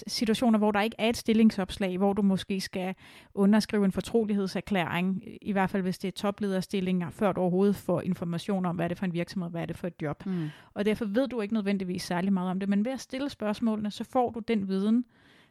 situationer, 0.07 0.59
hvor 0.59 0.71
der 0.71 0.81
ikke 0.81 0.95
er 0.99 1.09
et 1.09 1.17
stillingsopslag, 1.17 1.97
hvor 1.97 2.13
du 2.13 2.21
måske 2.21 2.61
skal 2.61 2.95
underskrive 3.33 3.85
en 3.85 3.91
fortrolighedserklæring, 3.91 5.23
i 5.41 5.51
hvert 5.51 5.69
fald 5.69 5.83
hvis 5.83 5.97
det 5.97 6.07
er 6.07 6.11
toplederstillinger, 6.11 7.09
før 7.09 7.31
du 7.31 7.41
overhovedet 7.41 7.75
får 7.75 8.01
information 8.01 8.65
om, 8.65 8.75
hvad 8.75 8.85
er 8.85 8.87
det 8.87 8.97
for 8.97 9.05
en 9.05 9.13
virksomhed, 9.13 9.51
hvad 9.51 9.61
er 9.61 9.65
det 9.65 9.77
for 9.77 9.87
et 9.87 10.01
job. 10.01 10.25
Mm. 10.25 10.49
Og 10.73 10.85
derfor 10.85 11.05
ved 11.05 11.27
du 11.27 11.41
ikke 11.41 11.53
nødvendigvis 11.53 12.03
særlig 12.03 12.33
meget 12.33 12.51
om 12.51 12.59
det, 12.59 12.69
men 12.69 12.85
ved 12.85 12.91
at 12.91 13.01
stille 13.01 13.29
spørgsmålene, 13.29 13.91
så 13.91 14.03
får 14.03 14.31
du 14.31 14.39
den 14.39 14.67
viden, 14.67 15.05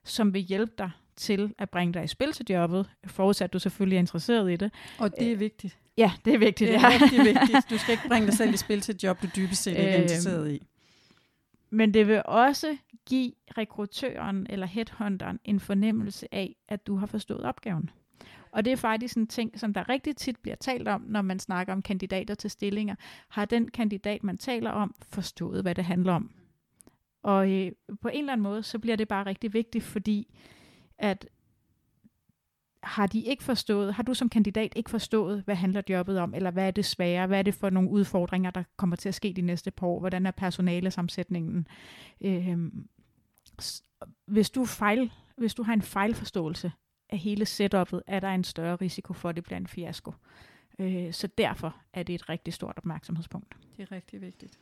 som 0.04 0.34
vil 0.34 0.42
hjælpe 0.42 0.72
dig 0.78 0.90
til 1.16 1.54
at 1.58 1.70
bringe 1.70 1.94
dig 1.94 2.04
i 2.04 2.06
spil 2.06 2.32
til 2.32 2.46
jobbet, 2.50 2.90
forudsat 3.06 3.44
at 3.44 3.52
du 3.52 3.58
selvfølgelig 3.58 3.96
er 3.96 4.00
interesseret 4.00 4.52
i 4.52 4.56
det. 4.56 4.72
Og 4.98 5.16
det 5.18 5.32
er 5.32 5.36
vigtigt. 5.36 5.78
Ja, 5.96 6.12
det 6.24 6.34
er 6.34 6.38
vigtigt. 6.38 6.68
Det 6.68 6.76
er 6.76 6.80
ja. 6.80 6.88
rigtig 6.88 7.18
vigtigt. 7.18 7.70
Du 7.70 7.78
skal 7.78 7.92
ikke 7.92 8.08
bringe 8.08 8.26
dig 8.26 8.36
selv 8.36 8.54
i 8.54 8.56
spil 8.56 8.80
til 8.80 8.94
et 8.94 9.02
job, 9.02 9.22
du 9.22 9.26
dybest 9.36 9.62
set 9.62 9.70
ikke 9.70 9.82
er 9.82 9.94
øhm, 9.96 10.02
interesseret 10.02 10.52
i. 10.52 10.62
Men 11.70 11.94
det 11.94 12.06
vil 12.08 12.22
også 12.24 12.76
give 13.06 13.32
rekruttøren 13.58 14.46
eller 14.50 14.66
headhunteren 14.66 15.40
en 15.44 15.60
fornemmelse 15.60 16.34
af, 16.34 16.56
at 16.68 16.86
du 16.86 16.96
har 16.96 17.06
forstået 17.06 17.42
opgaven. 17.42 17.90
Og 18.52 18.64
det 18.64 18.72
er 18.72 18.76
faktisk 18.76 19.16
en 19.16 19.26
ting, 19.26 19.60
som 19.60 19.74
der 19.74 19.88
rigtig 19.88 20.16
tit 20.16 20.36
bliver 20.36 20.56
talt 20.56 20.88
om, 20.88 21.00
når 21.00 21.22
man 21.22 21.38
snakker 21.38 21.72
om 21.72 21.82
kandidater 21.82 22.34
til 22.34 22.50
stillinger. 22.50 22.94
Har 23.28 23.44
den 23.44 23.70
kandidat, 23.70 24.24
man 24.24 24.38
taler 24.38 24.70
om, 24.70 24.94
forstået, 25.08 25.62
hvad 25.62 25.74
det 25.74 25.84
handler 25.84 26.12
om? 26.12 26.30
Og 27.22 27.50
øh, 27.52 27.72
på 28.00 28.08
en 28.08 28.18
eller 28.18 28.32
anden 28.32 28.42
måde, 28.42 28.62
så 28.62 28.78
bliver 28.78 28.96
det 28.96 29.08
bare 29.08 29.26
rigtig 29.26 29.54
vigtigt, 29.54 29.84
fordi 29.84 30.34
at 30.98 31.28
har 32.82 33.06
de 33.06 33.20
ikke 33.20 33.44
forstået, 33.44 33.94
har 33.94 34.02
du 34.02 34.14
som 34.14 34.28
kandidat 34.28 34.72
ikke 34.76 34.90
forstået, 34.90 35.42
hvad 35.44 35.54
handler 35.54 35.82
jobbet 35.88 36.18
om, 36.18 36.34
eller 36.34 36.50
hvad 36.50 36.66
er 36.66 36.70
det 36.70 36.84
svære, 36.84 37.26
hvad 37.26 37.38
er 37.38 37.42
det 37.42 37.54
for 37.54 37.70
nogle 37.70 37.90
udfordringer, 37.90 38.50
der 38.50 38.62
kommer 38.76 38.96
til 38.96 39.08
at 39.08 39.14
ske 39.14 39.32
de 39.32 39.42
næste 39.42 39.70
par 39.70 39.86
år, 39.86 40.00
hvordan 40.00 40.26
er 40.26 40.30
personalesamsætningen. 40.30 41.66
Øh, 42.20 42.58
hvis, 44.26 44.50
du 44.50 44.64
fejl, 44.64 45.12
hvis 45.36 45.54
du 45.54 45.62
har 45.62 45.72
en 45.72 45.82
fejlforståelse 45.82 46.72
af 47.10 47.18
hele 47.18 47.46
setupet, 47.46 48.02
er 48.06 48.20
der 48.20 48.28
en 48.28 48.44
større 48.44 48.76
risiko 48.76 49.12
for, 49.12 49.28
at 49.28 49.36
det 49.36 49.44
bliver 49.44 49.56
en 49.56 49.66
fiasko. 49.66 50.12
Øh, 50.78 51.12
så 51.12 51.26
derfor 51.38 51.76
er 51.92 52.02
det 52.02 52.14
et 52.14 52.28
rigtig 52.28 52.54
stort 52.54 52.74
opmærksomhedspunkt. 52.76 53.56
Det 53.76 53.82
er 53.82 53.92
rigtig 53.92 54.20
vigtigt. 54.20 54.58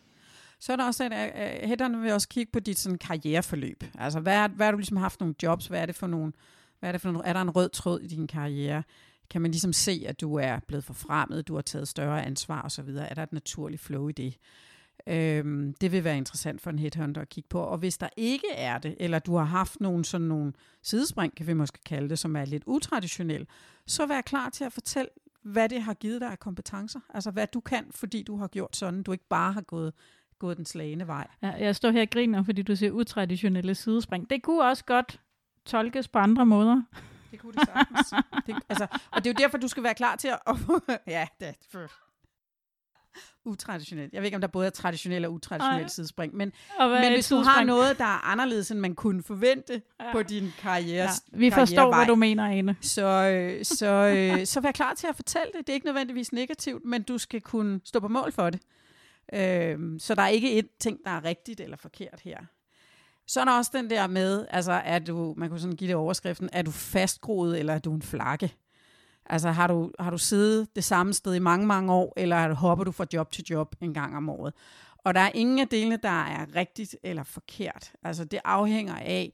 Så 0.61 0.73
er 0.73 0.77
der 0.77 0.85
også, 0.85 1.05
at 1.05 1.13
uh, 1.13 1.41
øh, 1.41 1.63
øh, 1.63 1.69
hætterne 1.69 2.01
vil 2.01 2.13
også 2.13 2.29
kigge 2.29 2.53
på 2.53 2.61
dit 2.61 2.79
sådan, 2.79 2.99
karriereforløb. 2.99 3.85
Altså, 3.99 4.21
hvad, 4.21 4.37
er, 4.37 4.49
hvad 4.49 4.67
har 4.67 4.71
du 4.71 4.79
ligesom 4.79 4.97
haft 4.97 5.21
nogle 5.21 5.35
jobs? 5.43 5.67
Hvad 5.67 5.83
er 5.83 5.87
det 5.87 5.95
for 5.95 6.07
nogle 6.07 6.33
hvad 6.81 6.91
er 6.91 6.93
det 6.93 7.01
for 7.01 7.09
en, 7.09 7.21
Er 7.25 7.33
der 7.33 7.41
en 7.41 7.51
rød 7.51 7.69
tråd 7.69 8.01
i 8.01 8.07
din 8.07 8.27
karriere? 8.27 8.83
Kan 9.31 9.43
man 9.43 9.51
ligesom 9.51 9.73
se, 9.73 10.05
at 10.07 10.21
du 10.21 10.35
er 10.35 10.59
blevet 10.67 10.85
forfremmet, 10.85 11.49
du 11.49 11.55
har 11.55 11.63
taget 11.63 11.89
større 11.89 12.25
ansvar 12.27 12.63
osv.? 12.63 12.89
Er 12.89 13.15
der 13.15 13.23
et 13.23 13.33
naturligt 13.33 13.83
flow 13.83 14.09
i 14.09 14.13
det? 14.13 14.39
Øhm, 15.07 15.75
det 15.81 15.93
vil 15.93 16.05
være 16.05 16.17
interessant 16.17 16.61
for 16.61 16.71
en 16.71 16.79
headhunter 16.79 17.23
at 17.23 17.29
kigge 17.29 17.49
på. 17.49 17.61
Og 17.61 17.79
hvis 17.79 17.99
der 17.99 18.09
ikke 18.17 18.49
er 18.55 18.79
det, 18.79 18.97
eller 19.01 19.19
du 19.19 19.37
har 19.37 19.45
haft 19.45 19.81
nogle 19.81 20.05
sådan 20.05 20.27
nogle 20.27 20.53
sidespring, 20.83 21.35
kan 21.37 21.47
vi 21.47 21.53
måske 21.53 21.79
kalde 21.87 22.09
det, 22.09 22.19
som 22.19 22.37
er 22.37 22.45
lidt 22.45 22.63
utraditionel, 22.67 23.47
så 23.87 24.07
vær 24.07 24.21
klar 24.21 24.51
til 24.51 24.65
at 24.65 24.73
fortælle, 24.73 25.11
hvad 25.43 25.69
det 25.69 25.83
har 25.83 25.95
givet 25.95 26.21
dig 26.21 26.31
af 26.31 26.39
kompetencer. 26.39 27.01
Altså 27.15 27.31
hvad 27.31 27.47
du 27.47 27.61
kan, 27.61 27.87
fordi 27.91 28.23
du 28.23 28.37
har 28.37 28.49
gjort 28.49 28.77
sådan, 28.77 29.03
du 29.03 29.13
ikke 29.13 29.29
bare 29.29 29.53
har 29.53 29.61
gået 29.61 29.93
gået 30.39 30.57
den 30.57 30.67
slagende 30.67 31.07
vej. 31.07 31.27
Ja, 31.43 31.51
jeg 31.51 31.77
står 31.77 31.91
her 31.91 32.03
og 32.03 32.11
griner, 32.11 32.43
fordi 32.43 32.63
du 32.63 32.77
siger 32.77 32.93
utraditionelle 32.93 33.75
sidespring. 33.75 34.31
Det 34.31 34.43
kunne 34.43 34.65
også 34.65 34.85
godt 34.85 35.21
tolkes 35.69 36.09
på 36.09 36.19
andre 36.19 36.47
måder. 36.47 36.83
Det 37.31 37.39
kunne 37.39 37.53
det 37.53 37.69
sagtens. 37.75 38.15
det, 38.47 38.57
altså, 38.69 38.87
og 39.11 39.25
det 39.25 39.31
er 39.31 39.35
jo 39.39 39.45
derfor, 39.45 39.59
du 39.59 39.69
skal 39.69 39.83
være 39.83 39.95
klar 39.95 40.17
til 40.17 40.29
at... 40.29 40.57
ja, 41.07 41.27
det 41.41 41.49
er 41.49 41.89
utraditionelt. 43.45 44.13
Jeg 44.13 44.23
ved 44.23 44.27
ikke, 44.27 44.35
om 44.35 44.41
der 44.41 44.49
både 44.49 44.67
er 44.67 44.71
traditionelt 44.71 45.27
og 45.27 45.33
utraditionelt 45.33 45.91
sidespring, 45.91 46.37
men, 46.37 46.53
men 46.79 47.13
hvis 47.13 47.29
du 47.29 47.37
har 47.37 47.65
noget, 47.65 47.99
der 47.99 48.05
er 48.05 48.31
anderledes, 48.31 48.71
end 48.71 48.81
man 48.81 48.95
kunne 48.95 49.23
forvente 49.23 49.83
ja. 50.01 50.13
på 50.13 50.23
din 50.23 50.53
karriere 50.59 51.09
ja, 51.33 51.39
Vi 51.39 51.51
forstår, 51.51 51.95
hvad 51.95 52.07
du 52.07 52.15
mener, 52.15 52.45
Ane. 52.45 52.77
Så, 52.81 53.07
øh, 53.07 53.65
så, 53.65 53.87
øh, 53.87 54.47
så 54.47 54.61
vær 54.61 54.73
klar 54.73 54.95
til 54.95 55.07
at 55.07 55.17
fortælle 55.17 55.53
det. 55.57 55.67
Det 55.67 55.69
er 55.69 55.75
ikke 55.75 55.87
nødvendigvis 55.87 56.33
negativt, 56.33 56.85
men 56.85 57.03
du 57.03 57.19
skal 57.19 57.41
kunne 57.41 57.81
stå 57.85 58.01
på 58.01 58.09
mål 58.09 58.33
for 58.33 58.51
det. 58.51 58.61
Øh, 59.33 59.79
så 60.01 60.15
der 60.15 60.23
er 60.23 60.29
ikke 60.29 60.53
et 60.53 60.69
ting, 60.81 60.99
der 61.05 61.11
er 61.11 61.25
rigtigt 61.25 61.61
eller 61.61 61.77
forkert 61.77 62.21
her. 62.25 62.39
Så 63.29 63.41
er 63.41 63.45
der 63.45 63.53
også 63.53 63.71
den 63.75 63.91
der 63.91 64.07
med, 64.07 64.47
altså 64.51 64.73
er 64.73 64.99
du, 64.99 65.35
man 65.37 65.49
kunne 65.49 65.61
sådan 65.61 65.77
give 65.77 65.89
det 65.89 65.97
overskriften, 65.97 66.49
er 66.53 66.63
du 66.63 66.71
fastgroet, 66.71 67.59
eller 67.59 67.75
er 67.75 67.79
du 67.79 67.95
en 67.95 68.03
flakke? 68.03 68.55
Altså 69.27 69.51
har 69.51 69.67
du, 69.67 69.93
har 69.99 70.11
du 70.11 70.19
siddet 70.19 70.77
det 70.77 70.85
samme 70.85 71.13
sted 71.13 71.35
i 71.35 71.39
mange, 71.39 71.67
mange 71.67 71.93
år, 71.93 72.13
eller 72.17 72.55
hopper 72.55 72.85
du 72.85 72.93
fra 72.93 73.07
job 73.13 73.33
til 73.33 73.45
job 73.51 73.75
en 73.81 73.95
gang 73.95 74.17
om 74.17 74.29
året? 74.29 74.55
Og 75.05 75.15
der 75.15 75.21
er 75.21 75.31
ingen 75.35 75.59
af 75.59 75.69
delene, 75.69 75.99
der 76.03 76.25
er 76.25 76.55
rigtigt 76.57 76.97
eller 77.03 77.23
forkert. 77.23 77.93
Altså 78.03 78.25
det 78.25 78.41
afhænger 78.45 78.95
af, 78.95 79.33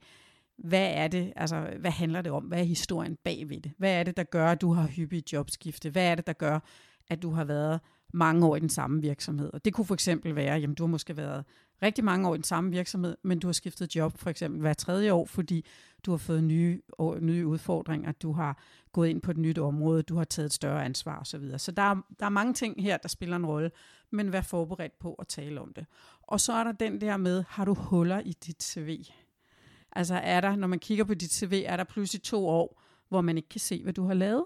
hvad 0.57 0.89
er 0.93 1.07
det, 1.07 1.33
altså 1.35 1.69
hvad 1.79 1.91
handler 1.91 2.21
det 2.21 2.31
om? 2.31 2.43
Hvad 2.43 2.59
er 2.59 2.63
historien 2.63 3.17
bagved 3.23 3.61
det? 3.61 3.71
Hvad 3.77 3.91
er 3.91 4.03
det, 4.03 4.17
der 4.17 4.23
gør, 4.23 4.51
at 4.51 4.61
du 4.61 4.73
har 4.73 4.87
hyppige 4.87 5.23
jobskifte? 5.33 5.89
Hvad 5.89 6.05
er 6.11 6.15
det, 6.15 6.27
der 6.27 6.33
gør, 6.33 6.59
at 7.09 7.21
du 7.21 7.31
har 7.31 7.43
været 7.43 7.79
mange 8.13 8.45
år 8.45 8.55
i 8.55 8.59
den 8.59 8.69
samme 8.69 9.01
virksomhed? 9.01 9.49
Og 9.53 9.65
det 9.65 9.73
kunne 9.73 9.85
for 9.85 9.93
eksempel 9.93 10.35
være, 10.35 10.59
jamen 10.59 10.75
du 10.75 10.83
har 10.83 10.87
måske 10.87 11.17
været 11.17 11.45
rigtig 11.81 12.03
mange 12.03 12.27
år 12.27 12.33
i 12.33 12.37
den 12.37 12.43
samme 12.43 12.71
virksomhed, 12.71 13.17
men 13.23 13.39
du 13.39 13.47
har 13.47 13.53
skiftet 13.53 13.95
job 13.95 14.17
for 14.17 14.29
eksempel 14.29 14.61
hver 14.61 14.73
tredje 14.73 15.13
år, 15.13 15.25
fordi 15.25 15.65
du 16.05 16.11
har 16.11 16.17
fået 16.17 16.43
nye, 16.43 16.81
nye 17.19 17.47
udfordringer, 17.47 18.11
du 18.11 18.31
har 18.31 18.61
gået 18.91 19.09
ind 19.09 19.21
på 19.21 19.31
et 19.31 19.37
nyt 19.37 19.57
område, 19.57 20.03
du 20.03 20.15
har 20.15 20.23
taget 20.23 20.45
et 20.45 20.53
større 20.53 20.85
ansvar 20.85 21.19
osv. 21.19 21.25
Så, 21.25 21.37
videre. 21.37 21.59
så 21.59 21.71
der, 21.71 21.81
er, 21.81 21.95
der 22.19 22.25
er 22.25 22.29
mange 22.29 22.53
ting 22.53 22.83
her, 22.83 22.97
der 22.97 23.09
spiller 23.09 23.35
en 23.35 23.45
rolle, 23.45 23.71
men 24.11 24.31
vær 24.31 24.41
forberedt 24.41 24.99
på 24.99 25.13
at 25.13 25.27
tale 25.27 25.61
om 25.61 25.73
det. 25.73 25.85
Og 26.21 26.41
så 26.41 26.53
er 26.53 26.63
der 26.63 26.71
den 26.71 27.01
der 27.01 27.17
med, 27.17 27.43
har 27.47 27.65
du 27.65 27.73
huller 27.73 28.19
i 28.19 28.33
dit 28.45 28.63
CV? 28.63 29.05
Altså 29.91 30.15
er 30.15 30.41
der, 30.41 30.55
når 30.55 30.67
man 30.67 30.79
kigger 30.79 31.03
på 31.03 31.13
dit 31.13 31.33
CV, 31.33 31.63
er 31.65 31.77
der 31.77 31.83
pludselig 31.83 32.23
to 32.23 32.47
år, 32.47 32.81
hvor 33.09 33.21
man 33.21 33.37
ikke 33.37 33.49
kan 33.49 33.59
se, 33.59 33.83
hvad 33.83 33.93
du 33.93 34.05
har 34.05 34.13
lavet? 34.13 34.43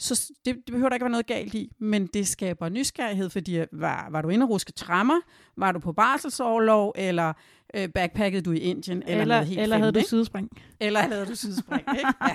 Så 0.00 0.32
det, 0.44 0.56
det 0.56 0.72
behøver 0.72 0.88
der 0.88 0.96
ikke 0.96 1.04
være 1.04 1.10
noget 1.10 1.26
galt 1.26 1.54
i, 1.54 1.70
men 1.78 2.06
det 2.06 2.28
skaber 2.28 2.68
nysgerrighed, 2.68 3.30
fordi 3.30 3.64
var, 3.72 4.08
var 4.10 4.22
du 4.22 4.28
inde 4.28 4.44
og 4.44 4.50
ruske 4.50 4.72
trammer? 4.72 5.20
Var 5.56 5.72
du 5.72 5.78
på 5.78 5.92
barselsårlov? 5.92 6.92
Eller 6.96 7.32
øh, 7.74 7.88
backpackede 7.88 8.42
du 8.42 8.52
i 8.52 8.58
Indien? 8.58 9.02
Eller, 9.06 9.22
eller, 9.22 9.42
helt 9.42 9.60
eller 9.60 9.78
havde 9.78 9.92
du 9.92 10.00
sidespring? 10.08 10.50
Eller 10.80 11.00
havde 11.00 11.26
du 11.26 11.34
sidespring, 11.34 11.84
ikke? 11.98 12.12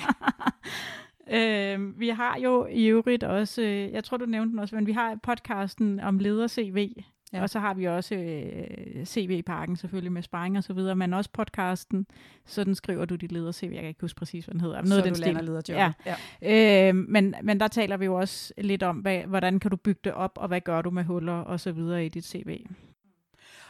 Ja. 1.32 1.74
øh, 1.74 2.00
vi 2.00 2.10
har 2.10 2.38
jo 2.40 2.68
i 2.72 2.86
øvrigt 2.86 3.24
også, 3.24 3.62
øh, 3.62 3.92
jeg 3.92 4.04
tror 4.04 4.18
du 4.18 4.26
nævnte 4.26 4.52
den 4.52 4.60
også, 4.60 4.76
men 4.76 4.88
vi 4.88 4.92
har 4.92 5.20
podcasten 5.24 6.00
om 6.00 6.20
leder-CV, 6.20 6.90
Ja. 7.34 7.42
Og 7.42 7.50
så 7.50 7.60
har 7.60 7.74
vi 7.74 7.86
også 7.86 8.16
øh, 8.16 9.06
CV-parken 9.06 9.76
selvfølgelig 9.76 10.12
med 10.12 10.22
sparring 10.22 10.58
og 10.58 10.64
så 10.64 10.74
videre, 10.74 10.96
men 10.96 11.14
også 11.14 11.30
podcasten. 11.34 12.08
Sådan 12.46 12.76
skriver 12.76 13.06
du 13.06 13.16
dit 13.16 13.32
leder-CV. 13.32 13.72
Jeg 13.72 13.82
kan 13.82 13.88
ikke 13.88 14.02
huske 14.02 14.18
præcis, 14.18 14.46
hvad 14.46 14.54
den 14.54 14.62
hedder. 14.62 14.82
Noget 14.82 15.04
så 15.04 15.06
den 15.06 15.14
du 15.14 15.20
lander 15.20 15.42
lederjob. 15.42 15.78
Ja. 15.78 16.16
ja. 16.42 16.90
Øh, 16.90 16.96
men, 16.96 17.36
men 17.44 17.60
der 17.60 17.68
taler 17.68 17.98
vi 17.98 18.06
jo 18.06 18.16
også 18.16 18.54
lidt 18.58 18.84
om, 18.84 18.98
hvad, 18.98 19.22
hvordan 19.22 19.60
kan 19.60 19.72
du 19.72 19.78
bygge 19.78 20.00
det 20.04 20.14
op, 20.14 20.32
og 20.36 20.48
hvad 20.48 20.62
gør 20.62 20.82
du 20.82 20.90
med 20.90 21.04
huller 21.04 21.34
og 21.34 21.60
så 21.60 21.72
videre 21.72 22.06
i 22.06 22.10
dit 22.10 22.26
CV. 22.26 22.66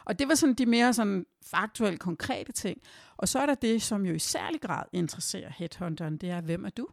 Og 0.05 0.19
det 0.19 0.27
var 0.27 0.35
sådan 0.35 0.55
de 0.55 0.65
mere 0.65 0.93
sådan 0.93 1.25
faktuelle, 1.45 1.97
konkrete 1.97 2.51
ting. 2.51 2.81
Og 3.17 3.27
så 3.27 3.39
er 3.39 3.45
der 3.45 3.55
det, 3.55 3.81
som 3.81 4.05
jo 4.05 4.13
i 4.13 4.19
særlig 4.19 4.61
grad 4.61 4.83
interesserer 4.93 5.51
headhunteren, 5.57 6.17
det 6.17 6.29
er, 6.29 6.41
hvem 6.41 6.65
er 6.65 6.69
du? 6.69 6.87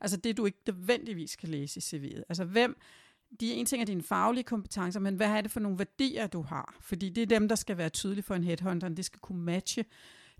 Altså 0.00 0.16
det, 0.16 0.36
du 0.36 0.46
ikke 0.46 0.58
nødvendigvis 0.66 1.36
kan 1.36 1.48
læse 1.48 1.78
i 1.78 1.96
CV'et. 1.96 2.22
Altså 2.28 2.44
hvem 2.44 2.80
de 3.40 3.52
en 3.52 3.66
ting 3.66 3.82
er 3.82 3.86
dine 3.86 4.02
faglige 4.02 4.44
kompetencer, 4.44 5.00
men 5.00 5.14
hvad 5.14 5.26
er 5.26 5.40
det 5.40 5.50
for 5.50 5.60
nogle 5.60 5.78
værdier, 5.78 6.26
du 6.26 6.42
har? 6.42 6.74
Fordi 6.80 7.08
det 7.08 7.22
er 7.22 7.26
dem, 7.26 7.48
der 7.48 7.54
skal 7.54 7.76
være 7.76 7.88
tydelige 7.88 8.22
for 8.22 8.34
en 8.34 8.44
headhunter. 8.44 8.88
Det 8.88 9.04
skal 9.04 9.20
kunne 9.20 9.42
matche 9.42 9.84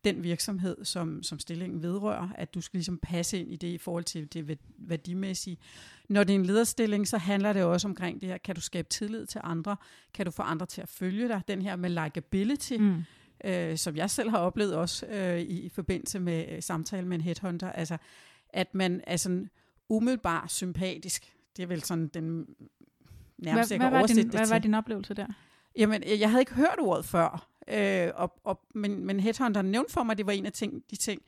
den 0.05 0.23
virksomhed, 0.23 0.85
som, 0.85 1.23
som 1.23 1.39
stillingen 1.39 1.83
vedrører, 1.83 2.29
at 2.35 2.55
du 2.55 2.61
skal 2.61 2.79
ligesom 2.79 2.99
passe 2.99 3.39
ind 3.39 3.53
i 3.53 3.57
det 3.57 3.69
i 3.69 3.79
forhold 3.79 4.05
til 4.05 4.33
det 4.33 4.59
værdimæssige. 4.79 5.59
Når 6.09 6.25
det 6.25 6.35
er 6.35 6.39
en 6.39 6.47
lederstilling, 6.47 7.09
så 7.09 7.19
handler 7.19 7.53
det 7.53 7.65
også 7.65 7.89
omkring 7.89 8.21
det 8.21 8.29
her, 8.29 8.39
kan 8.39 8.55
du 8.55 8.61
skabe 8.61 8.89
tillid 8.89 9.27
til 9.27 9.41
andre? 9.45 9.77
Kan 10.15 10.27
du 10.27 10.31
få 10.31 10.43
andre 10.43 10.67
til 10.67 10.81
at 10.81 10.89
følge 10.89 11.29
dig? 11.29 11.43
Den 11.49 11.63
her 11.63 11.77
med 11.77 11.91
likability, 11.91 12.77
mm. 12.77 13.05
øh, 13.45 13.77
som 13.77 13.97
jeg 13.97 14.11
selv 14.11 14.31
har 14.31 14.39
oplevet 14.39 14.75
også 14.75 15.07
øh, 15.07 15.41
i, 15.41 15.61
i 15.61 15.69
forbindelse 15.69 16.21
med 16.21 16.47
øh, 16.49 16.63
samtale 16.63 17.07
med 17.07 17.15
en 17.17 17.25
headhunter, 17.25 17.73
altså 17.73 17.97
at 18.49 18.75
man 18.75 19.01
er 19.07 19.17
sådan 19.17 19.51
umiddelbart 19.89 20.53
sympatisk. 20.53 21.35
Det 21.57 21.63
er 21.63 21.67
vel 21.67 21.83
sådan 21.83 22.09
den 22.09 22.47
nærmest 23.39 23.71
hvad, 23.71 23.79
hvad, 23.79 23.91
var 23.91 24.07
din, 24.07 24.29
hvad 24.29 24.49
var 24.49 24.59
din 24.59 24.75
oplevelse 24.75 25.15
der? 25.15 25.27
Jamen, 25.77 26.03
jeg 26.19 26.31
havde 26.31 26.43
ikke 26.43 26.55
hørt 26.55 26.77
ordet 26.79 27.05
før, 27.05 27.49
øh, 27.69 28.11
og, 28.15 28.41
og, 28.45 28.61
men, 28.75 29.05
men 29.07 29.21
Headhunter 29.21 29.63
nævnte 29.63 29.93
for 29.93 30.03
mig, 30.03 30.13
at 30.13 30.19
det 30.19 30.27
var 30.27 30.33
en 30.33 30.47
af 30.47 30.53
ting, 30.53 30.83
de 30.91 30.97
ting, 30.97 31.23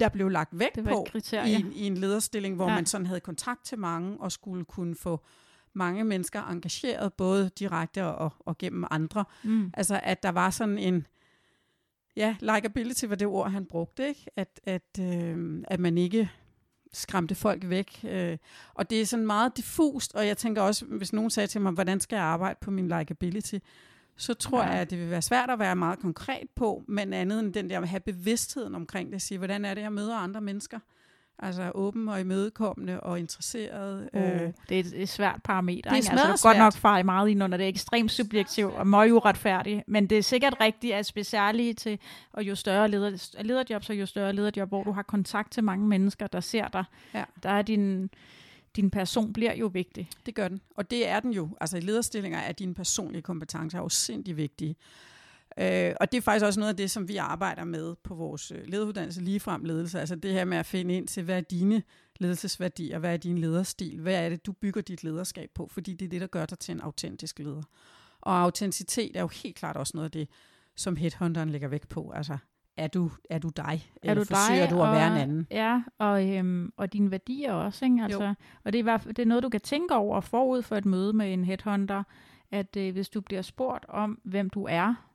der 0.00 0.08
blev 0.08 0.28
lagt 0.28 0.58
vægt 0.58 0.78
på 0.84 1.06
i, 1.46 1.64
i 1.74 1.86
en 1.86 1.96
lederstilling, 1.96 2.56
hvor 2.56 2.68
ja. 2.68 2.74
man 2.74 2.86
sådan 2.86 3.06
havde 3.06 3.20
kontakt 3.20 3.64
til 3.64 3.78
mange 3.78 4.20
og 4.20 4.32
skulle 4.32 4.64
kunne 4.64 4.94
få 4.94 5.20
mange 5.72 6.04
mennesker 6.04 6.42
engageret, 6.42 7.12
både 7.12 7.50
direkte 7.58 8.06
og, 8.06 8.32
og 8.40 8.58
gennem 8.58 8.84
andre. 8.90 9.24
Mm. 9.42 9.70
Altså, 9.74 10.00
at 10.02 10.22
der 10.22 10.28
var 10.28 10.50
sådan 10.50 10.78
en, 10.78 11.06
ja, 12.16 12.36
likability 12.40 13.04
var 13.04 13.14
det 13.14 13.26
ord, 13.26 13.50
han 13.50 13.64
brugte, 13.64 14.08
ikke? 14.08 14.26
At, 14.36 14.60
at, 14.64 14.98
øh, 15.00 15.62
at 15.68 15.80
man 15.80 15.98
ikke 15.98 16.30
skræmte 16.92 17.34
folk 17.34 17.68
væk. 17.68 18.04
Øh, 18.08 18.38
og 18.74 18.90
det 18.90 19.00
er 19.00 19.06
sådan 19.06 19.26
meget 19.26 19.56
diffust, 19.56 20.14
og 20.14 20.26
jeg 20.26 20.36
tænker 20.36 20.62
også, 20.62 20.84
hvis 20.84 21.12
nogen 21.12 21.30
sagde 21.30 21.46
til 21.46 21.60
mig, 21.60 21.72
hvordan 21.72 22.00
skal 22.00 22.16
jeg 22.16 22.24
arbejde 22.24 22.58
på 22.60 22.70
min 22.70 22.88
likability, 22.88 23.58
så 24.16 24.34
tror 24.34 24.62
ja. 24.62 24.68
jeg, 24.68 24.80
at 24.80 24.90
det 24.90 24.98
vil 24.98 25.10
være 25.10 25.22
svært 25.22 25.50
at 25.50 25.58
være 25.58 25.76
meget 25.76 25.98
konkret 25.98 26.50
på, 26.56 26.84
men 26.88 27.12
andet 27.12 27.40
end 27.40 27.54
den 27.54 27.70
der 27.70 27.80
at 27.80 27.88
have 27.88 28.00
bevidstheden 28.00 28.74
omkring 28.74 29.08
det, 29.08 29.14
at 29.14 29.22
sige, 29.22 29.38
hvordan 29.38 29.64
er 29.64 29.74
det, 29.74 29.82
jeg 29.82 29.92
møder 29.92 30.16
andre 30.16 30.40
mennesker? 30.40 30.78
Altså 31.42 31.70
åben 31.74 32.08
og 32.08 32.20
imødekommende 32.20 33.00
og 33.00 33.18
interesseret. 33.18 34.08
Oh, 34.12 34.22
øh. 34.22 34.52
Det 34.68 34.80
er 34.80 35.02
et, 35.02 35.08
svært 35.08 35.40
parameter. 35.44 35.90
Det 35.90 35.92
er 35.92 35.96
ikke? 35.96 36.10
Altså, 36.10 36.42
svært. 36.42 36.54
godt 36.54 36.58
nok 36.58 36.72
far 36.72 37.02
meget 37.02 37.28
ind 37.28 37.42
under 37.42 37.58
det 37.58 37.64
er 37.64 37.68
ekstremt 37.68 38.10
subjektivt 38.10 38.74
og 38.74 38.86
meget 38.86 39.10
uretfærdigt, 39.10 39.82
men 39.86 40.06
det 40.06 40.18
er 40.18 40.22
sikkert 40.22 40.56
rigtigt, 40.60 40.94
at 40.94 41.06
specielt 41.06 41.78
til, 41.78 41.98
og 42.32 42.42
jo 42.42 42.54
større 42.54 42.88
leder, 42.88 43.42
lederjob, 43.42 43.84
så 43.84 43.92
jo 43.92 44.06
større 44.06 44.32
lederjob, 44.32 44.68
hvor 44.68 44.84
du 44.84 44.92
har 44.92 45.02
kontakt 45.02 45.52
til 45.52 45.64
mange 45.64 45.86
mennesker, 45.86 46.26
der 46.26 46.40
ser 46.40 46.68
dig, 46.68 46.84
ja. 47.14 47.24
der 47.42 47.50
er 47.50 47.62
din 47.62 48.10
din 48.76 48.90
person 48.90 49.32
bliver 49.32 49.54
jo 49.54 49.66
vigtig. 49.66 50.08
Det 50.26 50.34
gør 50.34 50.48
den, 50.48 50.60
og 50.76 50.90
det 50.90 51.08
er 51.08 51.20
den 51.20 51.30
jo. 51.30 51.48
Altså 51.60 51.76
i 51.76 51.80
lederstillinger 51.80 52.38
er 52.38 52.52
dine 52.52 52.74
personlige 52.74 53.22
kompetencer 53.22 53.78
jo 53.78 53.88
sindssygt 53.88 54.36
vigtige. 54.36 54.76
Øh, 55.58 55.94
og 56.00 56.12
det 56.12 56.18
er 56.18 56.22
faktisk 56.22 56.46
også 56.46 56.60
noget 56.60 56.70
af 56.70 56.76
det, 56.76 56.90
som 56.90 57.08
vi 57.08 57.16
arbejder 57.16 57.64
med 57.64 57.94
på 58.04 58.14
vores 58.14 58.52
øh, 58.52 58.58
lederuddannelse, 58.66 59.20
ligefrem 59.20 59.64
ledelse. 59.64 60.00
Altså 60.00 60.16
det 60.16 60.32
her 60.32 60.44
med 60.44 60.58
at 60.58 60.66
finde 60.66 60.94
ind 60.94 61.08
til, 61.08 61.22
hvad 61.22 61.36
er 61.36 61.40
dine 61.40 61.82
ledelsesværdier, 62.20 62.98
hvad 62.98 63.12
er 63.12 63.16
din 63.16 63.38
lederstil, 63.38 64.00
hvad 64.00 64.24
er 64.24 64.28
det, 64.28 64.46
du 64.46 64.52
bygger 64.52 64.80
dit 64.80 65.04
lederskab 65.04 65.50
på, 65.54 65.66
fordi 65.66 65.94
det 65.94 66.04
er 66.04 66.10
det, 66.10 66.20
der 66.20 66.26
gør 66.26 66.46
dig 66.46 66.58
til 66.58 66.72
en 66.72 66.80
autentisk 66.80 67.38
leder. 67.38 67.62
Og 68.20 68.40
autenticitet 68.40 69.16
er 69.16 69.20
jo 69.20 69.28
helt 69.28 69.56
klart 69.56 69.76
også 69.76 69.92
noget 69.94 70.04
af 70.04 70.10
det, 70.10 70.28
som 70.76 70.96
headhunteren 70.96 71.50
lægger 71.50 71.68
vægt 71.68 71.88
på. 71.88 72.10
Altså, 72.14 72.38
er 72.76 72.86
du, 72.86 73.10
er 73.30 73.38
du 73.38 73.48
dig? 73.48 73.90
Er 74.02 74.14
du 74.14 74.24
forsøger 74.24 74.60
dig, 74.60 74.70
du 74.70 74.82
at 74.82 74.88
og, 74.88 74.94
være 74.94 75.06
en 75.06 75.22
anden? 75.22 75.46
Ja, 75.50 75.82
og, 75.98 76.28
øhm, 76.28 76.72
og 76.76 76.92
dine 76.92 77.10
værdier 77.10 77.52
også. 77.52 77.84
Ikke? 77.84 78.02
Altså, 78.02 78.34
og 78.64 78.72
det 78.72 78.88
er, 78.88 78.98
det 78.98 79.18
er 79.18 79.26
noget, 79.26 79.42
du 79.42 79.48
kan 79.48 79.60
tænke 79.60 79.94
over 79.94 80.20
forud 80.20 80.62
for 80.62 80.76
et 80.76 80.86
møde 80.86 81.12
med 81.12 81.32
en 81.32 81.44
headhunter, 81.44 82.02
at 82.50 82.76
øh, 82.76 82.92
hvis 82.92 83.08
du 83.08 83.20
bliver 83.20 83.42
spurgt 83.42 83.86
om, 83.88 84.20
hvem 84.24 84.50
du 84.50 84.66
er, 84.70 85.09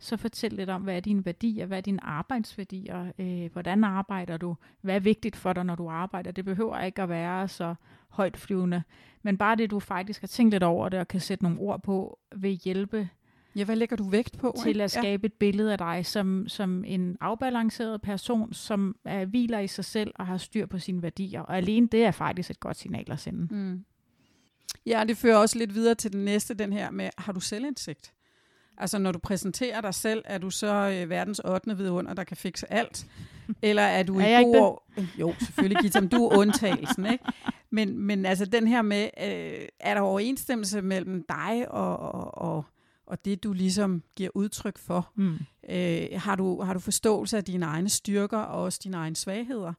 så 0.00 0.16
fortæl 0.16 0.52
lidt 0.52 0.70
om, 0.70 0.82
hvad 0.82 0.96
er 0.96 1.00
dine 1.00 1.24
værdier, 1.24 1.66
hvad 1.66 1.78
er 1.78 1.82
dine 1.82 2.04
arbejdsværdier, 2.04 3.12
øh, 3.18 3.52
hvordan 3.52 3.84
arbejder 3.84 4.36
du, 4.36 4.56
hvad 4.80 4.94
er 4.94 5.00
vigtigt 5.00 5.36
for 5.36 5.52
dig, 5.52 5.64
når 5.64 5.74
du 5.74 5.88
arbejder. 5.88 6.30
Det 6.30 6.44
behøver 6.44 6.80
ikke 6.80 7.02
at 7.02 7.08
være 7.08 7.48
så 7.48 7.74
højt 8.08 8.36
flyvende, 8.36 8.82
men 9.22 9.38
bare 9.38 9.56
det, 9.56 9.70
du 9.70 9.80
faktisk 9.80 10.20
har 10.20 10.28
tænkt 10.28 10.54
lidt 10.54 10.62
over 10.62 10.88
det, 10.88 11.00
og 11.00 11.08
kan 11.08 11.20
sætte 11.20 11.44
nogle 11.44 11.58
ord 11.58 11.82
på, 11.82 12.18
vil 12.36 12.50
hjælpe 12.50 13.08
Ja, 13.56 13.64
hvad 13.64 13.76
lægger 13.76 13.96
du 13.96 14.08
vægt 14.08 14.38
på? 14.38 14.56
Til 14.62 14.68
ikke? 14.68 14.82
at 14.82 14.90
skabe 14.90 15.20
ja. 15.22 15.26
et 15.26 15.32
billede 15.32 15.72
af 15.72 15.78
dig 15.78 16.06
som, 16.06 16.48
som 16.48 16.84
en 16.84 17.16
afbalanceret 17.20 18.02
person, 18.02 18.52
som 18.52 18.96
er, 19.04 19.24
hviler 19.24 19.58
i 19.58 19.66
sig 19.66 19.84
selv 19.84 20.12
og 20.14 20.26
har 20.26 20.36
styr 20.36 20.66
på 20.66 20.78
sine 20.78 21.02
værdier. 21.02 21.40
Og 21.40 21.56
alene 21.56 21.88
det 21.92 22.04
er 22.04 22.10
faktisk 22.10 22.50
et 22.50 22.60
godt 22.60 22.76
signal 22.76 23.12
at 23.12 23.18
sende. 23.18 23.54
Mm. 23.54 23.84
Ja, 24.86 25.04
det 25.08 25.16
fører 25.16 25.36
også 25.36 25.58
lidt 25.58 25.74
videre 25.74 25.94
til 25.94 26.12
den 26.12 26.24
næste, 26.24 26.54
den 26.54 26.72
her 26.72 26.90
med, 26.90 27.10
har 27.18 27.32
du 27.32 27.40
selvindsigt? 27.40 28.14
Altså 28.80 28.98
når 28.98 29.12
du 29.12 29.18
præsenterer 29.18 29.80
dig 29.80 29.94
selv, 29.94 30.22
er 30.24 30.38
du 30.38 30.50
så 30.50 30.74
øh, 31.02 31.10
verdens 31.10 31.38
8. 31.44 31.76
vidunder, 31.76 32.14
der 32.14 32.24
kan 32.24 32.36
fikse 32.36 32.72
alt? 32.72 33.06
Eller 33.62 33.82
er 33.82 34.02
du 34.02 34.18
Er 34.20 34.38
i 34.40 34.42
god... 34.42 34.78
Jo, 35.18 35.34
selvfølgelig, 35.38 35.82
Gita, 35.82 36.00
men 36.00 36.08
du 36.08 36.26
er 36.26 36.36
undtagelsen, 36.38 37.06
ikke? 37.06 37.24
Men, 37.70 37.98
men 37.98 38.26
altså 38.26 38.44
den 38.44 38.68
her 38.68 38.82
med, 38.82 39.02
øh, 39.02 39.68
er 39.80 39.94
der 39.94 40.00
overensstemmelse 40.00 40.82
mellem 40.82 41.24
dig 41.28 41.66
og, 41.70 41.96
og, 41.98 42.38
og, 42.38 42.64
og 43.06 43.24
det, 43.24 43.42
du 43.44 43.52
ligesom 43.52 44.02
giver 44.16 44.30
udtryk 44.34 44.78
for? 44.78 45.10
Mm. 45.14 45.38
Øh, 45.70 46.06
har, 46.16 46.36
du, 46.36 46.62
har 46.62 46.72
du 46.74 46.80
forståelse 46.80 47.36
af 47.36 47.44
dine 47.44 47.66
egne 47.66 47.88
styrker 47.88 48.38
og 48.38 48.62
også 48.62 48.80
dine 48.84 48.96
egne 48.96 49.16
svagheder? 49.16 49.72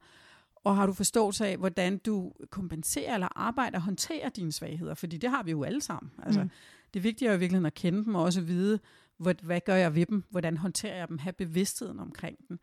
Og 0.63 0.75
har 0.75 0.85
du 0.85 0.93
forståelse 0.93 1.47
af, 1.47 1.57
hvordan 1.57 1.97
du 1.97 2.31
kompenserer 2.49 3.13
eller 3.13 3.27
arbejder 3.35 3.77
og 3.77 3.81
håndterer 3.83 4.29
dine 4.29 4.51
svagheder? 4.51 4.93
Fordi 4.93 5.17
det 5.17 5.29
har 5.29 5.43
vi 5.43 5.51
jo 5.51 5.63
alle 5.63 5.81
sammen. 5.81 6.11
Altså, 6.23 6.41
Mm. 6.43 6.49
Det 6.93 7.03
vigtige 7.03 7.27
er 7.27 7.31
jo 7.31 7.37
i 7.37 7.39
virkeligheden 7.39 7.65
at 7.65 7.73
kende 7.73 8.05
dem 8.05 8.15
og 8.15 8.23
også 8.23 8.41
vide, 8.41 8.79
hvad, 9.17 9.35
hvad 9.41 9.61
gør 9.65 9.75
jeg 9.75 9.95
ved 9.95 10.05
dem? 10.05 10.23
Hvordan 10.29 10.57
håndterer 10.57 10.95
jeg 10.95 11.07
dem? 11.07 11.17
Have 11.17 11.33
bevidstheden 11.33 11.99
omkring 11.99 12.37
dem. 12.49 12.59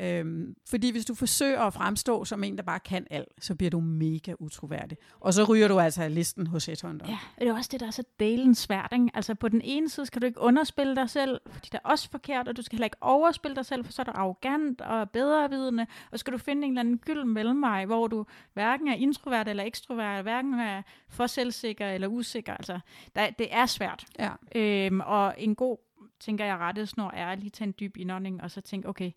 Øhm, 0.00 0.54
fordi 0.66 0.90
hvis 0.90 1.04
du 1.04 1.14
forsøger 1.14 1.60
at 1.60 1.74
fremstå 1.74 2.24
som 2.24 2.44
en, 2.44 2.56
der 2.56 2.62
bare 2.62 2.80
kan 2.80 3.06
alt, 3.10 3.28
så 3.38 3.54
bliver 3.54 3.70
du 3.70 3.80
mega 3.80 4.34
utroværdig. 4.38 4.98
Og 5.20 5.34
så 5.34 5.44
ryger 5.44 5.68
du 5.68 5.80
altså 5.80 6.02
af 6.02 6.14
listen 6.14 6.46
hos 6.46 6.66
Headhunter. 6.66 7.06
Ja, 7.08 7.18
og 7.36 7.40
det 7.40 7.48
er 7.48 7.54
også 7.54 7.68
det, 7.72 7.80
der 7.80 7.86
er 7.86 7.90
så 7.90 8.02
delen 8.20 8.54
svært. 8.54 8.88
Ikke? 8.92 9.10
Altså 9.14 9.34
på 9.34 9.48
den 9.48 9.60
ene 9.64 9.88
side 9.88 10.06
skal 10.06 10.22
du 10.22 10.26
ikke 10.26 10.40
underspille 10.40 10.96
dig 10.96 11.10
selv, 11.10 11.40
fordi 11.46 11.68
det 11.72 11.80
er 11.84 11.88
også 11.88 12.10
forkert, 12.10 12.48
og 12.48 12.56
du 12.56 12.62
skal 12.62 12.76
heller 12.76 12.86
ikke 12.86 12.96
overspille 13.00 13.56
dig 13.56 13.66
selv, 13.66 13.84
for 13.84 13.92
så 13.92 14.02
er 14.02 14.04
du 14.04 14.12
arrogant 14.14 14.80
og 14.80 15.10
bedrevidende, 15.10 15.86
og 16.12 16.18
skal 16.18 16.32
du 16.32 16.38
finde 16.38 16.64
en 16.64 16.70
eller 16.70 16.80
anden 16.80 16.98
gylden 16.98 17.34
mellemvej, 17.34 17.84
hvor 17.84 18.06
du 18.06 18.26
hverken 18.52 18.88
er 18.88 18.94
introvert 18.94 19.48
eller 19.48 19.64
ekstrovert, 19.64 20.22
hverken 20.22 20.54
er 20.54 20.82
for 21.08 21.26
selvsikker 21.26 21.88
eller 21.88 22.08
usikker. 22.08 22.54
Altså, 22.54 22.80
der, 23.14 23.30
det 23.30 23.46
er 23.50 23.66
svært. 23.66 24.04
Ja. 24.18 24.30
Øhm, 24.54 25.00
og 25.00 25.34
en 25.38 25.54
god, 25.54 25.76
tænker 26.20 26.44
jeg, 26.44 26.58
rettesnor 26.58 27.10
er 27.10 27.26
at 27.26 27.38
lige 27.38 27.50
tage 27.50 27.66
en 27.66 27.74
dyb 27.80 27.96
indånding, 27.96 28.42
og 28.42 28.50
så 28.50 28.60
tænke, 28.60 28.88
okay, 28.88 29.10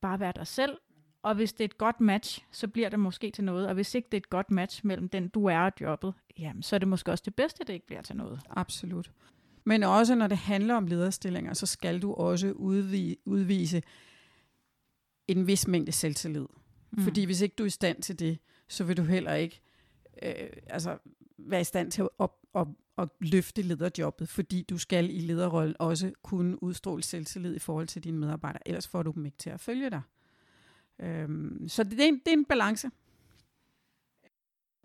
bare 0.00 0.20
vær 0.20 0.32
dig 0.32 0.46
selv, 0.46 0.78
og 1.22 1.34
hvis 1.34 1.52
det 1.52 1.60
er 1.60 1.64
et 1.64 1.78
godt 1.78 2.00
match, 2.00 2.44
så 2.50 2.68
bliver 2.68 2.88
det 2.88 3.00
måske 3.00 3.30
til 3.30 3.44
noget, 3.44 3.68
og 3.68 3.74
hvis 3.74 3.94
ikke 3.94 4.08
det 4.12 4.16
er 4.16 4.20
et 4.20 4.30
godt 4.30 4.50
match 4.50 4.86
mellem 4.86 5.08
den, 5.08 5.28
du 5.28 5.46
er 5.46 5.58
og 5.58 5.72
jobbet, 5.80 6.14
jamen, 6.38 6.62
så 6.62 6.76
er 6.76 6.78
det 6.78 6.88
måske 6.88 7.10
også 7.10 7.22
det 7.24 7.34
bedste, 7.34 7.64
det 7.64 7.72
ikke 7.72 7.86
bliver 7.86 8.02
til 8.02 8.16
noget. 8.16 8.40
Absolut. 8.50 9.12
Men 9.64 9.82
også 9.82 10.14
når 10.14 10.26
det 10.26 10.38
handler 10.38 10.74
om 10.74 10.86
lederstillinger, 10.86 11.54
så 11.54 11.66
skal 11.66 12.02
du 12.02 12.12
også 12.14 12.52
udvise, 12.52 13.16
udvise 13.24 13.82
en 15.28 15.46
vis 15.46 15.68
mængde 15.68 15.92
selvtillid. 15.92 16.46
Mm. 16.90 17.02
Fordi 17.02 17.24
hvis 17.24 17.40
ikke 17.40 17.54
du 17.58 17.62
er 17.62 17.66
i 17.66 17.70
stand 17.70 18.02
til 18.02 18.18
det, 18.18 18.38
så 18.68 18.84
vil 18.84 18.96
du 18.96 19.02
heller 19.02 19.34
ikke 19.34 19.60
øh, 20.22 20.48
altså, 20.66 20.98
være 21.38 21.60
i 21.60 21.64
stand 21.64 21.90
til 21.90 22.08
at, 22.20 22.28
at, 22.54 22.66
at 22.98 23.08
løfte 23.20 23.62
lederjobbet, 23.62 24.28
fordi 24.28 24.62
du 24.62 24.78
skal 24.78 25.10
i 25.10 25.20
lederrollen 25.20 25.76
også 25.78 26.12
kunne 26.22 26.62
udstråle 26.62 27.02
selvtillid 27.02 27.56
i 27.56 27.58
forhold 27.58 27.86
til 27.86 28.04
dine 28.04 28.18
medarbejdere, 28.18 28.68
ellers 28.68 28.88
får 28.88 29.02
du 29.02 29.10
dem 29.10 29.26
ikke 29.26 29.38
til 29.38 29.50
at 29.50 29.60
følge 29.60 29.90
dig. 29.90 30.02
Øhm, 30.98 31.68
så 31.68 31.84
det 31.84 32.00
er, 32.00 32.04
en, 32.04 32.14
det 32.18 32.28
er 32.28 32.32
en 32.32 32.44
balance. 32.44 32.90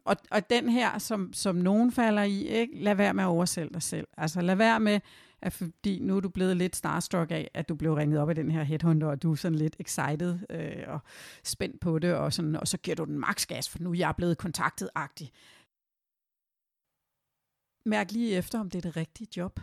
Og, 0.06 0.16
og 0.32 0.50
den 0.50 0.70
her, 0.70 0.98
som, 0.98 1.34
som 1.34 1.56
nogen 1.56 1.92
falder 1.92 2.24
i, 2.24 2.48
ikke? 2.48 2.84
lad 2.84 2.96
være 2.96 3.14
med 3.14 3.24
at 3.24 3.28
oversælge 3.28 3.74
dig 3.74 3.82
selv. 3.82 4.08
Altså 4.18 4.42
lad 4.42 4.56
være 4.56 4.80
med, 4.80 5.00
at 5.42 5.54
fordi 5.54 6.00
nu 6.00 6.16
er 6.18 6.20
du 6.20 6.30
blevet 6.30 6.58
lidt 6.58 6.76
starstruck 6.76 7.32
af, 7.32 7.52
at 7.54 7.70
du 7.70 7.76
blev 7.76 7.94
ringet 7.94 8.20
op 8.20 8.30
af 8.30 8.36
den 8.36 8.52
her 8.52 8.64
headhunter, 8.64 9.08
og 9.08 9.24
du 9.24 9.32
er 9.32 9.36
sådan 9.36 9.58
lidt 9.58 9.76
excited 9.80 10.40
øh, 10.50 10.84
og 10.88 11.00
spændt 11.44 11.80
på 11.80 12.00
det, 12.00 12.14
og, 12.14 12.34
sådan, 12.34 12.56
og 12.56 12.68
så 12.68 12.78
giver 12.78 12.96
du 12.96 13.04
den 13.04 13.20
max 13.20 13.46
gas, 13.46 13.70
for 13.70 13.80
nu 13.80 13.92
er 13.92 13.98
jeg 13.98 14.14
blevet 14.18 14.38
kontaktet-agtig. 14.38 15.32
Mærk 17.86 18.12
lige 18.12 18.36
efter, 18.36 18.60
om 18.60 18.70
det 18.70 18.78
er 18.78 18.82
det 18.82 18.98
rigtige 18.98 19.28
job. 19.38 19.60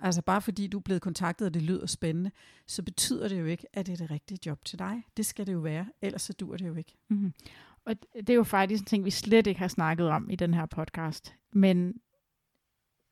Altså 0.00 0.22
bare 0.22 0.42
fordi 0.42 0.66
du 0.66 0.78
er 0.78 0.82
blevet 0.82 1.02
kontaktet, 1.02 1.46
og 1.46 1.54
det 1.54 1.62
lyder 1.62 1.86
spændende, 1.86 2.30
så 2.66 2.82
betyder 2.82 3.28
det 3.28 3.40
jo 3.40 3.44
ikke, 3.44 3.66
at 3.72 3.86
det 3.86 3.92
er 3.92 3.96
det 3.96 4.10
rigtige 4.10 4.38
job 4.46 4.64
til 4.64 4.78
dig. 4.78 5.02
Det 5.16 5.26
skal 5.26 5.46
det 5.46 5.52
jo 5.52 5.58
være, 5.58 5.86
ellers 6.02 6.22
så 6.22 6.32
dur 6.32 6.56
det 6.56 6.66
jo 6.66 6.74
ikke. 6.74 6.94
Mm-hmm. 7.10 7.32
Og 7.84 7.94
det 8.14 8.30
er 8.30 8.34
jo 8.34 8.44
faktisk 8.44 8.82
en 8.82 8.86
ting, 8.86 9.04
vi 9.04 9.10
slet 9.10 9.46
ikke 9.46 9.60
har 9.60 9.68
snakket 9.68 10.08
om 10.08 10.30
i 10.30 10.36
den 10.36 10.54
her 10.54 10.66
podcast. 10.66 11.34
Men 11.52 11.94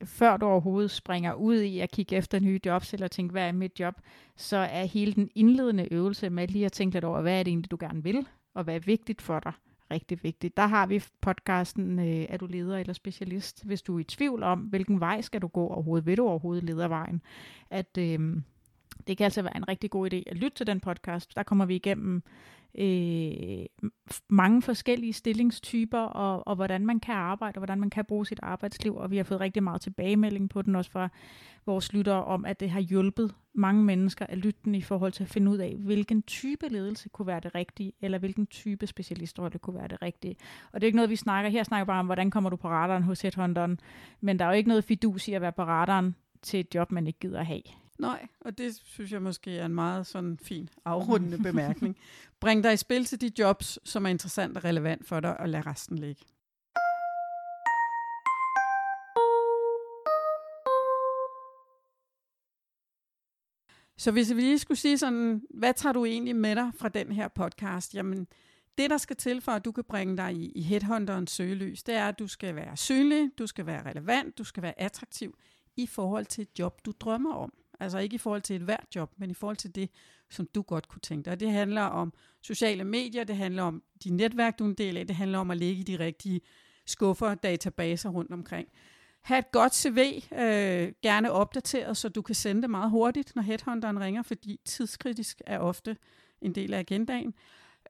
før 0.04 0.36
du 0.36 0.46
overhovedet 0.46 0.90
springer 0.90 1.34
ud 1.34 1.60
i 1.60 1.78
at 1.80 1.90
kigge 1.90 2.16
efter 2.16 2.40
nye 2.40 2.60
jobs, 2.66 2.92
eller 2.92 3.08
tænke, 3.08 3.32
hvad 3.32 3.48
er 3.48 3.52
mit 3.52 3.80
job, 3.80 3.94
så 4.36 4.56
er 4.56 4.84
hele 4.84 5.14
den 5.14 5.30
indledende 5.34 5.92
øvelse 5.92 6.30
med 6.30 6.48
lige 6.48 6.66
at 6.66 6.72
tænke 6.72 6.94
lidt 6.94 7.04
over, 7.04 7.20
hvad 7.20 7.38
er 7.38 7.42
det 7.42 7.50
egentlig, 7.50 7.70
du 7.70 7.76
gerne 7.80 8.02
vil, 8.02 8.26
og 8.54 8.64
hvad 8.64 8.74
er 8.74 8.80
vigtigt 8.80 9.22
for 9.22 9.40
dig, 9.40 9.52
rigtig 9.90 10.22
vigtigt. 10.22 10.56
Der 10.56 10.66
har 10.66 10.86
vi 10.86 11.02
podcasten, 11.20 11.98
øh, 11.98 12.26
er 12.28 12.36
du 12.36 12.46
leder 12.46 12.78
eller 12.78 12.92
specialist, 12.92 13.64
hvis 13.64 13.82
du 13.82 13.96
er 13.96 14.00
i 14.00 14.04
tvivl 14.04 14.42
om, 14.42 14.58
hvilken 14.58 15.00
vej 15.00 15.20
skal 15.20 15.42
du 15.42 15.46
gå 15.46 15.66
overhovedet, 15.66 16.06
vil 16.06 16.16
du 16.16 16.28
overhovedet 16.28 16.64
ledervejen, 16.64 17.22
at 17.70 17.98
øh, 17.98 18.36
det 19.06 19.16
kan 19.16 19.24
altså 19.24 19.42
være 19.42 19.56
en 19.56 19.68
rigtig 19.68 19.90
god 19.90 20.12
idé 20.12 20.22
at 20.26 20.36
lytte 20.36 20.56
til 20.56 20.66
den 20.66 20.80
podcast. 20.80 21.36
Der 21.36 21.42
kommer 21.42 21.64
vi 21.64 21.74
igennem 21.74 22.22
øh, 22.78 23.90
mange 24.28 24.62
forskellige 24.62 25.12
stillingstyper, 25.12 25.98
og, 25.98 26.46
og 26.46 26.56
hvordan 26.56 26.86
man 26.86 27.00
kan 27.00 27.14
arbejde, 27.14 27.56
og 27.56 27.60
hvordan 27.60 27.80
man 27.80 27.90
kan 27.90 28.04
bruge 28.04 28.26
sit 28.26 28.40
arbejdsliv, 28.42 28.96
og 28.96 29.10
vi 29.10 29.16
har 29.16 29.24
fået 29.24 29.40
rigtig 29.40 29.62
meget 29.62 29.80
tilbagemelding 29.80 30.50
på 30.50 30.62
den 30.62 30.74
også 30.74 30.90
fra 30.90 31.08
vores 31.66 31.92
lyttere 31.92 32.24
om, 32.24 32.44
at 32.44 32.60
det 32.60 32.70
har 32.70 32.80
hjulpet 32.80 33.34
mange 33.54 33.84
mennesker 33.84 34.26
at 34.26 34.38
lytte 34.38 34.60
den 34.64 34.74
i 34.74 34.82
forhold 34.82 35.12
til 35.12 35.22
at 35.22 35.28
finde 35.28 35.50
ud 35.50 35.58
af, 35.58 35.76
hvilken 35.78 36.22
type 36.22 36.68
ledelse 36.68 37.08
kunne 37.08 37.26
være 37.26 37.40
det 37.40 37.54
rigtige, 37.54 37.92
eller 38.00 38.18
hvilken 38.18 38.46
type 38.46 38.86
specialistrolle 38.86 39.58
kunne 39.58 39.76
være 39.76 39.88
det 39.88 40.02
rigtige. 40.02 40.36
Og 40.72 40.80
det 40.80 40.86
er 40.86 40.88
ikke 40.88 40.96
noget, 40.96 41.10
vi 41.10 41.16
snakker 41.16 41.50
her, 41.50 41.62
snakker 41.62 41.84
bare 41.84 42.00
om, 42.00 42.06
hvordan 42.06 42.30
kommer 42.30 42.50
du 42.50 42.56
på 42.56 42.68
radaren 42.68 43.02
hos 43.02 43.22
headhunteren, 43.22 43.80
men 44.20 44.38
der 44.38 44.44
er 44.44 44.48
jo 44.48 44.56
ikke 44.56 44.68
noget 44.68 44.84
fidus 44.84 45.28
i 45.28 45.32
at 45.32 45.40
være 45.40 45.52
på 45.52 45.62
radaren 45.62 46.14
til 46.42 46.60
et 46.60 46.74
job, 46.74 46.92
man 46.92 47.06
ikke 47.06 47.18
gider 47.18 47.42
have. 47.42 47.62
Nej, 47.98 48.26
og 48.40 48.58
det 48.58 48.80
synes 48.84 49.12
jeg 49.12 49.22
måske 49.22 49.58
er 49.58 49.66
en 49.66 49.74
meget 49.74 50.06
sådan 50.06 50.38
fin 50.42 50.68
afrundende 50.84 51.38
bemærkning. 51.48 51.96
Bring 52.40 52.64
dig 52.64 52.72
i 52.72 52.76
spil 52.76 53.04
til 53.04 53.20
de 53.20 53.30
jobs, 53.38 53.78
som 53.84 54.06
er 54.06 54.10
interessant 54.10 54.56
og 54.56 54.64
relevant 54.64 55.06
for 55.06 55.20
dig, 55.20 55.40
og 55.40 55.48
lad 55.48 55.66
resten 55.66 55.98
ligge. 55.98 56.24
Så 63.98 64.10
hvis 64.12 64.36
vi 64.36 64.40
lige 64.40 64.58
skulle 64.58 64.78
sige 64.78 64.98
sådan, 64.98 65.42
hvad 65.50 65.74
tager 65.74 65.92
du 65.92 66.04
egentlig 66.04 66.36
med 66.36 66.56
dig 66.56 66.70
fra 66.78 66.88
den 66.88 67.12
her 67.12 67.28
podcast? 67.28 67.94
Jamen, 67.94 68.26
det 68.78 68.90
der 68.90 68.96
skal 68.96 69.16
til 69.16 69.40
for, 69.40 69.52
at 69.52 69.64
du 69.64 69.72
kan 69.72 69.84
bringe 69.84 70.16
dig 70.16 70.32
i, 70.32 70.52
i 70.52 70.62
headhunterens 70.62 71.30
søgelys, 71.30 71.82
det 71.82 71.94
er, 71.94 72.08
at 72.08 72.18
du 72.18 72.26
skal 72.26 72.56
være 72.56 72.76
synlig, 72.76 73.30
du 73.38 73.46
skal 73.46 73.66
være 73.66 73.90
relevant, 73.90 74.38
du 74.38 74.44
skal 74.44 74.62
være 74.62 74.80
attraktiv 74.80 75.38
i 75.76 75.86
forhold 75.86 76.26
til 76.26 76.42
et 76.42 76.58
job, 76.58 76.80
du 76.84 76.92
drømmer 77.00 77.34
om. 77.34 77.52
Altså 77.80 77.98
ikke 77.98 78.14
i 78.14 78.18
forhold 78.18 78.42
til 78.42 78.56
et 78.56 78.62
hvert 78.62 78.86
job, 78.94 79.12
men 79.16 79.30
i 79.30 79.34
forhold 79.34 79.56
til 79.56 79.74
det, 79.74 79.90
som 80.30 80.48
du 80.54 80.62
godt 80.62 80.88
kunne 80.88 81.00
tænke 81.00 81.24
dig. 81.24 81.32
Og 81.32 81.40
det 81.40 81.50
handler 81.50 81.82
om 81.82 82.12
sociale 82.42 82.84
medier, 82.84 83.24
det 83.24 83.36
handler 83.36 83.62
om 83.62 83.82
de 84.04 84.10
netværk, 84.10 84.58
du 84.58 84.64
er 84.64 84.68
en 84.68 84.74
del 84.74 84.96
af, 84.96 85.06
det 85.06 85.16
handler 85.16 85.38
om 85.38 85.50
at 85.50 85.56
lægge 85.56 85.80
i 85.80 85.84
de 85.84 85.98
rigtige 85.98 86.40
skuffer 86.86 87.26
og 87.26 87.42
databaser 87.42 88.10
rundt 88.10 88.32
omkring. 88.32 88.68
Ha' 89.22 89.38
et 89.38 89.52
godt 89.52 89.74
CV, 89.74 90.22
øh, 90.32 90.92
gerne 91.02 91.32
opdateret, 91.32 91.96
så 91.96 92.08
du 92.08 92.22
kan 92.22 92.34
sende 92.34 92.62
det 92.62 92.70
meget 92.70 92.90
hurtigt, 92.90 93.36
når 93.36 93.42
headhunteren 93.42 94.00
ringer, 94.00 94.22
fordi 94.22 94.60
tidskritisk 94.64 95.42
er 95.46 95.58
ofte 95.58 95.96
en 96.40 96.54
del 96.54 96.74
af 96.74 96.78
agendaen. 96.78 97.34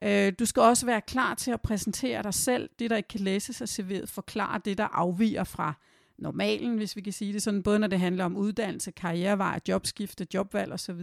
Øh, 0.01 0.33
du 0.39 0.45
skal 0.45 0.61
også 0.61 0.85
være 0.85 1.01
klar 1.01 1.35
til 1.35 1.51
at 1.51 1.61
præsentere 1.61 2.23
dig 2.23 2.33
selv, 2.33 2.69
det 2.79 2.89
der 2.89 2.95
ikke 2.97 3.07
kan 3.07 3.19
læses 3.19 3.61
af 3.61 3.79
CV'et, 3.79 4.05
forklare 4.05 4.61
det, 4.65 4.77
der 4.77 4.87
afviger 4.87 5.43
fra 5.43 5.73
normalen, 6.17 6.77
hvis 6.77 6.95
vi 6.95 7.01
kan 7.01 7.13
sige 7.13 7.33
det 7.33 7.41
sådan, 7.41 7.63
både 7.63 7.79
når 7.79 7.87
det 7.87 7.99
handler 7.99 8.25
om 8.25 8.37
uddannelse, 8.37 8.91
karrierevej, 8.91 9.59
jobskifte, 9.67 10.27
jobvalg 10.33 10.71
osv. 10.71 11.01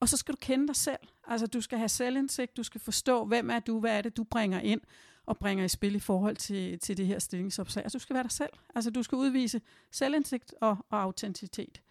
Og 0.00 0.08
så 0.08 0.16
skal 0.16 0.32
du 0.32 0.38
kende 0.40 0.66
dig 0.66 0.76
selv. 0.76 0.98
Altså 1.26 1.46
du 1.46 1.60
skal 1.60 1.78
have 1.78 1.88
selvindsigt, 1.88 2.56
du 2.56 2.62
skal 2.62 2.80
forstå, 2.80 3.24
hvem 3.24 3.50
er 3.50 3.58
du, 3.58 3.80
hvad 3.80 3.98
er 3.98 4.02
det, 4.02 4.16
du 4.16 4.24
bringer 4.24 4.60
ind 4.60 4.80
og 5.26 5.38
bringer 5.38 5.64
i 5.64 5.68
spil 5.68 5.94
i 5.94 5.98
forhold 5.98 6.36
til, 6.36 6.78
til 6.78 6.96
det 6.96 7.06
her 7.06 7.18
stillingsopslag. 7.18 7.84
Altså 7.84 7.98
du 7.98 8.02
skal 8.02 8.14
være 8.14 8.22
dig 8.22 8.32
selv. 8.32 8.52
Altså 8.74 8.90
du 8.90 9.02
skal 9.02 9.16
udvise 9.16 9.60
selvindsigt 9.90 10.54
og, 10.60 10.76
og 10.90 11.02
autenticitet. 11.02 11.82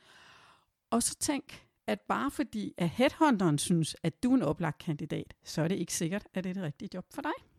Og 0.89 1.03
så 1.03 1.15
tænk, 1.15 1.65
at 1.87 2.01
bare 2.01 2.31
fordi 2.31 2.73
at 2.77 2.89
headhunteren 2.89 3.57
synes, 3.57 3.95
at 4.03 4.23
du 4.23 4.31
er 4.31 4.35
en 4.35 4.41
oplagt 4.41 4.77
kandidat, 4.77 5.33
så 5.43 5.61
er 5.61 5.67
det 5.67 5.75
ikke 5.75 5.93
sikkert, 5.93 6.27
at 6.33 6.43
det 6.43 6.49
er 6.49 6.53
det 6.53 6.63
rigtige 6.63 6.89
job 6.93 7.05
for 7.13 7.21
dig. 7.21 7.50